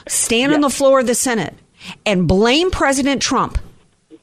stand 0.07 0.53
on 0.53 0.61
the 0.61 0.69
floor 0.69 0.99
of 0.99 1.07
the 1.07 1.15
Senate 1.15 1.55
and 2.05 2.27
blame 2.27 2.71
President 2.71 3.21
Trump 3.21 3.57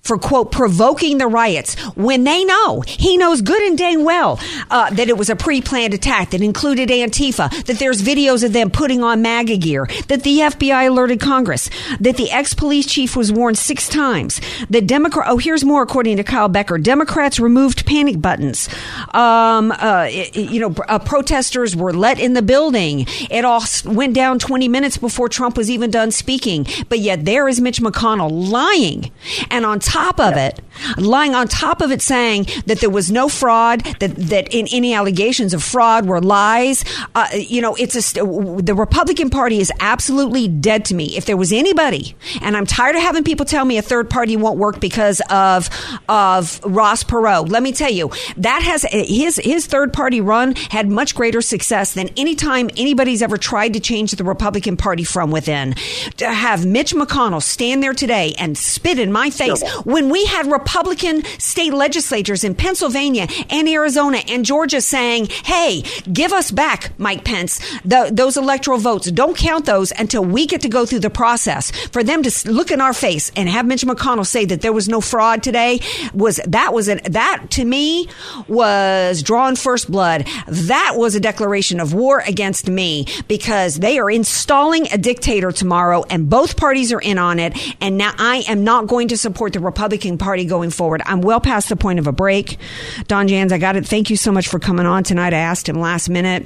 for 0.09 0.19
quote 0.19 0.51
provoking 0.51 1.19
the 1.19 1.27
riots 1.27 1.75
when 1.95 2.25
they 2.25 2.43
know 2.45 2.81
he 2.81 3.19
knows 3.19 3.43
good 3.43 3.63
and 3.63 3.77
dang 3.77 4.05
well 4.05 4.41
uh, 4.71 4.89
that 4.91 5.09
it 5.09 5.19
was 5.19 5.29
a 5.29 5.37
pre-planned 5.37 5.93
attack 5.93 6.31
that 6.31 6.41
included 6.41 6.89
Antifa, 6.89 7.51
that 7.67 7.79
there's 7.79 8.01
videos 8.01 8.43
of 8.43 8.55
them 8.55 8.71
putting 8.71 9.03
on 9.03 9.21
MAGA 9.21 9.59
gear, 9.59 9.87
that 10.09 10.23
the 10.23 10.39
FBI 10.39 10.89
alerted 10.89 11.21
Congress, 11.21 11.69
that 12.01 12.17
the 12.17 12.31
ex-police 12.31 12.87
chief 12.87 13.17
was 13.17 13.31
warned 13.31 13.59
six 13.59 13.87
times, 13.87 14.41
that 14.71 14.87
Democrat. 14.87 15.27
Oh, 15.29 15.37
here's 15.37 15.63
more 15.63 15.83
according 15.83 16.17
to 16.17 16.25
Kyle 16.25 16.49
Becker. 16.49 16.79
Democrats 16.79 17.39
removed 17.39 17.85
panic 17.85 18.21
buttons. 18.21 18.69
Um, 19.13 19.73
uh, 19.73 20.09
you 20.33 20.61
know, 20.61 20.75
uh, 20.89 20.99
protesters 20.99 21.77
were 21.77 21.93
let 21.93 22.19
in 22.19 22.33
the 22.33 22.43
building. 22.43 23.05
It 23.31 23.45
all 23.45 23.63
went 23.85 24.15
down 24.15 24.39
20 24.39 24.69
minutes 24.69 24.97
before 24.97 25.29
Trump 25.29 25.59
was 25.59 25.71
even 25.71 25.91
done 25.91 26.11
speaking. 26.13 26.67
But 26.89 27.01
yet 27.01 27.27
there 27.27 27.47
is 27.47 27.61
Mitch 27.61 27.83
McConnell 27.83 28.31
lying, 28.51 29.11
and 29.51 29.67
on 29.67 29.81
top 29.81 29.98
of 30.21 30.37
it, 30.37 30.61
lying 30.97 31.35
on 31.35 31.49
top 31.49 31.81
of 31.81 31.91
it, 31.91 32.03
saying 32.03 32.47
that 32.67 32.81
there 32.81 32.91
was 32.91 33.11
no 33.11 33.29
fraud, 33.29 33.85
that 34.01 34.15
that 34.17 34.53
in 34.55 34.67
any 34.73 34.95
allegations 34.95 35.55
of 35.55 35.63
fraud 35.63 36.07
were 36.07 36.21
lies. 36.21 36.85
Uh, 37.15 37.27
you 37.35 37.61
know, 37.61 37.75
it's 37.75 37.97
a 37.97 38.21
the 38.63 38.75
Republican 38.77 39.31
Party 39.31 39.61
is 39.61 39.73
absolutely 39.81 40.49
dead 40.49 40.85
to 40.87 40.95
me. 40.95 41.17
If 41.17 41.27
there 41.27 41.37
was 41.37 41.53
anybody, 41.53 42.17
and 42.41 42.57
I'm 42.57 42.67
tired 42.67 42.97
of 42.97 43.03
having 43.03 43.25
people 43.25 43.47
tell 43.47 43.65
me 43.65 43.79
a 43.79 43.83
third 43.83 44.11
party 44.11 44.37
won't 44.37 44.59
work 44.59 44.81
because 44.81 45.21
of 45.31 45.69
of 46.09 46.61
Ross 46.65 47.05
Perot. 47.05 47.49
Let 47.49 47.63
me 47.63 47.73
tell 47.73 47.91
you, 47.91 48.11
that 48.37 48.63
has 48.63 48.85
his 48.91 49.37
his 49.37 49.67
third 49.67 49.93
party 49.93 50.21
run 50.21 50.55
had 50.55 50.89
much 50.91 51.15
greater 51.15 51.41
success 51.41 51.95
than 51.95 52.09
any 52.17 52.35
time 52.35 52.71
anybody's 52.77 53.23
ever 53.23 53.37
tried 53.37 53.73
to 53.75 53.81
change 53.81 54.13
the 54.13 54.25
Republican 54.25 54.77
Party 54.77 55.05
from 55.05 55.31
within. 55.31 55.75
To 56.19 56.33
have 56.33 56.67
Mitch 56.67 56.95
McConnell 56.95 57.43
stand 57.43 57.83
there 57.83 57.95
today 57.95 58.35
and 58.39 58.57
spit 58.57 58.99
in 58.99 59.13
my 59.13 59.31
face 59.31 59.63
when 59.89 60.11
we 60.11 60.27
had 60.27 60.53
Republican 60.53 61.25
state 61.39 61.73
legislators 61.73 62.45
in 62.45 62.55
Pennsylvania 62.55 63.27
and 63.49 63.67
Arizona 63.67 64.19
and 64.29 64.45
Georgia 64.45 64.83
saying, 64.83 65.29
"Hey, 65.45 65.83
give 66.13 66.31
us 66.31 66.51
back, 66.51 66.93
Mike 66.99 67.25
Pence, 67.25 67.59
the, 67.87 68.11
those 68.13 68.37
electoral 68.37 68.77
votes. 68.77 69.11
Don't 69.11 69.35
count 69.35 69.65
those 69.65 69.91
until 69.93 70.23
we 70.23 70.47
get 70.47 70.61
to 70.61 70.69
go 70.69 70.85
through 70.85 70.99
the 70.99 71.09
process." 71.09 71.71
For 71.91 72.05
them 72.05 72.23
to 72.23 72.53
look 72.53 72.71
in 72.71 72.83
our 72.83 72.93
face 72.93 73.33
and 73.35 73.49
have 73.49 73.65
Mitch 73.65 73.83
McConnell 73.83 74.27
say 74.27 74.45
that 74.45 74.61
there 74.61 74.75
was 74.75 74.89
no 74.89 75.01
fraud 75.01 75.43
today 75.43 75.81
was 76.13 76.39
that 76.47 76.75
was 76.75 76.89
an 76.89 77.01
that 77.05 77.45
to 77.53 77.65
me 77.65 78.09
was 78.47 79.23
drawn 79.23 79.57
first 79.57 79.91
blood. 79.91 80.27
That 80.49 80.95
was 80.97 81.15
a 81.15 81.21
declaration 81.21 81.81
of 81.81 81.95
war 81.95 82.23
against 82.27 82.69
me 82.69 83.07
because 83.27 83.77
they 83.77 83.99
are 83.99 84.11
installing 84.11 84.87
a 84.93 84.99
dictator 84.99 85.51
tomorrow 85.51 86.05
and 86.11 86.29
both 86.29 86.59
parties 86.59 86.93
are 86.93 87.01
in 87.01 87.17
on 87.17 87.39
it. 87.39 87.57
And 87.81 87.97
now 87.97 88.13
I 88.19 88.45
am 88.49 88.65
not 88.65 88.87
going 88.87 89.09
to 89.09 89.17
support 89.17 89.55
the 89.55 89.61
Republican 89.61 89.78
Party 89.79 90.45
going 90.45 90.71
forward. 90.71 91.03
I'm 91.07 91.21
well 91.21 91.41
past 91.41 91.69
the 91.69 91.77
point 91.77 91.99
of 91.99 92.07
a 92.07 92.13
break. 92.13 92.59
Don 93.07 93.29
Jans, 93.29 93.53
I 93.53 93.59
got 93.59 93.77
it. 93.77 93.87
Thank 93.87 94.11
you 94.11 94.17
so 94.17 94.33
much 94.33 94.49
for 94.49 94.59
coming 94.59 94.87
on 94.87 95.05
tonight. 95.05 95.33
I 95.33 95.39
asked 95.39 95.69
him 95.69 95.81
last 95.81 96.09
minute. 96.09 96.45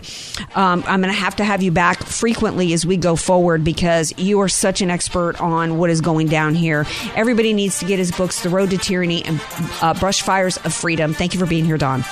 Um, 0.54 0.84
I'm 0.86 1.00
going 1.00 1.12
to 1.12 1.18
have 1.18 1.36
to 1.36 1.44
have 1.44 1.62
you 1.62 1.70
back 1.70 2.02
frequently 2.04 2.72
as 2.72 2.84
we 2.84 2.96
go 2.96 3.16
forward 3.16 3.64
because 3.64 4.12
you 4.18 4.40
are 4.40 4.48
such 4.48 4.82
an 4.82 4.90
expert 4.90 5.40
on 5.40 5.78
what 5.78 5.90
is 5.90 6.00
going 6.00 6.28
down 6.28 6.54
here. 6.54 6.86
Everybody 7.14 7.52
needs 7.52 7.78
to 7.80 7.86
get 7.86 7.98
his 7.98 8.12
books, 8.12 8.42
The 8.42 8.50
Road 8.50 8.70
to 8.70 8.78
Tyranny 8.78 9.24
and 9.24 9.40
uh, 9.80 9.94
Brush 9.94 10.22
Fires 10.22 10.58
of 10.58 10.74
Freedom. 10.74 11.14
Thank 11.14 11.34
you 11.34 11.40
for 11.40 11.46
being 11.46 11.64
here, 11.64 11.78
Don. 11.78 12.02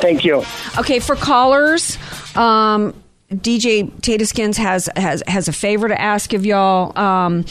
Thank 0.00 0.24
you. 0.24 0.42
Okay, 0.78 0.98
for 0.98 1.14
callers, 1.14 1.98
um, 2.34 2.94
DJ 3.30 3.90
Tataskins 4.00 4.56
has 4.56 4.88
has 4.96 5.22
has 5.26 5.46
a 5.46 5.52
favor 5.52 5.88
to 5.88 6.00
ask 6.00 6.32
of 6.32 6.44
y'all. 6.44 6.98
Um, 6.98 7.44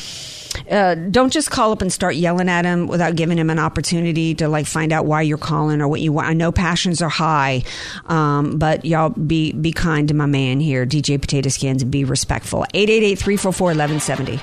uh, 0.70 0.96
don't 0.96 1.32
just 1.32 1.52
call 1.52 1.72
up 1.72 1.82
and 1.82 1.92
start 1.92 2.16
yelling 2.16 2.50
at 2.50 2.66
him 2.66 2.88
without 2.88 3.16
giving 3.16 3.38
him 3.38 3.50
an 3.50 3.60
opportunity 3.60 4.34
to 4.36 4.48
like 4.48 4.66
find 4.66 4.92
out 4.92 5.06
why 5.06 5.22
you're 5.22 5.38
calling 5.38 5.82
or 5.82 5.88
what 5.88 6.02
you 6.02 6.12
want. 6.14 6.28
I 6.28 6.34
know 6.34 6.52
passions 6.52 7.02
are 7.02 7.10
high, 7.10 7.64
um, 8.08 8.58
but 8.58 8.86
y'all 8.86 9.10
be 9.10 9.52
be 9.54 9.72
kind 9.72 10.08
to 10.08 10.14
my 10.14 10.26
man 10.26 10.60
here, 10.60 10.86
DJ 10.86 11.20
Potato 11.20 11.50
Skins, 11.50 11.82
and 11.84 11.92
be 11.92 12.04
respectful. 12.04 12.66
888-344-1170. 12.74 14.40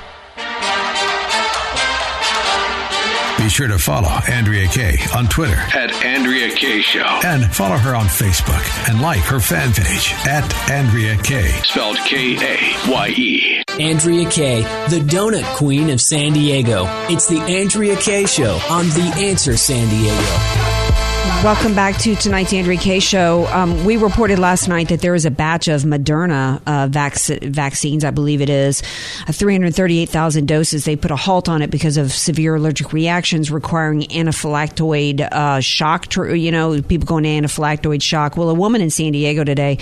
Be 3.39 3.51
sure 3.51 3.69
to 3.69 3.79
follow 3.79 4.09
Andrea 4.29 4.67
Kaye 4.67 4.97
on 5.15 5.27
Twitter 5.29 5.55
At 5.55 5.93
Andrea 6.05 6.51
Kaye 6.51 6.81
Show. 6.81 7.05
and 7.25 7.45
follow 7.55 7.77
her 7.77 7.95
on 7.95 8.07
Facebook 8.07 8.89
and 8.91 9.01
like 9.01 9.21
her 9.21 9.39
fan 9.39 9.73
page 9.73 10.15
at 10.27 10.71
Andrea 10.71 11.17
Kaye. 11.23 11.51
Spelled 11.63 11.99
K 11.99 12.35
A 12.37 12.91
Y 12.91 13.09
E. 13.17 13.56
Andrea 13.81 14.29
Kaye, 14.31 14.63
the 14.89 15.01
donut 15.01 15.45
queen 15.57 15.91
of 15.91 16.01
San 16.01 16.33
Diego. 16.33 16.85
It's 17.11 17.29
the 17.29 17.41
Andrea 17.41 17.97
Kaye 17.97 18.27
Show 18.27 18.59
on 18.71 18.87
The 18.89 19.13
Answer 19.19 19.57
San 19.57 19.89
Diego. 19.91 20.86
Welcome 21.27 21.75
back 21.75 21.97
to 21.99 22.17
tonight's 22.17 22.53
Andrea 22.53 22.79
Kaye 22.79 22.99
show. 22.99 23.47
Um, 23.47 23.85
we 23.85 23.97
reported 23.97 24.39
last 24.39 24.69
night 24.69 24.89
that 24.89 25.01
there 25.01 25.15
is 25.15 25.25
a 25.25 25.31
batch 25.31 25.69
of 25.69 25.83
Moderna 25.83 26.61
uh, 26.67 26.89
vac- 26.89 27.41
vaccines, 27.43 28.05
I 28.05 28.11
believe 28.11 28.41
it 28.41 28.49
is, 28.51 28.83
uh, 29.29 29.33
338,000 29.33 30.47
doses. 30.49 30.85
They 30.85 30.97
put 30.97 31.11
a 31.11 31.17
halt 31.17 31.49
on 31.49 31.63
it 31.63 31.71
because 31.71 31.97
of 31.97 32.13
severe 32.13 32.57
allergic 32.57 32.93
reactions 32.93 33.51
requiring 33.51 34.03
anaphylactoid 34.03 35.21
uh, 35.33 35.61
shock. 35.61 36.07
To, 36.09 36.35
you 36.35 36.51
know, 36.51 36.81
people 36.83 37.07
going 37.07 37.25
to 37.25 37.31
anaphylactoid 37.31 38.03
shock. 38.03 38.37
Well, 38.37 38.51
a 38.51 38.55
woman 38.55 38.81
in 38.81 38.91
San 38.91 39.13
Diego 39.13 39.45
today, 39.45 39.79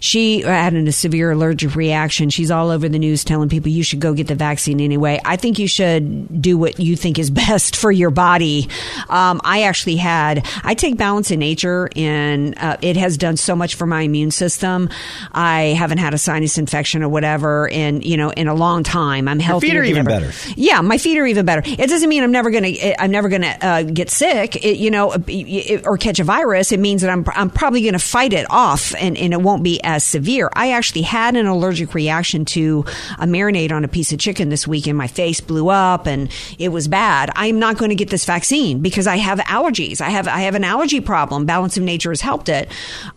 she 0.00 0.40
had 0.42 0.74
a 0.74 0.92
severe 0.92 1.30
allergic 1.30 1.74
reaction. 1.76 2.30
She's 2.30 2.50
all 2.50 2.70
over 2.70 2.88
the 2.88 2.98
news 2.98 3.24
telling 3.24 3.48
people 3.48 3.70
you 3.70 3.84
should 3.84 4.00
go 4.00 4.12
get 4.12 4.28
the 4.28 4.34
vaccine 4.34 4.80
anyway. 4.80 5.20
I 5.24 5.36
think 5.36 5.58
you 5.58 5.68
should 5.68 6.42
do 6.42 6.58
what 6.58 6.78
you 6.78 6.96
think 6.96 7.18
is 7.18 7.30
best 7.46 7.76
for 7.76 7.90
your 7.90 8.10
body. 8.10 8.68
Um, 9.08 9.40
I 9.44 9.62
actually 9.62 9.96
had, 9.96 10.46
I 10.62 10.74
take 10.86 10.96
balance 10.96 11.30
in 11.30 11.40
nature 11.40 11.88
and 11.96 12.56
uh, 12.58 12.76
it 12.80 12.96
has 12.96 13.16
done 13.18 13.36
so 13.36 13.56
much 13.56 13.74
for 13.74 13.86
my 13.86 14.02
immune 14.02 14.30
system. 14.30 14.88
I 15.32 15.74
haven't 15.76 15.98
had 15.98 16.14
a 16.14 16.18
sinus 16.18 16.58
infection 16.58 17.02
or 17.02 17.08
whatever 17.08 17.66
in, 17.66 18.02
you 18.02 18.16
know, 18.16 18.30
in 18.30 18.46
a 18.46 18.54
long 18.54 18.84
time. 18.84 19.26
I'm 19.26 19.40
healthy. 19.40 19.68
feet 19.68 19.76
are 19.76 19.82
even 19.84 20.04
better. 20.06 20.30
Yeah, 20.54 20.80
my 20.82 20.98
feet 20.98 21.18
are 21.18 21.26
even 21.26 21.44
better. 21.44 21.62
It 21.66 21.88
doesn't 21.88 22.08
mean 22.08 22.22
I'm 22.22 22.30
never 22.30 22.50
gonna 22.50 22.72
I'm 22.98 23.10
never 23.10 23.28
gonna 23.28 23.56
uh, 23.60 23.82
get 23.82 24.10
sick, 24.10 24.64
it, 24.64 24.76
you 24.78 24.90
know, 24.90 25.12
it- 25.26 25.84
or 25.86 25.98
catch 25.98 26.20
a 26.20 26.24
virus. 26.24 26.70
It 26.70 26.78
means 26.78 27.02
that 27.02 27.10
I'm 27.10 27.24
I'm 27.34 27.50
probably 27.50 27.84
gonna 27.84 27.98
fight 27.98 28.32
it 28.32 28.46
off, 28.48 28.94
and, 29.00 29.16
and 29.18 29.32
it 29.32 29.40
won't 29.42 29.64
be 29.64 29.80
as 29.82 30.04
severe. 30.04 30.50
I 30.54 30.70
actually 30.72 31.02
had 31.02 31.34
an 31.36 31.46
allergic 31.46 31.94
reaction 31.94 32.44
to 32.46 32.84
a 33.18 33.26
marinade 33.26 33.72
on 33.72 33.84
a 33.84 33.88
piece 33.88 34.12
of 34.12 34.18
chicken 34.20 34.50
this 34.50 34.68
week, 34.68 34.86
and 34.86 34.96
my 34.96 35.08
face 35.08 35.40
blew 35.40 35.68
up, 35.68 36.06
and 36.06 36.30
it 36.58 36.68
was 36.68 36.86
bad. 36.86 37.30
I'm 37.34 37.58
not 37.58 37.76
going 37.76 37.88
to 37.88 37.94
get 37.96 38.10
this 38.10 38.24
vaccine 38.24 38.78
because 38.80 39.06
I 39.08 39.16
have 39.16 39.40
allergies. 39.40 40.00
I 40.00 40.10
have 40.10 40.28
I 40.28 40.40
have 40.42 40.54
an 40.54 40.62
allergy 40.62 40.75
problem. 41.04 41.46
Balance 41.46 41.76
of 41.76 41.82
Nature 41.82 42.10
has 42.10 42.20
helped 42.20 42.48
it, 42.48 42.68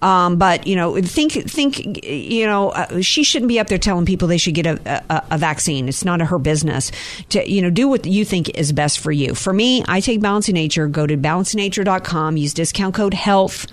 um, 0.02 0.38
but 0.38 0.68
you 0.68 0.76
know, 0.76 1.02
think 1.02 1.34
think 1.34 2.04
you 2.06 2.46
know, 2.46 2.70
uh, 2.70 3.02
she 3.02 3.24
shouldn't 3.24 3.50
be 3.50 3.60
up 3.60 3.68
there 3.68 3.78
telling 3.78 4.06
people 4.06 4.28
they 4.28 4.38
should 4.38 4.56
get 4.56 4.66
a, 4.66 5.04
a, 5.10 5.24
a 5.32 5.38
vaccine. 5.38 5.88
It's 5.88 6.06
not 6.06 6.22
her 6.22 6.40
business 6.40 6.92
to 7.30 7.50
you 7.50 7.62
know 7.62 7.70
do 7.70 7.88
what 7.88 8.06
you 8.06 8.26
think 8.26 8.58
is 8.58 8.72
best 8.72 9.00
for 9.00 9.12
you. 9.12 9.34
For 9.34 9.54
me, 9.54 9.84
I 9.88 10.00
take 10.00 10.22
Balance 10.22 10.48
of 10.48 10.54
Nature. 10.54 10.88
Go 10.88 11.08
to 11.08 11.18
balanceofnature.com. 11.18 12.38
Use 12.38 12.54
discount 12.54 12.96
code 12.96 13.14
HEALTH. 13.14 13.68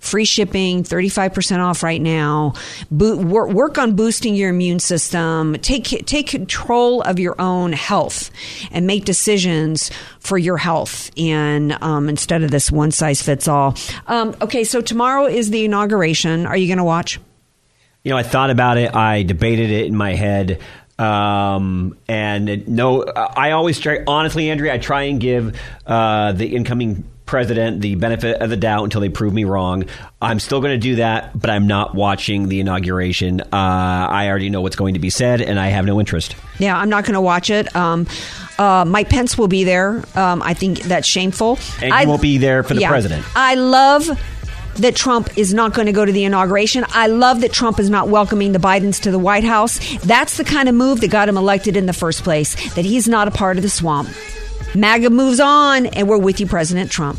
Free 0.00 0.24
shipping, 0.24 0.84
35% 0.84 1.58
off 1.58 1.82
right 1.82 2.00
now. 2.00 2.54
Bo- 2.90 3.16
work, 3.16 3.78
on 3.78 3.94
boosting 3.94 4.34
your 4.34 4.50
immune 4.50 4.80
system. 4.80 5.54
Take, 5.60 5.84
take 6.06 6.26
control 6.26 7.02
of 7.02 7.18
your 7.18 7.40
own 7.40 7.72
health 7.72 8.30
and 8.70 8.86
make 8.86 9.04
decisions 9.04 9.90
for 10.20 10.38
your 10.38 10.56
health 10.56 11.10
and 11.16 11.72
um, 11.82 12.08
instead 12.08 12.42
of 12.42 12.50
this 12.50 12.70
one 12.70 12.90
size 12.90 13.22
fits 13.22 13.48
all. 13.48 13.76
Um, 14.06 14.34
okay, 14.40 14.64
so 14.64 14.80
tomorrow 14.80 15.26
is 15.26 15.50
the 15.50 15.64
inauguration. 15.64 16.46
Are 16.46 16.56
you 16.56 16.66
going 16.66 16.78
to 16.78 16.84
watch? 16.84 17.20
You 18.04 18.10
know, 18.10 18.16
I 18.16 18.22
thought 18.22 18.50
about 18.50 18.78
it. 18.78 18.94
I 18.94 19.22
debated 19.22 19.70
it 19.70 19.86
in 19.86 19.96
my 19.96 20.14
head. 20.14 20.60
Um, 20.98 21.96
and 22.08 22.66
no, 22.68 23.04
I 23.04 23.52
always 23.52 23.78
try, 23.78 24.02
honestly, 24.06 24.50
Andrea, 24.50 24.74
I 24.74 24.78
try 24.78 25.04
and 25.04 25.20
give 25.20 25.58
uh, 25.86 26.32
the 26.32 26.56
incoming 26.56 27.04
president 27.28 27.80
the 27.80 27.94
benefit 27.94 28.40
of 28.40 28.50
the 28.50 28.56
doubt 28.56 28.82
until 28.84 29.00
they 29.00 29.08
prove 29.08 29.32
me 29.32 29.44
wrong. 29.44 29.84
I'm 30.20 30.40
still 30.40 30.60
going 30.60 30.72
to 30.72 30.78
do 30.82 30.96
that, 30.96 31.38
but 31.38 31.50
I'm 31.50 31.66
not 31.68 31.94
watching 31.94 32.48
the 32.48 32.58
inauguration. 32.58 33.40
Uh, 33.40 33.46
I 33.52 34.28
already 34.28 34.50
know 34.50 34.62
what's 34.62 34.74
going 34.76 34.94
to 34.94 35.00
be 35.00 35.10
said, 35.10 35.40
and 35.40 35.60
I 35.60 35.68
have 35.68 35.84
no 35.84 36.00
interest. 36.00 36.34
Yeah, 36.58 36.76
I'm 36.76 36.88
not 36.88 37.04
going 37.04 37.14
to 37.14 37.20
watch 37.20 37.50
it. 37.50 37.74
Um, 37.76 38.06
uh, 38.58 38.84
Mike 38.84 39.08
Pence 39.10 39.38
will 39.38 39.46
be 39.46 39.62
there. 39.62 40.02
Um, 40.16 40.42
I 40.42 40.54
think 40.54 40.80
that's 40.80 41.06
shameful. 41.06 41.58
And 41.80 41.92
I 41.92 42.00
he 42.00 42.06
won't 42.08 42.22
be 42.22 42.38
there 42.38 42.64
for 42.64 42.74
the 42.74 42.80
Yeah. 42.80 42.88
president. 42.88 43.24
I 43.36 43.54
love 43.54 44.08
that 44.76 44.96
Trump 44.96 45.36
is 45.36 45.52
not 45.52 45.74
going 45.74 45.86
to 45.86 45.92
go 45.92 46.04
to 46.04 46.12
the 46.12 46.24
inauguration. 46.24 46.84
I 46.88 47.08
love 47.08 47.40
that 47.42 47.52
Trump 47.52 47.78
is 47.78 47.90
not 47.90 48.08
welcoming 48.08 48.52
the 48.52 48.58
Bidens 48.58 49.00
to 49.02 49.10
the 49.10 49.18
White 49.18 49.44
House. 49.44 49.78
That's 49.98 50.36
the 50.36 50.44
kind 50.44 50.68
of 50.68 50.74
move 50.74 51.00
that 51.02 51.08
got 51.10 51.28
him 51.28 51.36
elected 51.36 51.76
in 51.76 51.86
the 51.86 51.92
first 51.92 52.22
place, 52.24 52.54
that 52.74 52.84
he's 52.84 53.06
not 53.08 53.28
a 53.28 53.30
part 53.32 53.56
of 53.58 53.62
the 53.62 53.68
swamp. 53.70 54.08
MAGA 54.74 55.10
moves 55.10 55.40
on, 55.40 55.86
and 55.86 56.08
we're 56.08 56.18
with 56.18 56.40
you, 56.40 56.46
President 56.46 56.90
Trump. 56.90 57.18